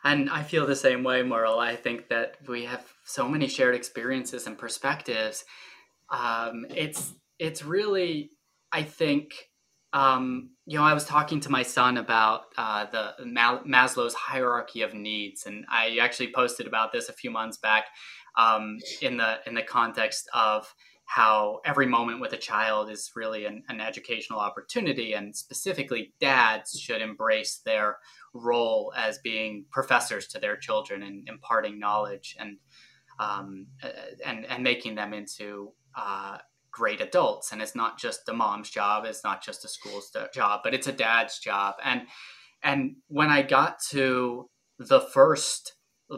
And 0.04 0.30
I 0.30 0.44
feel 0.44 0.66
the 0.66 0.76
same 0.76 1.04
way, 1.04 1.24
Merle. 1.24 1.60
I 1.60 1.76
think 1.76 2.08
that 2.10 2.38
we 2.48 2.66
have 2.66 2.86
so 3.06 3.28
many 3.28 3.48
shared 3.48 3.76
experiences 3.76 4.48
and 4.48 4.58
perspectives. 4.58 5.46
Um, 6.10 6.66
it's 6.70 7.14
it's 7.38 7.64
really, 7.64 8.32
I 8.72 8.84
think, 8.84 9.34
um, 9.94 10.52
you 10.72 10.78
know, 10.78 10.86
I 10.86 10.94
was 10.94 11.04
talking 11.04 11.42
to 11.42 11.50
my 11.50 11.64
son 11.64 11.98
about 11.98 12.44
uh, 12.58 12.86
the 12.86 13.14
Maslow's 13.26 14.14
hierarchy 14.14 14.84
of 14.84 14.94
needs, 14.94 15.46
and 15.46 15.66
I 15.70 15.98
actually 16.02 16.32
posted 16.32 16.66
about 16.66 16.94
this 16.94 17.10
a 17.10 17.14
few 17.14 17.30
months 17.30 17.58
back 17.58 17.88
um, 18.38 18.78
in 19.02 19.18
the 19.18 19.40
in 19.46 19.54
the 19.54 19.64
context 19.64 20.30
of 20.34 20.74
how 21.04 21.60
every 21.66 21.88
moment 21.88 22.22
with 22.22 22.32
a 22.32 22.38
child 22.38 22.90
is 22.90 23.12
really 23.18 23.44
an, 23.44 23.64
an 23.68 23.82
educational 23.82 24.40
opportunity, 24.40 25.12
and 25.12 25.36
specifically, 25.36 26.14
dads 26.22 26.80
should 26.80 27.02
embrace 27.02 27.58
their 27.66 27.98
role 28.34 28.94
as 28.96 29.18
being 29.18 29.66
professors 29.72 30.26
to 30.28 30.40
their 30.40 30.56
children 30.56 31.04
and 31.04 31.28
imparting 31.28 31.80
knowledge 31.80 32.38
and 32.40 32.60
um, 33.20 33.68
uh, 33.84 33.90
and 34.26 34.46
and 34.46 34.64
making 34.64 34.96
them 34.96 35.14
into 35.14 35.74
uh, 35.96 36.38
great 36.72 37.02
adults. 37.02 37.52
And 37.52 37.62
it's 37.62 37.76
not 37.76 38.00
just 38.00 38.26
the 38.26 38.34
mom's 38.34 38.70
job; 38.70 39.06
it's 39.06 39.24
not 39.24 39.44
just 39.44 39.62
the 39.62 39.68
school's 39.68 40.16
job, 40.34 40.62
but 40.64 40.74
it's 40.74 40.88
a 40.88 40.94
dad's 40.94 41.40
job. 41.40 41.76
And 41.84 42.04
and 42.64 42.96
when 43.08 43.30
I 43.30 43.42
got 43.42 43.80
to 43.90 44.50
the 44.80 45.02
first 45.02 45.74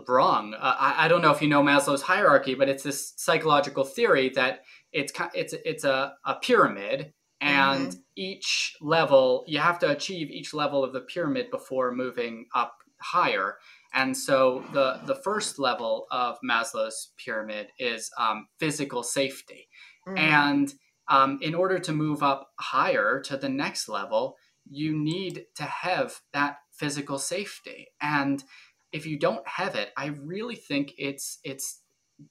rung, 0.08 0.54
uh, 0.56 0.76
I, 0.80 1.06
I 1.06 1.08
don't 1.08 1.22
know 1.22 1.32
if 1.32 1.42
you 1.42 1.48
know 1.48 1.62
Maslow's 1.62 2.02
hierarchy, 2.02 2.56
but 2.56 2.70
it's 2.70 2.84
this 2.84 3.14
psychological 3.18 3.84
theory 3.84 4.30
that 4.36 4.62
it's 4.92 5.12
it's 5.34 5.54
it's 5.66 5.84
a, 5.84 6.14
a 6.26 6.36
pyramid 6.36 7.14
and 7.44 7.98
each 8.16 8.76
level 8.82 9.44
you 9.48 9.60
have 9.60 9.78
to 9.80 9.90
achieve 9.90 10.30
each 10.30 10.54
level 10.54 10.84
of 10.84 10.94
the 10.94 11.02
pyramid 11.02 11.52
before 11.52 11.92
moving 11.92 12.46
up 12.56 12.76
higher 13.02 13.58
and 13.94 14.16
so 14.16 14.64
the 14.72 15.02
the 15.06 15.16
first 15.16 15.60
level 15.60 16.06
of 16.10 16.38
maslow's 16.44 17.12
pyramid 17.24 17.68
is 17.78 18.10
um, 18.18 18.48
physical 18.60 19.04
safety 19.04 19.68
Mhm. 20.08 20.18
and 20.20 20.74
um, 21.10 21.40
in 21.42 21.54
order 21.54 21.80
to 21.80 21.92
move 21.92 22.24
up 22.24 22.54
higher 22.60 23.20
to 23.22 23.38
the 23.38 23.50
next 23.50 23.90
level 23.90 24.38
you 24.70 24.98
need 24.98 25.46
to 25.56 25.64
have 25.64 26.22
that 26.32 26.58
physical 26.72 27.20
safety 27.20 27.88
and 28.02 28.44
if 28.92 29.06
you 29.06 29.20
don't 29.20 29.48
have 29.48 29.76
it 29.76 29.92
i 29.98 30.08
really 30.08 30.56
think 30.56 30.94
it's 30.98 31.40
it's 31.44 31.82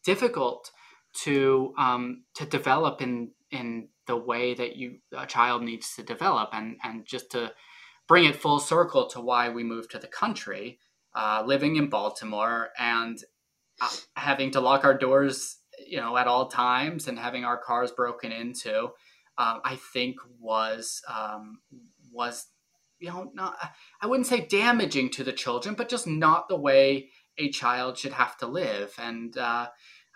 difficult 0.04 0.70
to 1.14 1.74
um, 1.78 2.24
to 2.34 2.46
develop 2.46 3.02
in 3.02 3.32
in 3.50 3.88
the 4.06 4.16
way 4.16 4.54
that 4.54 4.76
you 4.76 4.98
a 5.16 5.26
child 5.26 5.62
needs 5.62 5.94
to 5.94 6.02
develop 6.02 6.50
and 6.52 6.76
and 6.82 7.04
just 7.06 7.30
to 7.30 7.52
bring 8.08 8.24
it 8.24 8.36
full 8.36 8.58
circle 8.58 9.06
to 9.08 9.20
why 9.20 9.48
we 9.48 9.62
moved 9.62 9.90
to 9.90 9.98
the 9.98 10.06
country 10.08 10.78
uh, 11.14 11.42
living 11.46 11.76
in 11.76 11.88
baltimore 11.90 12.70
and 12.78 13.18
uh, 13.80 13.88
having 14.16 14.50
to 14.50 14.60
lock 14.60 14.84
our 14.84 14.96
doors 14.96 15.58
you 15.92 16.00
know 16.00 16.16
at 16.16 16.26
all 16.32 16.46
times 16.48 17.06
and 17.08 17.18
having 17.18 17.44
our 17.44 17.58
cars 17.68 17.90
broken 18.00 18.32
into 18.32 18.74
um, 19.42 19.56
i 19.72 19.74
think 19.92 20.16
was 20.40 20.84
um, 21.18 21.44
was 22.10 22.46
you 22.98 23.08
know 23.10 23.30
not 23.34 23.52
i 24.02 24.06
wouldn't 24.06 24.26
say 24.32 24.40
damaging 24.60 25.10
to 25.10 25.22
the 25.24 25.32
children 25.44 25.74
but 25.74 25.90
just 25.94 26.06
not 26.06 26.48
the 26.48 26.56
way 26.68 27.08
a 27.38 27.48
child 27.50 27.96
should 27.98 28.12
have 28.12 28.36
to 28.38 28.46
live. 28.46 28.90
And 28.98 29.36
uh, 29.36 29.66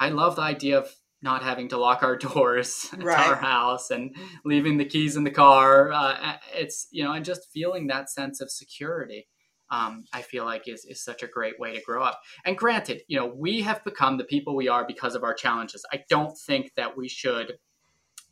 i 0.01 0.09
love 0.09 0.37
the 0.37 0.43
idea 0.43 0.79
of 0.79 0.89
not 1.23 1.43
having 1.43 1.69
to 1.71 1.79
lock 1.79 2.03
our 2.03 2.17
doors 2.29 2.89
to 2.91 2.97
Right. 2.99 3.29
our 3.29 3.37
house 3.37 3.91
and 3.91 4.15
leaving 4.45 4.77
the 4.79 4.85
keys 4.85 5.17
in 5.17 5.25
the 5.25 5.31
car. 5.45 5.93
Uh, 5.93 6.37
it's 6.55 6.79
you 6.91 7.03
know 7.05 7.13
and 7.17 7.25
just 7.33 7.51
feeling 7.53 7.87
that 7.87 8.11
sense 8.11 8.41
of 8.41 8.51
security 8.51 9.27
um, 9.71 10.05
i 10.13 10.23
feel 10.23 10.45
like 10.45 10.69
is, 10.69 10.85
is 10.85 11.03
such 11.03 11.23
a 11.23 11.27
great 11.27 11.59
way 11.59 11.75
to 11.75 11.83
grow 11.83 12.03
up. 12.03 12.21
And 12.45 12.57
granted 12.57 13.03
you 13.09 13.19
know 13.19 13.27
we 13.27 13.63
have 13.63 13.85
become 13.85 14.19
the 14.19 14.25
people 14.25 14.55
we 14.55 14.69
are 14.69 14.87
because 14.87 15.15
of 15.15 15.25
our 15.25 15.35
challenges. 15.35 15.85
I 15.93 16.05
don't 16.09 16.37
think 16.37 16.73
that 16.77 16.97
we 16.97 17.09
should 17.09 17.55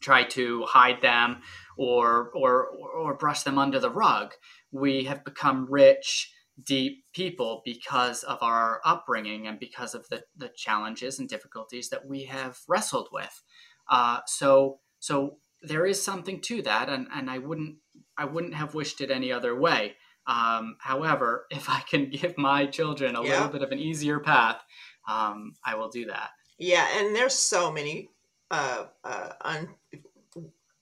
try 0.01 0.25
to 0.25 0.65
hide 0.65 1.01
them 1.03 1.39
or 1.77 2.31
or 2.35 2.69
or 2.69 3.15
brush 3.15 3.43
them 3.43 3.59
under 3.59 3.81
the 3.81 3.91
rug. 3.91 4.33
We 4.71 5.05
have 5.05 5.25
become 5.25 5.67
rich 5.71 6.33
deep 6.63 7.05
people 7.13 7.63
because 7.65 8.23
of 8.23 8.39
our 8.41 8.81
upbringing 8.85 9.49
and 9.49 9.59
because 9.59 9.95
of 9.95 10.09
the, 10.09 10.23
the 10.37 10.51
challenges 10.55 11.19
and 11.19 11.29
difficulties 11.29 11.89
that 11.89 12.07
we 12.07 12.25
have 12.25 12.59
wrestled 12.69 13.09
with. 13.13 13.43
Uh, 13.91 14.21
so 14.27 14.79
so 15.01 15.39
there 15.65 15.87
is 15.87 16.03
something 16.03 16.41
to 16.41 16.63
that 16.63 16.89
and, 16.89 17.07
and 17.15 17.31
i 17.31 17.39
wouldn't 17.39 17.77
i 18.17 18.25
wouldn't 18.25 18.55
have 18.55 18.75
wished 18.75 19.01
it 19.01 19.11
any 19.11 19.33
other 19.33 19.59
way 19.59 19.95
um, 20.27 20.77
however 20.81 21.47
if 21.51 21.69
i 21.69 21.81
can 21.81 22.11
give 22.11 22.37
my 22.39 22.67
children 22.67 23.17
a 23.17 23.23
Yeah. 23.23 23.31
little 23.37 23.49
bit 23.49 23.63
of 23.63 23.73
an 23.73 23.79
easier 23.79 24.21
path 24.21 24.61
um, 25.09 25.55
i 25.65 25.75
will 25.75 25.89
do 25.89 26.07
that 26.07 26.31
Yeah, 26.59 26.87
and 26.99 27.15
there's 27.15 27.35
so 27.35 27.71
many 27.73 28.09
uh, 28.51 28.87
uh, 29.03 29.33
un- 29.43 29.75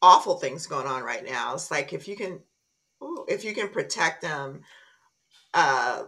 awful 0.01 0.39
things 0.39 0.67
going 0.67 0.87
on 0.87 1.03
right 1.03 1.25
now. 1.25 1.55
It's 1.55 1.71
like 1.71 1.93
if 1.93 2.07
you 2.09 2.17
can, 2.17 2.41
ooh, 3.03 3.25
if 3.29 3.45
you 3.45 3.55
can 3.55 3.69
protect 3.69 4.23
them, 4.23 4.63
uh, 5.55 6.05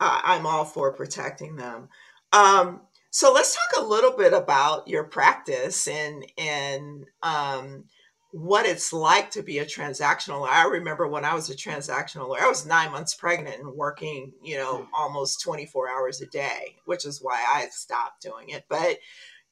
I- 0.00 0.20
I'm 0.24 0.46
all 0.46 0.64
for 0.64 0.92
protecting 0.92 1.56
them. 1.56 1.88
Um, 2.32 2.82
so 3.10 3.32
let's 3.32 3.54
talk 3.54 3.82
a 3.82 3.86
little 3.86 4.12
bit 4.16 4.32
about 4.32 4.86
your 4.88 5.04
practice 5.04 5.88
and 5.88 6.24
and 6.36 7.06
um, 7.22 7.84
what 8.32 8.66
it's 8.66 8.92
like 8.92 9.30
to 9.30 9.42
be 9.42 9.58
a 9.58 9.64
transactional 9.64 10.40
lawyer. 10.40 10.50
I 10.50 10.64
remember 10.64 11.08
when 11.08 11.24
I 11.24 11.34
was 11.34 11.48
a 11.48 11.56
transactional 11.56 12.28
lawyer, 12.28 12.42
I 12.42 12.48
was 12.48 12.66
nine 12.66 12.92
months 12.92 13.14
pregnant 13.14 13.60
and 13.60 13.72
working, 13.72 14.32
you 14.42 14.56
know, 14.56 14.86
almost 14.92 15.42
24 15.42 15.88
hours 15.88 16.20
a 16.20 16.26
day, 16.26 16.76
which 16.84 17.06
is 17.06 17.20
why 17.22 17.42
I 17.42 17.68
stopped 17.70 18.22
doing 18.22 18.50
it. 18.50 18.64
But, 18.68 18.98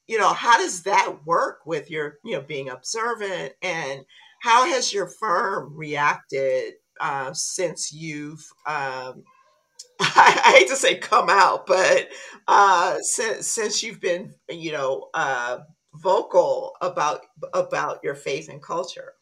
you 0.07 0.19
know, 0.19 0.31
how 0.31 0.57
does 0.57 0.83
that 0.83 1.25
work 1.25 1.59
with 1.65 1.89
your, 1.89 2.19
you 2.23 2.33
know, 2.33 2.41
being 2.41 2.69
observant 2.69 3.53
and 3.63 4.01
how 4.41 4.67
has 4.67 4.93
your 4.93 5.07
firm 5.07 5.75
reacted 5.75 6.73
uh, 7.01 7.33
since 7.33 7.91
you've, 7.91 8.45
um, 8.67 9.23
I, 9.99 10.41
I 10.45 10.51
hate 10.59 10.67
to 10.67 10.75
say 10.75 10.99
come 10.99 11.29
out, 11.31 11.65
but 11.65 12.09
uh, 12.47 12.97
since, 13.01 13.47
since 13.47 13.81
you've 13.81 13.99
been, 13.99 14.35
you 14.47 14.71
know, 14.71 15.09
uh, 15.15 15.59
vocal 16.01 16.75
about 16.81 17.21
about 17.53 17.99
your 18.03 18.15
faith 18.15 18.49
and 18.49 18.61
culture. 18.61 19.13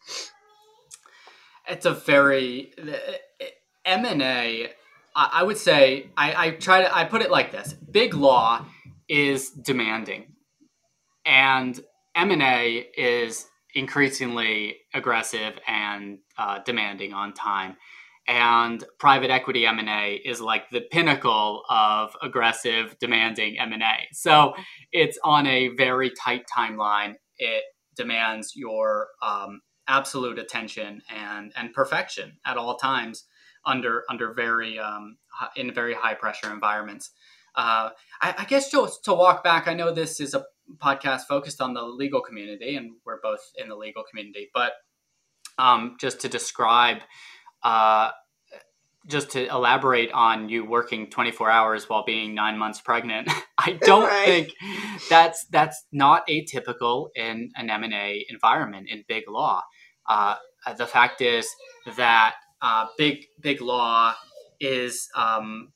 it's 1.67 1.85
a 1.85 1.93
very 1.93 2.73
M 3.85 4.05
and 4.05 4.21
A. 4.21 4.71
I 5.17 5.43
would 5.43 5.57
say 5.57 6.09
I, 6.17 6.47
I 6.47 6.51
try 6.51 6.81
to 6.81 6.95
I 6.95 7.05
put 7.05 7.21
it 7.21 7.31
like 7.31 7.51
this: 7.51 7.73
big 7.73 8.13
law 8.13 8.65
is 9.07 9.49
demanding, 9.49 10.33
and 11.25 11.79
M 12.15 12.31
and 12.31 12.41
A 12.41 12.87
is 12.97 13.47
increasingly 13.73 14.77
aggressive 14.93 15.53
and 15.67 16.19
uh, 16.37 16.59
demanding 16.59 17.13
on 17.13 17.33
time. 17.33 17.75
And 18.27 18.83
private 18.99 19.29
equity 19.29 19.65
M 19.65 19.77
and 19.77 19.89
A 19.89 20.15
is 20.25 20.41
like 20.41 20.69
the 20.71 20.81
pinnacle 20.81 21.63
of 21.69 22.15
aggressive, 22.21 22.95
demanding 22.99 23.59
M 23.59 23.71
and 23.71 23.83
A. 23.83 24.07
So 24.13 24.53
it's 24.91 25.19
on 25.23 25.45
a 25.45 25.69
very 25.75 26.11
tight 26.11 26.45
timeline. 26.55 27.15
It 27.37 27.63
demands 27.95 28.53
your 28.55 29.09
um, 29.21 29.61
absolute 29.87 30.39
attention 30.39 31.01
and 31.15 31.51
and 31.55 31.73
perfection 31.73 32.37
at 32.45 32.57
all 32.57 32.77
times 32.77 33.25
under 33.65 34.03
under 34.09 34.33
very 34.33 34.79
um, 34.79 35.17
in 35.55 35.73
very 35.73 35.93
high 35.93 36.13
pressure 36.13 36.51
environments. 36.51 37.11
Uh, 37.55 37.89
I, 38.21 38.35
I, 38.39 38.45
guess 38.45 38.69
just 38.69 39.05
to 39.05 39.13
walk 39.13 39.41
back, 39.41 39.69
I 39.69 39.73
know 39.73 39.93
this 39.93 40.19
is 40.19 40.33
a 40.33 40.43
podcast 40.77 41.21
focused 41.21 41.61
on 41.61 41.73
the 41.73 41.83
legal 41.83 42.19
community, 42.19 42.75
and 42.75 42.91
we're 43.05 43.21
both 43.21 43.39
in 43.57 43.69
the 43.69 43.75
legal 43.75 44.03
community. 44.03 44.49
But 44.53 44.73
um, 45.57 45.95
just 45.97 46.19
to 46.21 46.29
describe, 46.29 46.97
uh, 47.65 48.11
just 49.07 49.31
to 49.31 49.47
elaborate 49.47 50.11
on 50.11 50.49
you 50.49 50.63
working 50.63 51.09
24 51.09 51.49
hours 51.49 51.89
while 51.89 52.05
being 52.05 52.33
nine 52.33 52.57
months 52.57 52.79
pregnant, 52.79 53.29
I 53.57 53.73
don't 53.81 54.03
right. 54.03 54.25
think 54.25 54.53
that's 55.09 55.45
that's 55.47 55.83
not 55.91 56.27
atypical 56.27 57.09
in 57.15 57.49
an 57.55 57.69
M 57.69 57.83
and 57.83 57.93
A 57.93 58.25
environment 58.29 58.87
in 58.89 59.03
big 59.07 59.23
law. 59.27 59.63
Uh, 60.07 60.35
the 60.77 60.85
fact 60.85 61.21
is 61.21 61.47
that 61.97 62.35
uh, 62.61 62.85
big 62.97 63.25
big 63.41 63.61
law 63.61 64.13
is 64.59 65.09
um, 65.15 65.73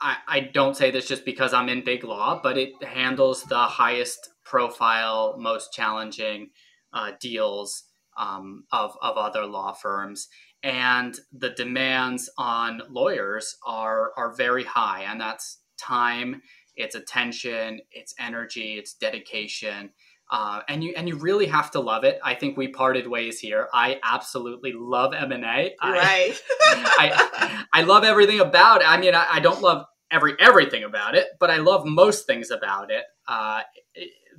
I, 0.00 0.16
I 0.28 0.40
don't 0.40 0.76
say 0.76 0.90
this 0.90 1.06
just 1.06 1.24
because 1.24 1.54
I'm 1.54 1.68
in 1.68 1.84
big 1.84 2.04
law, 2.04 2.40
but 2.42 2.58
it 2.58 2.82
handles 2.82 3.44
the 3.44 3.56
highest 3.56 4.28
profile, 4.44 5.36
most 5.38 5.72
challenging 5.72 6.50
uh, 6.92 7.12
deals 7.20 7.84
um, 8.18 8.64
of, 8.70 8.96
of 9.02 9.16
other 9.16 9.46
law 9.46 9.72
firms. 9.72 10.28
And 10.64 11.14
the 11.30 11.50
demands 11.50 12.30
on 12.38 12.80
lawyers 12.88 13.58
are, 13.66 14.12
are 14.16 14.34
very 14.34 14.64
high, 14.64 15.02
and 15.02 15.20
that's 15.20 15.58
time, 15.76 16.40
it's 16.74 16.94
attention, 16.94 17.80
it's 17.92 18.14
energy, 18.18 18.78
it's 18.78 18.94
dedication. 18.94 19.90
Uh, 20.30 20.62
and 20.68 20.82
you 20.82 20.94
and 20.96 21.06
you 21.06 21.16
really 21.16 21.46
have 21.46 21.70
to 21.72 21.80
love 21.80 22.02
it. 22.02 22.18
I 22.24 22.34
think 22.34 22.56
we 22.56 22.68
parted 22.68 23.06
ways 23.06 23.38
here. 23.38 23.68
I 23.74 24.00
absolutely 24.02 24.72
love 24.74 25.12
M 25.12 25.32
and 25.32 25.44
A. 25.44 25.74
Right. 25.82 26.34
I, 26.62 27.66
I 27.72 27.82
love 27.82 28.04
everything 28.04 28.40
about 28.40 28.80
it. 28.80 28.88
I 28.88 28.98
mean, 28.98 29.14
I, 29.14 29.26
I, 29.32 29.40
don't 29.40 29.60
love 29.60 29.84
every 30.10 30.34
everything 30.40 30.82
about 30.82 31.14
it, 31.14 31.26
but 31.38 31.50
I 31.50 31.58
love 31.58 31.84
most 31.84 32.26
things 32.26 32.50
about 32.50 32.90
it. 32.90 33.04
Uh, 33.28 33.60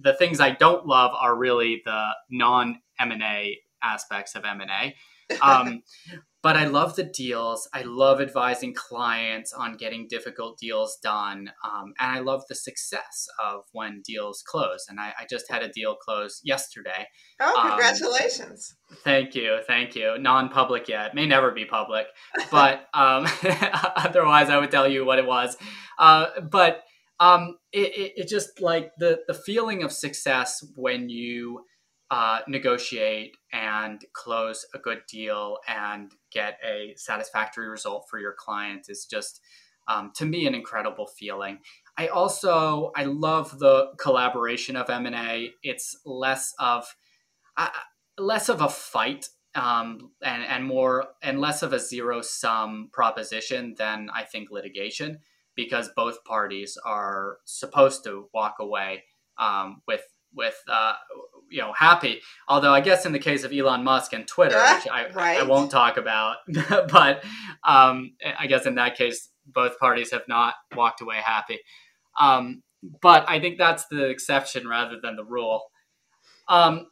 the 0.01 0.15
things 0.15 0.39
I 0.39 0.51
don't 0.51 0.87
love 0.87 1.11
are 1.13 1.35
really 1.35 1.83
the 1.85 2.09
non 2.31 2.79
M 2.99 3.11
and 3.11 3.21
A 3.21 3.59
aspects 3.83 4.33
of 4.33 4.43
M 4.43 4.61
and 4.61 4.71
A. 4.71 4.95
Um, 5.41 5.81
but 6.45 6.55
I 6.55 6.65
love 6.65 6.95
the 6.95 7.03
deals. 7.03 7.67
I 7.73 7.81
love 7.81 8.21
advising 8.21 8.75
clients 8.75 9.51
on 9.51 9.77
getting 9.77 10.05
difficult 10.07 10.59
deals 10.59 10.99
done. 11.01 11.49
Um, 11.63 11.93
and 11.99 12.11
I 12.11 12.19
love 12.19 12.43
the 12.47 12.53
success 12.53 13.25
of 13.43 13.61
when 13.71 14.03
deals 14.05 14.43
close. 14.45 14.85
And 14.87 14.99
I, 14.99 15.11
I 15.19 15.25
just 15.27 15.49
had 15.49 15.63
a 15.63 15.69
deal 15.69 15.95
close 15.95 16.41
yesterday. 16.43 17.07
Oh, 17.39 17.59
um, 17.59 17.69
congratulations. 17.69 18.75
Um, 18.91 18.97
thank 19.03 19.33
you. 19.33 19.57
Thank 19.65 19.95
you. 19.95 20.19
Non 20.19 20.49
public 20.49 20.87
yet, 20.87 21.15
may 21.15 21.25
never 21.25 21.49
be 21.49 21.65
public. 21.65 22.05
But 22.51 22.85
um, 22.93 23.25
otherwise, 23.95 24.51
I 24.51 24.59
would 24.59 24.69
tell 24.69 24.87
you 24.87 25.03
what 25.03 25.17
it 25.17 25.25
was. 25.25 25.57
Uh, 25.97 26.27
but 26.41 26.83
um, 27.19 27.57
it, 27.71 27.97
it, 27.97 28.13
it 28.17 28.27
just 28.27 28.61
like 28.61 28.91
the, 28.99 29.21
the 29.27 29.33
feeling 29.33 29.81
of 29.81 29.91
success 29.91 30.63
when 30.75 31.09
you 31.09 31.63
uh, 32.11 32.39
negotiate 32.47 33.35
and 33.51 34.05
close 34.13 34.65
a 34.73 34.79
good 34.79 35.01
deal 35.09 35.57
and 35.67 36.11
get 36.31 36.57
a 36.63 36.93
satisfactory 36.97 37.67
result 37.67 38.05
for 38.09 38.19
your 38.19 38.33
client 38.37 38.85
is 38.89 39.05
just 39.05 39.41
um, 39.87 40.11
to 40.15 40.25
me 40.25 40.47
an 40.47 40.55
incredible 40.55 41.07
feeling. 41.07 41.59
I 41.97 42.07
also 42.07 42.91
i 42.95 43.03
love 43.03 43.57
the 43.59 43.93
collaboration 43.97 44.75
of 44.75 44.89
m&a 44.89 45.51
it's 45.63 45.97
less 46.05 46.53
of 46.59 46.95
uh, 47.57 47.69
less 48.17 48.49
of 48.49 48.61
a 48.61 48.69
fight 48.69 49.29
um, 49.55 50.11
and, 50.21 50.43
and 50.43 50.65
more 50.65 51.05
and 51.21 51.39
less 51.39 51.63
of 51.63 51.71
a 51.71 51.79
zero 51.79 52.21
sum 52.21 52.89
proposition 52.91 53.75
than 53.77 54.09
i 54.13 54.23
think 54.23 54.51
litigation 54.51 55.19
because 55.55 55.89
both 55.95 56.23
parties 56.25 56.77
are 56.83 57.37
supposed 57.45 58.03
to 58.03 58.27
walk 58.33 58.55
away 58.59 59.03
um, 59.37 59.81
with 59.87 60.03
with 60.33 60.61
uh, 60.67 60.95
you 61.49 61.61
know 61.61 61.73
happy. 61.73 62.21
Although 62.47 62.73
I 62.73 62.81
guess 62.81 63.05
in 63.05 63.11
the 63.11 63.19
case 63.19 63.43
of 63.43 63.51
Elon 63.51 63.83
Musk 63.83 64.13
and 64.13 64.27
Twitter, 64.27 64.55
yeah, 64.55 64.75
which 64.75 64.87
I, 64.91 65.09
right. 65.09 65.39
I 65.39 65.43
won't 65.43 65.71
talk 65.71 65.97
about, 65.97 66.37
but 66.47 67.23
um, 67.63 68.13
I 68.37 68.47
guess 68.47 68.65
in 68.65 68.75
that 68.75 68.95
case, 68.95 69.29
both 69.45 69.79
parties 69.79 70.11
have 70.11 70.27
not 70.27 70.55
walked 70.75 71.01
away 71.01 71.17
happy. 71.17 71.59
Um, 72.19 72.63
but 73.01 73.25
I 73.27 73.39
think 73.39 73.57
that's 73.57 73.85
the 73.87 74.05
exception 74.05 74.67
rather 74.67 74.97
than 75.01 75.15
the 75.15 75.23
rule. 75.23 75.63
Um, 76.47 76.87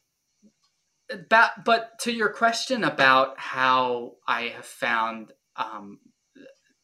but, 1.29 1.51
but 1.63 1.99
to 2.01 2.11
your 2.11 2.29
question 2.29 2.83
about 2.83 3.39
how 3.39 4.13
I 4.27 4.43
have 4.55 4.65
found 4.65 5.33
um, 5.55 5.99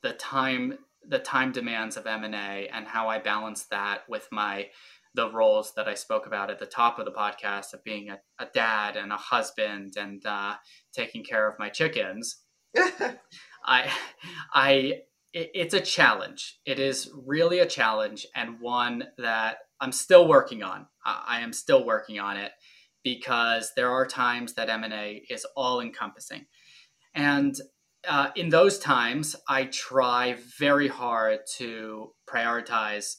the 0.04 0.14
time 0.14 0.78
the 1.08 1.20
time 1.20 1.52
demands 1.52 1.98
of 1.98 2.06
M&A 2.06 2.68
and 2.72 2.86
how 2.86 3.08
I 3.08 3.18
balance 3.18 3.64
that 3.72 4.02
with 4.08 4.28
my 4.32 4.68
the 5.16 5.32
roles 5.32 5.74
that 5.76 5.88
I 5.88 5.96
spoke 5.96 6.28
about 6.28 6.52
at 6.52 6.60
the 6.60 6.66
top 6.66 7.00
of 7.00 7.06
the 7.06 7.12
podcast 7.12 7.74
of 7.74 7.84
being 7.84 8.10
a, 8.10 8.20
a 8.40 8.48
dad 8.54 8.96
and 8.96 9.12
a 9.12 9.18
husband 9.18 9.94
and 9.98 10.24
uh, 10.26 10.56
taking 10.94 11.24
care 11.24 11.48
of 11.50 11.60
my 11.60 11.70
chickens. 11.70 12.44
I, 13.66 13.92
I, 14.54 14.72
it, 15.34 15.52
it's 15.54 15.74
a 15.74 15.82
challenge. 15.82 16.60
It 16.66 16.80
is 16.80 17.12
really 17.26 17.60
a 17.60 17.66
challenge 17.66 18.28
and 18.36 18.60
one 18.60 19.06
that 19.18 19.58
I'm 19.82 19.92
still 19.92 20.28
working 20.28 20.64
on. 20.64 20.88
I, 21.06 21.24
I 21.28 21.40
am 21.42 21.54
still 21.54 21.86
working 21.86 22.20
on 22.20 22.38
it 22.38 22.52
because 23.04 23.72
there 23.76 23.92
are 23.92 24.06
times 24.06 24.54
that 24.54 24.70
M&A 24.70 25.24
is 25.30 25.46
all 25.56 25.82
encompassing. 25.82 26.46
And 27.16 27.56
uh, 28.08 28.30
in 28.36 28.50
those 28.50 28.80
times, 28.80 29.36
I 29.48 29.66
try 29.66 30.38
very 30.58 30.88
hard 30.88 31.40
to 31.58 32.12
prioritize 32.30 33.16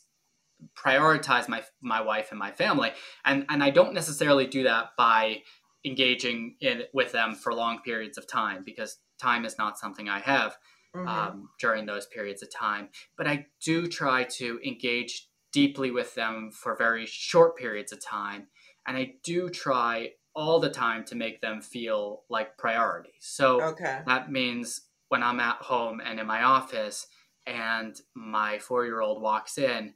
prioritize 0.77 1.49
my 1.49 1.62
my 1.81 2.01
wife 2.01 2.29
and 2.31 2.38
my 2.38 2.51
family 2.51 2.90
and 3.25 3.44
and 3.49 3.62
I 3.62 3.70
don't 3.70 3.94
necessarily 3.94 4.46
do 4.46 4.64
that 4.64 4.90
by 4.96 5.42
engaging 5.85 6.57
in 6.61 6.83
with 6.92 7.12
them 7.12 7.35
for 7.35 7.55
long 7.55 7.81
periods 7.85 8.18
of 8.18 8.27
time 8.27 8.62
because 8.64 8.99
time 9.20 9.44
is 9.44 9.57
not 9.59 9.79
something 9.79 10.09
I 10.09 10.20
have 10.20 10.57
mm-hmm. 10.94 11.09
um, 11.09 11.49
during 11.59 11.87
those 11.87 12.07
periods 12.07 12.42
of 12.42 12.51
time 12.55 12.88
but 13.16 13.27
I 13.27 13.46
do 13.64 13.87
try 13.87 14.25
to 14.38 14.61
engage 14.64 15.29
deeply 15.53 15.90
with 15.90 16.14
them 16.14 16.51
for 16.53 16.77
very 16.77 17.07
short 17.07 17.57
periods 17.57 17.92
of 17.92 18.05
time 18.05 18.49
and 18.87 18.96
I 18.96 19.14
do 19.25 19.49
try 19.49 20.11
all 20.35 20.61
the 20.61 20.70
time 20.70 21.05
to 21.05 21.16
make 21.16 21.40
them 21.40 21.61
feel 21.61 22.23
like 22.29 22.57
priority 22.57 23.14
so 23.20 23.62
okay. 23.62 24.01
that 24.07 24.31
means 24.31 24.83
when 25.09 25.23
I'm 25.23 25.40
at 25.40 25.57
home 25.57 26.01
and 26.05 26.20
in 26.20 26.27
my 26.27 26.44
office 26.44 27.07
and 27.46 28.01
my 28.14 28.59
four 28.59 28.85
year 28.85 29.01
old 29.01 29.20
walks 29.20 29.59
in 29.59 29.94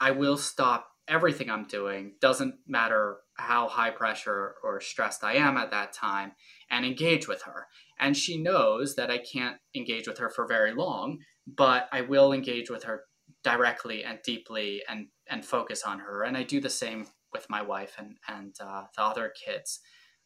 I 0.00 0.10
will 0.10 0.36
stop 0.36 0.88
everything 1.08 1.50
I'm 1.50 1.66
doing, 1.66 2.14
doesn't 2.20 2.56
matter 2.66 3.18
how 3.34 3.68
high 3.68 3.90
pressure 3.90 4.54
or 4.62 4.80
stressed 4.80 5.22
I 5.22 5.34
am 5.34 5.56
at 5.56 5.70
that 5.70 5.92
time, 5.92 6.32
and 6.70 6.84
engage 6.84 7.28
with 7.28 7.42
her. 7.42 7.66
And 7.98 8.16
she 8.16 8.42
knows 8.42 8.96
that 8.96 9.10
I 9.10 9.18
can't 9.18 9.56
engage 9.74 10.08
with 10.08 10.18
her 10.18 10.28
for 10.28 10.46
very 10.46 10.74
long, 10.74 11.18
but 11.46 11.88
I 11.92 12.00
will 12.00 12.32
engage 12.32 12.70
with 12.70 12.84
her 12.84 13.02
directly 13.44 14.04
and 14.04 14.18
deeply 14.24 14.82
and, 14.88 15.06
and 15.30 15.44
focus 15.44 15.82
on 15.84 16.00
her. 16.00 16.22
And 16.22 16.36
I 16.36 16.42
do 16.42 16.60
the 16.60 16.70
same 16.70 17.06
with 17.32 17.48
my 17.48 17.62
wife 17.62 17.94
and, 17.98 18.16
and 18.28 18.54
uh, 18.60 18.84
the 18.96 19.02
other 19.02 19.32
kids. 19.44 19.80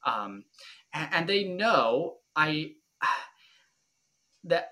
Um, 0.07 0.45
and, 0.95 1.09
and 1.13 1.29
they 1.29 1.45
know 1.45 2.17
I 2.35 2.73
that 4.45 4.71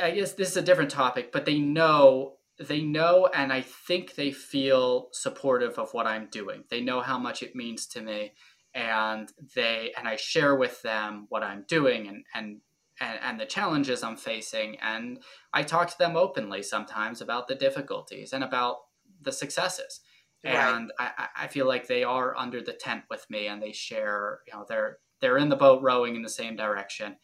I 0.00 0.12
guess 0.12 0.32
this 0.32 0.50
is 0.50 0.56
a 0.56 0.62
different 0.62 0.90
topic, 0.90 1.32
but 1.32 1.44
they 1.44 1.58
know 1.58 2.37
they 2.60 2.80
know 2.80 3.28
and 3.34 3.52
I 3.52 3.62
think 3.62 4.14
they 4.14 4.32
feel 4.32 5.08
supportive 5.12 5.78
of 5.78 5.92
what 5.92 6.06
I'm 6.06 6.28
doing. 6.30 6.64
They 6.70 6.80
know 6.80 7.00
how 7.00 7.18
much 7.18 7.42
it 7.42 7.54
means 7.54 7.86
to 7.88 8.02
me 8.02 8.32
and 8.74 9.30
they 9.54 9.92
and 9.96 10.06
I 10.06 10.16
share 10.16 10.56
with 10.56 10.82
them 10.82 11.26
what 11.28 11.42
I'm 11.42 11.64
doing 11.68 12.08
and 12.08 12.24
and 12.34 12.60
and, 13.00 13.18
and 13.22 13.40
the 13.40 13.46
challenges 13.46 14.02
I'm 14.02 14.16
facing 14.16 14.76
and 14.80 15.20
I 15.52 15.62
talk 15.62 15.88
to 15.90 15.98
them 15.98 16.16
openly 16.16 16.62
sometimes 16.62 17.20
about 17.20 17.46
the 17.46 17.54
difficulties 17.54 18.32
and 18.32 18.42
about 18.42 18.78
the 19.22 19.32
successes. 19.32 20.00
Right. 20.44 20.54
And 20.54 20.92
I, 20.98 21.28
I 21.36 21.46
feel 21.48 21.66
like 21.66 21.86
they 21.86 22.04
are 22.04 22.36
under 22.36 22.60
the 22.60 22.72
tent 22.72 23.04
with 23.10 23.28
me 23.28 23.48
and 23.48 23.62
they 23.62 23.72
share, 23.72 24.40
you 24.46 24.52
know, 24.52 24.64
they're 24.68 24.98
they're 25.20 25.38
in 25.38 25.48
the 25.48 25.56
boat 25.56 25.82
rowing 25.82 26.14
in 26.14 26.22
the 26.22 26.28
same 26.28 26.56
direction. 26.56 27.16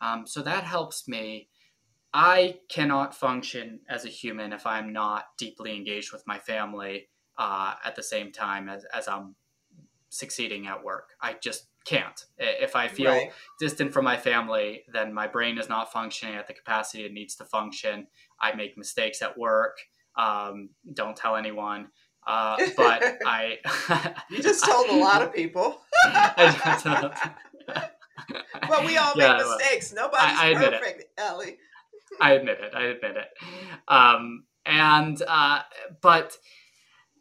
Um, 0.00 0.26
so 0.26 0.42
that 0.42 0.64
helps 0.64 1.08
me. 1.08 1.48
I 2.12 2.60
cannot 2.68 3.14
function 3.14 3.80
as 3.88 4.04
a 4.04 4.08
human 4.08 4.52
if 4.52 4.66
I'm 4.66 4.92
not 4.92 5.26
deeply 5.38 5.74
engaged 5.76 6.12
with 6.12 6.26
my 6.26 6.38
family 6.38 7.08
uh, 7.36 7.74
at 7.84 7.96
the 7.96 8.02
same 8.02 8.32
time 8.32 8.68
as, 8.68 8.84
as 8.94 9.08
I'm 9.08 9.34
succeeding 10.08 10.66
at 10.66 10.82
work. 10.82 11.10
I 11.20 11.36
just 11.40 11.66
can't. 11.84 12.24
If 12.38 12.76
I 12.76 12.88
feel 12.88 13.10
right. 13.10 13.32
distant 13.58 13.92
from 13.92 14.04
my 14.04 14.16
family, 14.16 14.84
then 14.92 15.12
my 15.12 15.26
brain 15.26 15.58
is 15.58 15.68
not 15.68 15.92
functioning 15.92 16.34
at 16.34 16.46
the 16.46 16.54
capacity 16.54 17.04
it 17.04 17.12
needs 17.12 17.34
to 17.36 17.44
function. 17.44 18.06
I 18.40 18.54
make 18.54 18.76
mistakes 18.76 19.22
at 19.22 19.36
work. 19.38 19.78
Um, 20.16 20.70
don't 20.92 21.16
tell 21.16 21.36
anyone. 21.36 21.88
Uh, 22.26 22.56
but 22.76 23.18
I. 23.26 23.58
you 24.30 24.42
just 24.42 24.64
told 24.64 24.88
a 24.88 24.96
lot 24.96 25.22
of 25.22 25.32
people. 25.32 25.80
but 28.68 28.84
we 28.84 28.96
all 28.96 29.14
make 29.14 29.26
yeah, 29.26 29.36
mistakes. 29.36 29.92
Nobody's 29.94 30.38
I, 30.38 30.50
I 30.50 30.54
perfect, 30.54 31.00
it. 31.00 31.10
Ellie. 31.16 31.56
I 32.20 32.32
admit 32.32 32.58
it. 32.60 32.74
I 32.74 32.84
admit 32.84 33.16
it. 33.16 33.28
Um, 33.86 34.44
and 34.66 35.20
uh, 35.26 35.60
but 36.02 36.36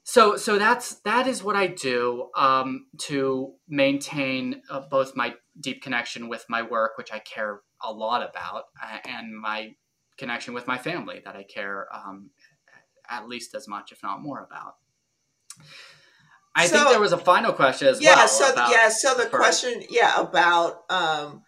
so 0.03 0.37
so 0.37 0.57
that's 0.57 0.95
that 1.01 1.27
is 1.27 1.43
what 1.43 1.55
I 1.55 1.67
do 1.67 2.29
um, 2.35 2.87
to 3.03 3.53
maintain 3.67 4.61
uh, 4.69 4.81
both 4.89 5.15
my 5.15 5.35
deep 5.59 5.81
connection 5.81 6.29
with 6.29 6.45
my 6.49 6.61
work, 6.61 6.97
which 6.97 7.11
I 7.11 7.19
care 7.19 7.61
a 7.83 7.91
lot 7.91 8.27
about, 8.27 8.63
and 9.05 9.37
my 9.37 9.75
connection 10.17 10.53
with 10.53 10.67
my 10.67 10.77
family 10.77 11.21
that 11.25 11.35
I 11.35 11.43
care 11.43 11.87
um, 11.93 12.31
at 13.09 13.27
least 13.27 13.55
as 13.55 13.67
much, 13.67 13.91
if 13.91 14.01
not 14.03 14.21
more, 14.21 14.43
about. 14.43 14.75
I 16.55 16.65
so, 16.65 16.77
think 16.77 16.89
there 16.89 16.99
was 16.99 17.13
a 17.13 17.17
final 17.17 17.53
question 17.53 17.87
as 17.87 18.01
yeah, 18.01 18.15
well. 18.15 18.27
So 18.27 18.53
yeah, 18.55 18.89
so 18.89 19.13
the 19.13 19.27
question, 19.27 19.83
yeah, 19.89 20.19
about 20.19 20.83
um, 20.89 21.43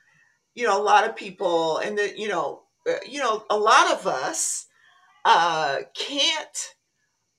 you 0.53 0.67
know 0.67 0.79
a 0.79 0.83
lot 0.83 1.07
of 1.07 1.15
people, 1.15 1.77
and 1.77 1.97
the 1.97 2.13
you 2.17 2.27
know 2.27 2.63
you 3.07 3.19
know 3.19 3.43
a 3.49 3.57
lot 3.57 3.91
of 3.91 4.07
us 4.07 4.67
uh, 5.25 5.79
can't 5.95 6.75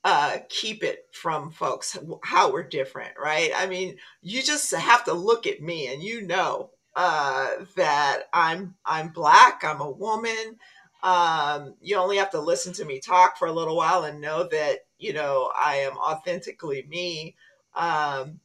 uh, 0.05 0.39
keep 0.49 0.83
it 0.83 1.07
from 1.13 1.51
folks 1.51 1.99
how 2.25 2.53
we're 2.53 2.63
different, 2.63 3.13
right? 3.23 3.51
I 3.55 3.67
mean, 3.67 3.97
you 4.23 4.43
just 4.43 4.75
have 4.75 5.05
to 5.05 5.13
look 5.13 5.47
at 5.47 5.61
me 5.63 5.89
and 5.93 6.03
you 6.03 6.23
know 6.23 6.71
uh, 6.97 7.51
that 7.77 8.25
I'm 8.33 8.75
I'm 8.85 9.09
black, 9.09 9.63
I'm 9.65 9.81
a 9.81 9.91
woman. 9.91 10.59
Um, 11.03 11.75
you 11.81 11.97
only 11.97 12.19
have 12.19 12.31
to 12.33 12.41
listen 12.41 12.73
to 12.75 12.85
me 12.85 13.01
talk 13.01 13.39
for 13.39 13.49
a 13.49 13.53
little 13.53 13.77
while 13.77 14.05
and 14.05 14.21
know 14.21 14.47
that 14.49 14.81
you 14.99 15.13
know 15.13 15.53
I 15.59 15.77
am 15.77 15.97
authentically 15.99 16.87
me. 16.89 17.37
Um, 17.75 18.41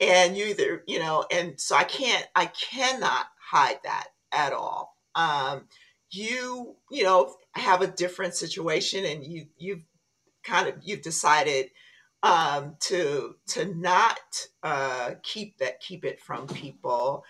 and 0.00 0.36
you 0.36 0.46
either 0.46 0.82
you 0.86 0.98
know, 0.98 1.24
and 1.30 1.60
so 1.60 1.76
I 1.76 1.84
can't 1.84 2.26
I 2.34 2.46
cannot 2.46 3.26
hide 3.40 3.78
that 3.84 4.08
at 4.32 4.52
all. 4.52 4.96
Um, 5.14 5.66
you 6.10 6.76
you 6.90 7.04
know 7.04 7.34
have 7.52 7.82
a 7.82 7.86
different 7.86 8.34
situation 8.34 9.04
and 9.04 9.24
you 9.24 9.46
you've 9.58 9.84
kind 10.44 10.68
of 10.68 10.76
you've 10.82 11.02
decided 11.02 11.66
um, 12.22 12.76
to 12.80 13.36
to 13.48 13.74
not 13.74 14.18
uh, 14.62 15.12
keep 15.22 15.58
that 15.58 15.80
keep 15.80 16.04
it 16.04 16.20
from 16.20 16.46
people. 16.46 17.24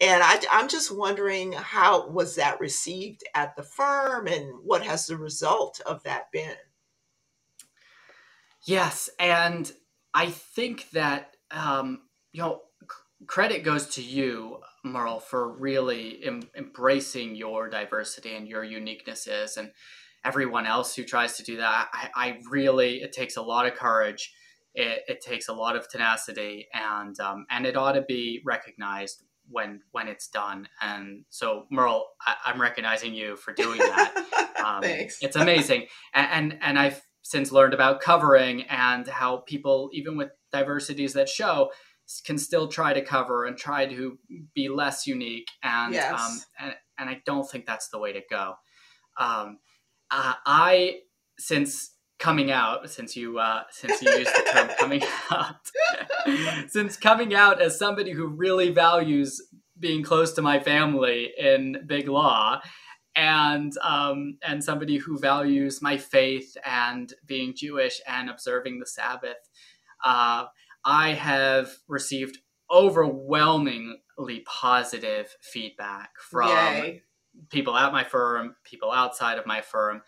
And 0.00 0.22
I, 0.22 0.40
I'm 0.52 0.68
just 0.68 0.96
wondering 0.96 1.52
how 1.52 2.08
was 2.08 2.36
that 2.36 2.60
received 2.60 3.24
at 3.34 3.56
the 3.56 3.64
firm, 3.64 4.26
and 4.28 4.54
what 4.64 4.84
has 4.84 5.06
the 5.06 5.16
result 5.16 5.80
of 5.84 6.02
that 6.04 6.30
been? 6.32 6.54
Yes, 8.64 9.10
and 9.18 9.70
I 10.14 10.30
think 10.30 10.90
that 10.90 11.36
um, 11.50 12.02
you 12.32 12.42
know 12.42 12.62
credit 13.26 13.64
goes 13.64 13.86
to 13.94 14.02
you, 14.02 14.58
Merle, 14.84 15.20
for 15.20 15.52
really 15.52 16.20
em- 16.24 16.48
embracing 16.56 17.34
your 17.34 17.68
diversity 17.68 18.34
and 18.34 18.46
your 18.46 18.64
uniquenesses 18.64 19.56
and 19.56 19.72
everyone 20.24 20.66
else 20.66 20.94
who 20.94 21.04
tries 21.04 21.36
to 21.36 21.42
do 21.42 21.56
that. 21.56 21.88
I, 21.92 22.10
I 22.14 22.38
really, 22.50 22.98
it 22.98 23.12
takes 23.12 23.36
a 23.36 23.42
lot 23.42 23.66
of 23.66 23.74
courage. 23.74 24.32
It, 24.74 25.02
it 25.08 25.20
takes 25.20 25.48
a 25.48 25.52
lot 25.52 25.76
of 25.76 25.88
tenacity, 25.88 26.68
and 26.72 27.18
um, 27.18 27.46
and 27.50 27.66
it 27.66 27.76
ought 27.76 27.92
to 27.92 28.02
be 28.02 28.42
recognized 28.44 29.24
when 29.48 29.80
when 29.90 30.06
it's 30.06 30.28
done. 30.28 30.68
And 30.80 31.24
so, 31.30 31.64
Merle, 31.70 32.06
I, 32.24 32.52
am 32.52 32.60
recognizing 32.60 33.14
you 33.14 33.36
for 33.36 33.52
doing 33.52 33.78
that. 33.78 34.24
Um, 34.58 34.82
Thanks. 34.82 35.22
It's 35.22 35.36
amazing, 35.36 35.86
and, 36.12 36.52
and 36.52 36.58
and 36.60 36.78
I've 36.80 37.00
since 37.22 37.52
learned 37.52 37.74
about 37.74 38.00
covering 38.00 38.62
and 38.62 39.06
how 39.06 39.38
people, 39.46 39.88
even 39.92 40.16
with 40.16 40.30
diversities 40.50 41.12
that 41.12 41.28
show, 41.28 41.70
can 42.24 42.38
still 42.38 42.68
try 42.68 42.92
to 42.92 43.02
cover 43.02 43.44
and 43.44 43.56
try 43.56 43.86
to 43.86 44.18
be 44.54 44.68
less 44.68 45.06
unique. 45.06 45.48
And 45.62 45.94
yes. 45.94 46.20
um, 46.20 46.40
and 46.60 46.74
and 46.98 47.10
I 47.10 47.22
don't 47.24 47.48
think 47.48 47.66
that's 47.66 47.88
the 47.88 47.98
way 47.98 48.12
to 48.12 48.22
go. 48.30 48.54
Um, 49.18 49.58
uh, 50.10 50.34
I 50.46 51.00
since 51.38 51.94
coming 52.18 52.50
out 52.50 52.90
since 52.90 53.16
you 53.16 53.38
uh, 53.38 53.62
since 53.70 54.02
you 54.02 54.10
used 54.10 54.34
the 54.34 54.50
term 54.52 54.68
coming 54.78 55.02
out 55.30 55.56
since 56.68 56.96
coming 56.96 57.34
out 57.34 57.62
as 57.62 57.78
somebody 57.78 58.12
who 58.12 58.26
really 58.26 58.70
values 58.70 59.40
being 59.78 60.02
close 60.02 60.32
to 60.32 60.42
my 60.42 60.58
family 60.58 61.30
in 61.38 61.84
big 61.86 62.08
law 62.08 62.60
and 63.18 63.72
um, 63.82 64.38
and 64.42 64.62
somebody 64.62 64.96
who 64.96 65.18
values 65.18 65.82
my 65.82 65.96
faith 65.96 66.56
and 66.64 67.12
being 67.26 67.54
Jewish 67.54 68.00
and 68.06 68.30
observing 68.30 68.78
the 68.78 68.86
Sabbath, 68.86 69.48
uh, 70.04 70.46
I 70.84 71.14
have 71.14 71.70
received 71.88 72.38
overwhelmingly 72.70 74.44
positive 74.46 75.34
feedback 75.40 76.10
from 76.30 76.48
Yay 76.48 77.02
people 77.50 77.76
at 77.76 77.92
my 77.92 78.04
firm, 78.04 78.56
people 78.64 78.90
outside 78.90 79.38
of 79.38 79.46
my 79.46 79.60
firm. 79.60 80.02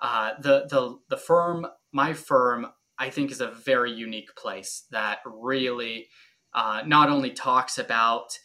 Uh, 0.00 0.32
the 0.40 0.66
the 0.68 0.98
the 1.08 1.16
firm, 1.16 1.66
my 1.92 2.12
firm, 2.12 2.66
I 2.98 3.10
think 3.10 3.30
is 3.30 3.40
a 3.40 3.50
very 3.50 3.92
unique 3.92 4.34
place 4.36 4.84
that 4.90 5.18
really 5.24 6.08
uh, 6.54 6.82
not 6.86 7.08
only 7.08 7.30
talks 7.30 7.78
about 7.78 8.38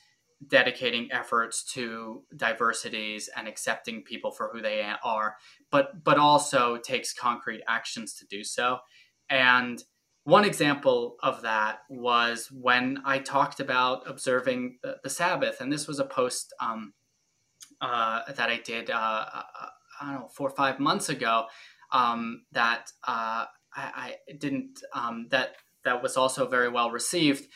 dedicating 0.47 1.07
efforts 1.11 1.63
to 1.73 2.23
diversities 2.35 3.29
and 3.37 3.47
accepting 3.47 4.01
people 4.01 4.31
for 4.31 4.49
who 4.51 4.61
they 4.61 4.83
are, 5.03 5.35
but 5.71 6.03
but 6.03 6.17
also 6.17 6.77
takes 6.77 7.13
concrete 7.13 7.61
actions 7.67 8.13
to 8.15 8.25
do 8.25 8.43
so. 8.43 8.79
And 9.29 9.83
one 10.23 10.45
example 10.45 11.17
of 11.23 11.41
that 11.41 11.79
was 11.89 12.49
when 12.51 13.01
I 13.05 13.19
talked 13.19 13.59
about 13.59 14.03
observing 14.07 14.77
the, 14.83 14.97
the 15.03 15.09
Sabbath, 15.09 15.61
and 15.61 15.71
this 15.71 15.87
was 15.87 15.99
a 15.99 16.05
post 16.05 16.53
um, 16.59 16.93
uh, 17.81 18.21
that 18.35 18.49
I 18.49 18.57
did, 18.57 18.91
uh, 18.91 18.93
uh, 18.93 19.43
I 19.99 20.11
don't 20.11 20.13
know, 20.13 20.27
four 20.27 20.47
or 20.47 20.55
five 20.55 20.79
months 20.79 21.09
ago. 21.09 21.45
Um, 21.91 22.43
that 22.51 22.91
uh, 23.05 23.45
I, 23.75 24.15
I, 24.29 24.33
didn't. 24.37 24.79
Um, 24.93 25.27
that 25.31 25.55
that 25.83 26.01
was 26.01 26.15
also 26.15 26.47
very 26.47 26.69
well 26.69 26.91
received, 26.91 27.47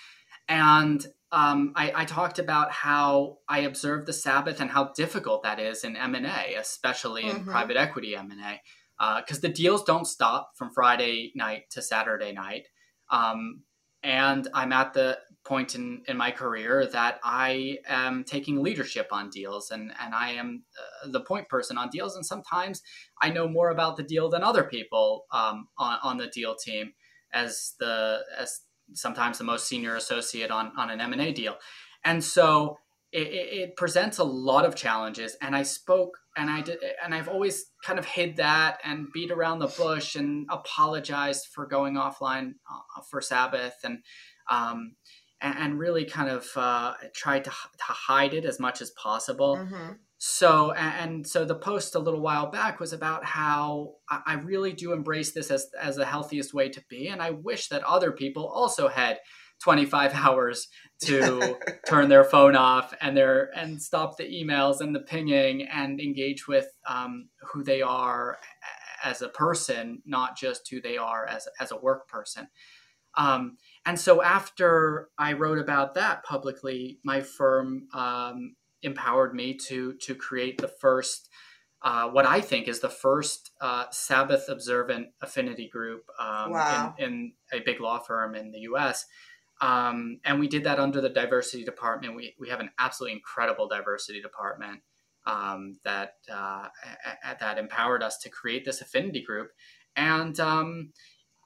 and 0.50 1.06
um, 1.32 1.74
I, 1.76 1.92
I, 1.96 2.06
talked 2.06 2.40
about 2.40 2.72
how 2.72 3.38
I 3.48 3.60
observed 3.60 4.08
the 4.08 4.14
Sabbath 4.14 4.60
and 4.60 4.72
how 4.72 4.92
difficult 4.96 5.44
that 5.44 5.60
is 5.60 5.84
in 5.84 5.96
M 5.96 6.16
and 6.16 6.26
A, 6.26 6.56
especially 6.56 7.24
in 7.24 7.38
mm-hmm. 7.38 7.50
private 7.50 7.78
equity 7.78 8.16
M 8.16 8.32
and 8.32 8.42
A, 8.42 8.62
because 8.98 9.38
uh, 9.38 9.42
the 9.42 9.50
deals 9.50 9.84
don't 9.84 10.06
stop 10.06 10.52
from 10.56 10.72
Friday 10.72 11.32
night 11.36 11.64
to 11.72 11.82
Saturday 11.82 12.32
night. 12.32 12.68
Um, 13.10 13.64
and 14.04 14.48
I'm 14.54 14.72
at 14.72 14.94
the 14.94 15.18
point 15.46 15.76
in, 15.76 16.04
in 16.08 16.16
my 16.18 16.32
career 16.32 16.88
that 16.92 17.20
I 17.24 17.80
am 17.88 18.24
taking 18.24 18.62
leadership 18.62 19.08
on 19.12 19.30
deals 19.30 19.72
and, 19.72 19.92
and 20.00 20.14
I 20.14 20.32
am 20.32 20.64
uh, 20.78 21.12
the 21.12 21.22
point 21.22 21.50
person 21.50 21.78
on 21.78 21.90
deals. 21.90 22.16
And 22.16 22.26
sometimes 22.26 22.82
I 23.22 23.30
know 23.30 23.48
more 23.48 23.70
about 23.70 23.98
the 23.98 24.04
deal 24.04 24.30
than 24.30 24.44
other 24.44 24.64
people 24.64 25.26
um, 25.32 25.68
on, 25.78 26.00
on 26.04 26.18
the 26.18 26.28
deal 26.28 26.56
team 26.56 26.94
as 27.34 27.74
the 27.80 28.20
as 28.40 28.62
sometimes 28.94 29.40
the 29.40 29.44
most 29.44 29.68
senior 29.68 29.96
associate 29.96 30.52
on, 30.52 30.72
on 30.78 30.92
an 30.92 31.02
M&A 31.02 31.32
deal. 31.32 31.56
And 32.04 32.24
so 32.24 32.78
it, 33.16 33.54
it 33.70 33.76
presents 33.78 34.18
a 34.18 34.24
lot 34.24 34.66
of 34.66 34.76
challenges. 34.76 35.38
And 35.42 35.56
I 35.56 35.64
spoke 35.64 36.18
and 36.38 36.50
I 36.50 36.62
did, 36.62 36.80
and 37.04 37.16
I've 37.16 37.30
always 37.30 37.66
kind 37.84 37.98
of 37.98 38.06
hid 38.06 38.36
that 38.38 38.80
and 38.84 39.08
beat 39.14 39.32
around 39.32 39.60
the 39.60 39.68
bush 39.68 40.16
and 40.16 40.46
apologized 40.52 41.48
for 41.54 41.66
going 41.66 41.96
offline 41.96 42.56
uh, 42.70 43.02
for 43.10 43.22
Sabbath 43.22 43.76
and 43.84 44.00
um, 44.52 44.96
and, 45.42 45.58
and 45.58 45.80
really 45.80 46.06
kind 46.06 46.30
of 46.30 46.48
uh, 46.56 46.94
tried 47.14 47.46
to, 47.46 47.50
to 47.50 47.84
hide 47.84 48.34
it 48.34 48.46
as 48.46 48.60
much 48.60 48.82
as 48.82 48.92
possible. 48.92 49.58
Mm-hmm. 49.58 49.94
So, 50.18 50.72
and 50.72 51.28
so 51.28 51.44
the 51.44 51.56
post 51.56 51.96
a 51.96 52.00
little 52.00 52.22
while 52.22 52.50
back 52.50 52.80
was 52.80 52.94
about 52.94 53.26
how 53.26 53.96
I 54.10 54.36
really 54.36 54.72
do 54.72 54.94
embrace 54.94 55.34
this 55.34 55.52
as, 55.52 55.68
as 55.80 55.98
the 55.98 56.06
healthiest 56.06 56.54
way 56.54 56.70
to 56.70 56.84
be. 56.90 57.10
And 57.10 57.22
I 57.22 57.32
wish 57.32 57.68
that 57.68 57.84
other 57.84 58.12
people 58.12 58.48
also 58.48 58.88
had 58.88 59.20
25 59.62 60.14
hours 60.16 60.68
to 61.02 61.58
turn 61.88 62.10
their 62.10 62.24
phone 62.24 62.56
off 62.56 62.94
and 63.02 63.16
their 63.16 63.50
and 63.58 63.82
stop 63.82 64.18
the 64.18 64.24
emails 64.24 64.80
and 64.80 64.96
the 64.96 65.02
pinging 65.02 65.68
and 65.68 66.00
engage 66.00 66.48
with 66.48 66.68
um, 66.88 67.28
who 67.52 67.64
they 67.64 67.82
are 67.82 68.38
as 69.04 69.22
a 69.22 69.30
person, 69.30 70.02
not 70.06 70.38
just 70.38 70.68
who 70.70 70.82
they 70.82 70.98
are 70.98 71.28
as, 71.28 71.48
as 71.60 71.72
a 71.72 71.78
work 71.78 72.08
person. 72.08 72.48
Um, 73.18 73.58
and 73.86 74.00
so 74.00 74.22
after 74.22 75.10
I 75.18 75.34
wrote 75.34 75.60
about 75.60 75.94
that 75.94 76.24
publicly, 76.24 77.00
my 77.04 77.22
firm 77.22 77.88
um, 77.94 78.56
empowered 78.82 79.34
me 79.36 79.56
to 79.68 79.94
to 79.96 80.16
create 80.16 80.60
the 80.60 80.68
first, 80.68 81.30
uh, 81.82 82.10
what 82.10 82.26
I 82.26 82.42
think 82.42 82.68
is 82.68 82.80
the 82.80 82.90
first 82.90 83.52
uh, 83.62 83.86
Sabbath 83.92 84.50
observant 84.50 85.10
affinity 85.22 85.68
group 85.70 86.10
um, 86.20 86.52
Wow. 86.52 86.96
in, 87.00 87.06
in 87.06 87.34
a 87.54 87.60
big 87.62 87.80
law 87.82 88.00
firm 88.00 88.36
in 88.36 88.52
the 88.52 88.60
U.S. 88.62 89.06
Um, 89.62 90.20
and 90.26 90.40
we 90.40 90.48
did 90.48 90.64
that 90.66 90.80
under 90.80 91.00
the 91.02 91.10
diversity 91.10 91.64
department. 91.64 92.16
We 92.16 92.36
we 92.40 92.50
have 92.50 92.60
an 92.60 92.72
absolutely 92.80 93.14
incredible 93.18 93.68
diversity 93.68 94.22
department 94.22 94.82
um, 95.26 95.80
that 95.84 96.14
uh, 96.32 96.68
a- 97.24 97.38
that 97.40 97.58
empowered 97.58 98.04
us 98.04 98.18
to 98.20 98.30
create 98.30 98.66
this 98.66 98.82
affinity 98.82 99.22
group, 99.24 99.52
and 99.96 100.38
um, 100.40 100.92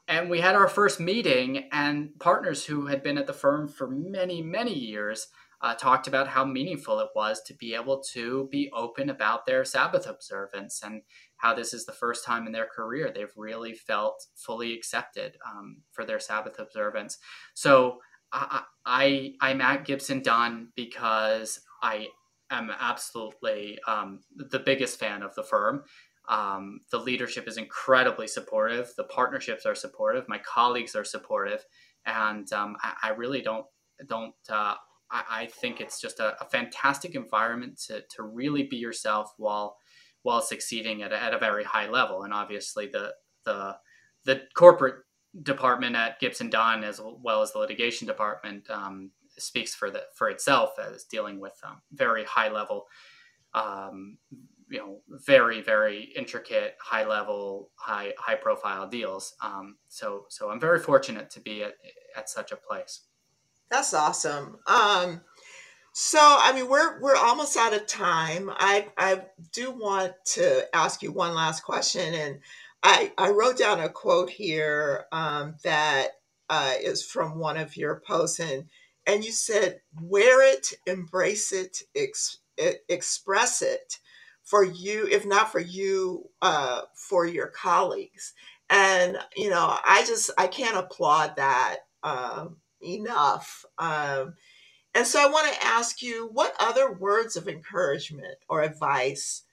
and 0.07 0.29
we 0.29 0.39
had 0.41 0.55
our 0.55 0.67
first 0.67 0.99
meeting, 0.99 1.69
and 1.71 2.17
partners 2.19 2.65
who 2.65 2.87
had 2.87 3.03
been 3.03 3.17
at 3.17 3.27
the 3.27 3.33
firm 3.33 3.67
for 3.67 3.87
many 3.89 4.41
many 4.41 4.73
years 4.73 5.27
uh, 5.61 5.75
talked 5.75 6.07
about 6.07 6.27
how 6.27 6.45
meaningful 6.45 6.99
it 6.99 7.09
was 7.15 7.41
to 7.43 7.53
be 7.53 7.73
able 7.73 8.01
to 8.01 8.47
be 8.51 8.71
open 8.73 9.09
about 9.09 9.45
their 9.45 9.65
Sabbath 9.65 10.07
observance 10.07 10.81
and 10.83 11.01
how 11.37 11.53
this 11.53 11.73
is 11.73 11.85
the 11.85 11.91
first 11.91 12.25
time 12.25 12.45
in 12.45 12.53
their 12.53 12.67
career 12.67 13.11
they've 13.13 13.33
really 13.35 13.73
felt 13.73 14.25
fully 14.35 14.73
accepted 14.73 15.37
um, 15.45 15.77
for 15.91 16.05
their 16.05 16.19
Sabbath 16.19 16.59
observance. 16.59 17.17
So 17.53 17.99
I, 18.31 18.63
I 18.85 19.33
I'm 19.41 19.61
at 19.61 19.85
Gibson 19.85 20.21
Dunn 20.21 20.69
because 20.75 21.59
I 21.81 22.07
am 22.51 22.71
absolutely 22.79 23.79
um, 23.87 24.21
the 24.35 24.59
biggest 24.59 24.99
fan 24.99 25.23
of 25.23 25.35
the 25.35 25.43
firm. 25.43 25.83
Um, 26.27 26.81
the 26.91 26.99
leadership 26.99 27.47
is 27.47 27.57
incredibly 27.57 28.27
supportive. 28.27 28.91
The 28.95 29.05
partnerships 29.05 29.65
are 29.65 29.75
supportive. 29.75 30.29
My 30.29 30.37
colleagues 30.39 30.95
are 30.95 31.03
supportive, 31.03 31.65
and 32.05 32.51
um, 32.53 32.77
I, 32.81 32.93
I 33.03 33.09
really 33.09 33.41
don't 33.41 33.65
don't. 34.07 34.35
Uh, 34.47 34.75
I, 35.11 35.23
I 35.29 35.45
think 35.47 35.81
it's 35.81 35.99
just 35.99 36.19
a, 36.19 36.41
a 36.41 36.45
fantastic 36.45 37.15
environment 37.15 37.79
to 37.87 38.03
to 38.15 38.23
really 38.23 38.63
be 38.63 38.77
yourself 38.77 39.33
while 39.37 39.77
while 40.23 40.41
succeeding 40.41 41.01
at 41.01 41.11
a, 41.11 41.21
at 41.21 41.33
a 41.33 41.39
very 41.39 41.63
high 41.63 41.89
level. 41.89 42.23
And 42.23 42.33
obviously, 42.33 42.87
the 42.87 43.13
the 43.45 43.77
the 44.25 44.41
corporate 44.53 45.03
department 45.43 45.95
at 45.95 46.19
Gibson 46.19 46.49
Dunn, 46.49 46.83
as 46.83 46.99
well 47.03 47.41
as 47.41 47.53
the 47.53 47.59
litigation 47.59 48.07
department, 48.07 48.69
um, 48.69 49.11
speaks 49.37 49.73
for 49.73 49.89
the 49.89 50.03
for 50.15 50.29
itself 50.29 50.71
as 50.79 51.05
dealing 51.05 51.39
with 51.39 51.57
um, 51.63 51.81
very 51.93 52.25
high 52.25 52.49
level, 52.49 52.85
um, 53.53 54.17
you 54.69 54.79
know, 54.79 55.01
very 55.25 55.61
very 55.61 56.11
intricate, 56.15 56.75
high 56.81 57.05
level, 57.05 57.71
high 57.75 58.13
high 58.17 58.35
profile 58.35 58.87
deals. 58.87 59.33
Um, 59.41 59.77
so 59.87 60.25
so 60.29 60.49
I'm 60.49 60.59
very 60.59 60.79
fortunate 60.79 61.29
to 61.31 61.39
be 61.39 61.63
at 61.63 61.73
at 62.15 62.29
such 62.29 62.51
a 62.51 62.57
place. 62.57 63.01
That's 63.71 63.93
awesome. 63.93 64.57
Um, 64.67 65.21
so 65.93 66.19
I 66.21 66.53
mean, 66.53 66.69
we're 66.69 67.01
we're 67.01 67.15
almost 67.15 67.57
out 67.57 67.73
of 67.73 67.87
time. 67.87 68.49
I 68.55 68.87
I 68.97 69.23
do 69.53 69.71
want 69.71 70.13
to 70.33 70.67
ask 70.75 71.01
you 71.03 71.11
one 71.11 71.35
last 71.35 71.61
question, 71.61 72.13
and 72.13 72.39
I 72.83 73.13
I 73.17 73.31
wrote 73.31 73.57
down 73.57 73.79
a 73.79 73.89
quote 73.89 74.29
here 74.29 75.05
um, 75.11 75.55
that 75.63 76.09
uh, 76.49 76.73
is 76.81 77.03
from 77.03 77.39
one 77.39 77.57
of 77.57 77.77
your 77.77 78.01
posts, 78.07 78.39
and 78.39 78.65
and 79.07 79.23
you 79.25 79.31
said, 79.31 79.81
"Wear 80.01 80.53
it, 80.53 80.73
embrace 80.87 81.51
it, 81.51 81.83
ex- 81.95 82.39
express 82.89 83.61
it." 83.61 83.99
For 84.43 84.63
you, 84.63 85.07
if 85.11 85.27
not 85.27 85.51
for 85.51 85.59
you, 85.59 86.29
uh, 86.41 86.81
for 86.95 87.25
your 87.25 87.47
colleagues, 87.47 88.33
and 88.69 89.17
you 89.35 89.49
know, 89.49 89.77
I 89.85 90.03
just 90.07 90.31
I 90.39 90.47
can't 90.47 90.77
applaud 90.77 91.35
that 91.37 91.77
um, 92.03 92.57
enough. 92.81 93.65
Um, 93.77 94.35
and 94.95 95.05
so 95.05 95.21
I 95.21 95.31
want 95.31 95.53
to 95.53 95.65
ask 95.65 96.01
you 96.01 96.29
what 96.33 96.55
other 96.59 96.91
words 96.91 97.35
of 97.35 97.47
encouragement 97.47 98.37
or 98.47 98.61
advice 98.61 99.43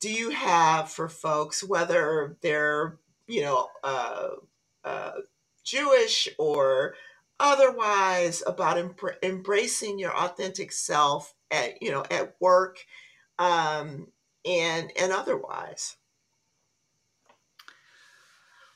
do 0.00 0.12
you 0.12 0.30
have 0.30 0.90
for 0.90 1.08
folks, 1.08 1.64
whether 1.64 2.36
they're, 2.42 2.98
you 3.26 3.40
know, 3.40 3.68
uh, 3.82 4.28
uh, 4.84 5.12
Jewish 5.62 6.28
or 6.38 6.94
otherwise, 7.40 8.42
about 8.46 8.76
embr- 8.76 9.16
embracing 9.22 9.98
your 9.98 10.14
authentic 10.14 10.72
self 10.72 11.34
at, 11.50 11.80
you 11.80 11.90
know, 11.90 12.04
at 12.10 12.36
work 12.38 12.84
um, 13.38 14.08
and 14.44 14.92
and 15.00 15.12
otherwise? 15.12 15.96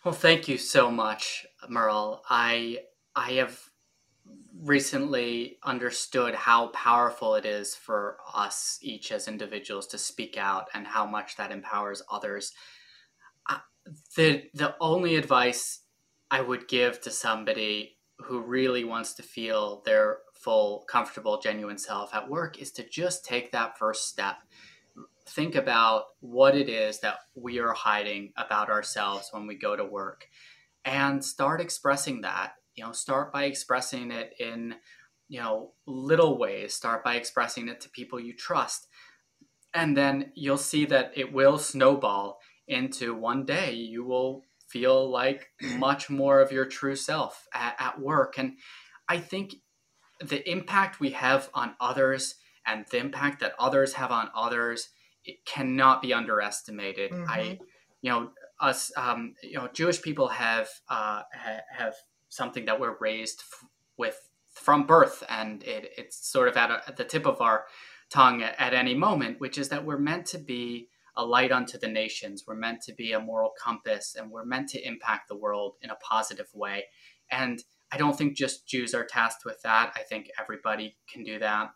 Well, 0.05 0.15
thank 0.15 0.49
you 0.49 0.57
so 0.57 0.91
much, 0.91 1.47
Merle. 1.69 2.23
I 2.31 2.79
I 3.15 3.33
have 3.33 3.68
recently 4.69 5.59
understood 5.63 6.35
how 6.35 6.69
powerful 6.69 7.35
it 7.35 7.45
is 7.45 7.75
for 7.75 8.19
us 8.35 8.79
each 8.83 9.11
as 9.11 9.27
individuals 9.27 9.87
to 9.89 9.99
speak 9.99 10.37
out 10.37 10.69
and 10.75 10.87
how 10.87 11.07
much 11.07 11.37
that 11.37 11.51
empowers 11.51 12.03
others. 12.11 12.53
The 14.17 14.45
the 14.53 14.77
only 14.81 15.17
advice 15.17 15.81
I 16.31 16.43
would 16.43 16.69
give 16.69 17.01
to 17.01 17.11
somebody 17.11 17.97
who 18.19 18.43
really 18.43 18.85
wants 18.85 19.15
to 19.15 19.23
feel 19.23 19.83
their 19.87 20.19
full, 20.35 20.85
comfortable, 20.89 21.41
genuine 21.41 21.79
self 21.79 22.15
at 22.15 22.29
work 22.29 22.61
is 22.61 22.71
to 22.73 22.89
just 22.89 23.25
take 23.25 23.53
that 23.53 23.79
first 23.79 24.09
step. 24.09 24.37
Think 25.27 25.55
about 25.55 26.05
what 26.21 26.55
it 26.55 26.69
is 26.69 27.01
that 27.01 27.21
we 27.35 27.59
are 27.59 27.73
hiding 27.73 28.33
about 28.37 28.69
ourselves 28.69 29.31
when 29.33 29.47
we 29.47 29.55
go 29.55 29.75
to 29.77 29.85
work 29.85 30.29
and 30.85 31.25
start 31.25 31.61
expressing 31.61 32.21
that 32.23 32.53
you 32.79 32.85
know 32.85 32.93
start 32.93 33.33
by 33.33 33.45
expressing 33.45 34.11
it 34.11 34.35
in 34.39 34.77
you 35.29 35.41
know 35.41 35.73
little 35.87 36.39
ways. 36.39 36.75
Start 36.75 37.05
by 37.05 37.17
expressing 37.17 37.69
it 37.69 37.81
to 37.83 37.91
people 37.91 38.19
you 38.21 38.35
trust. 38.35 38.87
And 39.75 39.97
then 39.97 40.33
you'll 40.35 40.57
see 40.73 40.87
that 40.87 41.13
it 41.15 41.33
will 41.33 41.59
snowball 41.59 42.39
into 42.67 43.15
one 43.15 43.45
day. 43.45 43.73
You 43.75 44.05
will 44.05 44.43
feel 44.71 45.11
like 45.11 45.49
much 45.87 46.09
more 46.09 46.41
of 46.41 46.53
your 46.53 46.65
true 46.67 46.97
self 46.97 47.47
at, 47.53 47.75
at 47.79 48.01
work. 48.01 48.39
And 48.39 48.53
i 49.09 49.19
think 49.19 49.55
the 50.21 50.41
impact 50.51 51.01
we 51.01 51.11
have 51.11 51.49
on 51.55 51.75
others 51.81 52.35
and 52.67 52.85
the 52.91 52.99
impact 52.99 53.41
that 53.41 53.55
others 53.59 53.95
have 53.95 54.11
on 54.11 54.29
others 54.35 54.89
it 55.25 55.37
cannot 55.47 56.03
be 56.03 56.13
underestimated. 56.13 57.11
Mhm. 57.13 57.25
i 57.29 57.41
you 58.03 58.11
know 58.11 58.31
us 58.61 58.93
um, 58.97 59.35
you 59.43 59.57
know 59.59 59.69
jewish 59.73 60.01
people 60.03 60.29
have 60.29 60.69
uh, 60.89 61.23
ha- 61.43 61.67
have 61.81 61.95
something 62.29 62.65
that 62.67 62.81
we're 62.81 62.97
raised 63.01 63.41
f- 63.41 63.69
with 63.97 64.29
from 64.53 64.87
birth 64.87 65.23
and 65.29 65.63
it, 65.63 65.91
it's 65.97 66.31
sort 66.31 66.49
of 66.49 66.57
at, 66.57 66.71
a, 66.71 66.83
at 66.89 66.97
the 66.97 67.05
tip 67.05 67.27
of 67.27 67.41
our 67.41 67.65
tongue 68.11 68.43
at, 68.43 68.59
at 68.59 68.75
any 68.75 68.95
moment 68.95 69.41
which 69.41 69.59
is 69.59 69.69
that 69.69 69.85
we're 69.85 69.99
meant 69.99 70.27
to 70.27 70.39
be 70.39 70.89
a 71.19 71.25
light 71.25 71.51
unto 71.51 71.77
the 71.77 71.89
nations. 71.89 72.45
We're 72.47 72.55
meant 72.55 72.81
to 72.83 72.95
be 72.95 73.13
a 73.13 73.19
moral 73.19 73.53
compass 73.61 74.15
and 74.17 74.31
we're 74.31 74.45
meant 74.45 74.69
to 74.71 74.87
impact 74.87 75.29
the 75.29 75.37
world 75.37 75.75
in 75.83 75.91
a 75.91 75.97
positive 75.97 76.49
way. 76.55 76.85
And 77.31 77.63
i 77.91 77.97
don't 77.97 78.17
think 78.17 78.37
just 78.37 78.69
jews 78.69 78.95
are 78.95 79.05
tasked 79.05 79.45
with 79.45 79.61
that. 79.63 79.93
I 79.97 80.03
think 80.03 80.31
everybody 80.39 80.97
can 81.13 81.25
do 81.25 81.39
that. 81.41 81.71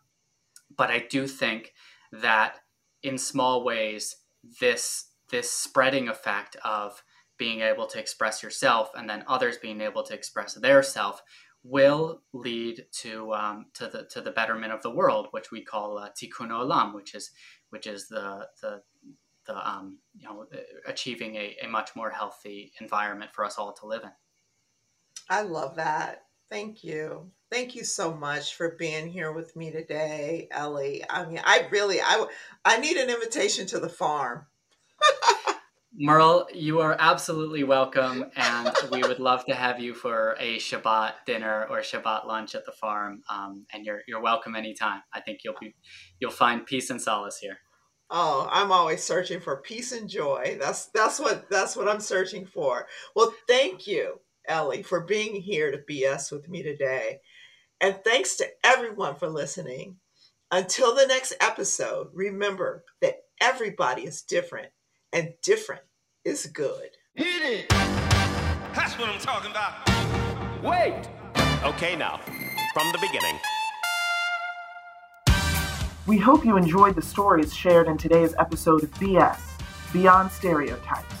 But 0.75 0.89
i 0.89 1.05
do 1.09 1.27
think 1.27 1.73
that 2.11 2.55
in 3.01 3.17
small 3.17 3.63
ways 3.63 4.15
this 4.61 5.09
this 5.29 5.51
spreading 5.51 6.07
effect 6.07 6.55
of 6.63 7.03
being 7.37 7.61
able 7.61 7.87
to 7.87 7.99
express 7.99 8.43
yourself 8.43 8.91
and 8.95 9.09
then 9.09 9.23
others 9.27 9.57
being 9.57 9.81
able 9.81 10.03
to 10.03 10.13
express 10.13 10.53
their 10.53 10.83
self 10.83 11.23
will 11.63 12.21
lead 12.33 12.85
to 12.91 13.33
um, 13.33 13.65
to 13.73 13.87
the 13.87 14.03
to 14.11 14.21
the 14.21 14.31
betterment 14.31 14.73
of 14.73 14.81
the 14.81 14.89
world, 14.89 15.27
which 15.31 15.51
we 15.51 15.61
call 15.61 15.97
uh, 15.97 16.09
tikkun 16.09 16.49
olam, 16.49 16.93
which 16.93 17.15
is 17.15 17.31
which 17.69 17.87
is 17.87 18.07
the 18.07 18.47
the 18.61 18.81
the 19.45 19.69
um, 19.69 19.97
you 20.17 20.27
know 20.27 20.45
achieving 20.85 21.35
a, 21.35 21.57
a 21.63 21.67
much 21.67 21.95
more 21.95 22.09
healthy 22.09 22.73
environment 22.81 23.31
for 23.33 23.45
us 23.45 23.57
all 23.57 23.73
to 23.73 23.85
live 23.85 24.03
in. 24.03 24.11
I 25.29 25.41
love 25.41 25.75
that. 25.77 26.23
Thank 26.49 26.83
you. 26.83 27.31
Thank 27.49 27.75
you 27.75 27.83
so 27.83 28.13
much 28.13 28.55
for 28.55 28.75
being 28.77 29.07
here 29.07 29.31
with 29.31 29.55
me 29.55 29.71
today, 29.71 30.47
Ellie. 30.51 31.03
I 31.09 31.25
mean, 31.25 31.41
I 31.43 31.67
really, 31.71 31.99
I, 32.01 32.27
I 32.65 32.77
need 32.77 32.97
an 32.97 33.09
invitation 33.09 33.65
to 33.67 33.79
the 33.79 33.89
farm. 33.89 34.45
Merle, 35.95 36.47
you 36.51 36.79
are 36.79 36.95
absolutely 36.97 37.63
welcome, 37.63 38.25
and 38.35 38.71
we 38.91 39.03
would 39.03 39.19
love 39.19 39.45
to 39.45 39.53
have 39.53 39.79
you 39.79 39.93
for 39.93 40.35
a 40.39 40.57
Shabbat 40.57 41.13
dinner 41.27 41.67
or 41.69 41.81
Shabbat 41.81 42.25
lunch 42.25 42.55
at 42.55 42.65
the 42.65 42.71
farm. 42.71 43.21
Um, 43.29 43.67
and 43.71 43.85
you're 43.85 44.01
you're 44.07 44.21
welcome 44.21 44.55
anytime. 44.55 45.03
I 45.13 45.21
think 45.21 45.41
you'll 45.43 45.53
be 45.61 45.75
you'll 46.19 46.31
find 46.31 46.65
peace 46.65 46.89
and 46.89 46.99
solace 46.99 47.37
here. 47.37 47.59
Oh, 48.09 48.49
I'm 48.51 48.71
always 48.71 49.03
searching 49.03 49.39
for 49.39 49.61
peace 49.61 49.91
and 49.91 50.09
joy. 50.09 50.57
That's 50.59 50.87
that's 50.87 51.19
what 51.19 51.47
that's 51.51 51.75
what 51.75 51.87
I'm 51.87 51.99
searching 51.99 52.47
for. 52.47 52.87
Well, 53.15 53.31
thank 53.47 53.85
you, 53.85 54.19
Ellie, 54.47 54.81
for 54.81 55.01
being 55.01 55.35
here 55.35 55.69
to 55.69 55.77
BS 55.77 56.31
with 56.31 56.49
me 56.49 56.63
today. 56.63 57.19
And 57.79 57.99
thanks 58.03 58.35
to 58.37 58.47
everyone 58.63 59.13
for 59.15 59.29
listening. 59.29 59.97
Until 60.49 60.95
the 60.95 61.05
next 61.05 61.33
episode, 61.39 62.07
remember 62.13 62.83
that 63.01 63.17
everybody 63.39 64.03
is 64.03 64.23
different 64.23 64.69
and 65.13 65.33
different 65.43 65.83
is 66.25 66.47
good. 66.47 66.89
Hit 67.13 67.43
it. 67.43 67.69
That's 67.69 68.97
what 68.97 69.07
I'm 69.07 69.19
talking 69.19 69.51
about. 69.51 69.87
Wait! 70.63 71.07
Okay, 71.63 71.95
now, 71.95 72.19
from 72.73 72.91
the 72.91 72.97
beginning. 72.99 73.39
We 76.07 76.17
hope 76.17 76.43
you 76.43 76.57
enjoyed 76.57 76.95
the 76.95 77.01
stories 77.01 77.53
shared 77.53 77.87
in 77.87 77.97
today's 77.97 78.33
episode 78.37 78.83
of 78.83 78.91
BS 78.95 79.39
Beyond 79.93 80.31
Stereotypes. 80.31 81.15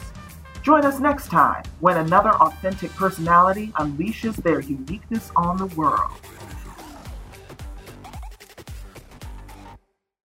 Join 0.63 0.83
us 0.85 0.99
next 0.99 1.27
time 1.27 1.63
when 1.79 1.97
another 1.97 2.31
authentic 2.31 2.91
personality 2.91 3.67
unleashes 3.75 4.35
their 4.37 4.59
uniqueness 4.59 5.31
on 5.35 5.57
the 5.57 5.67
world. 5.67 6.11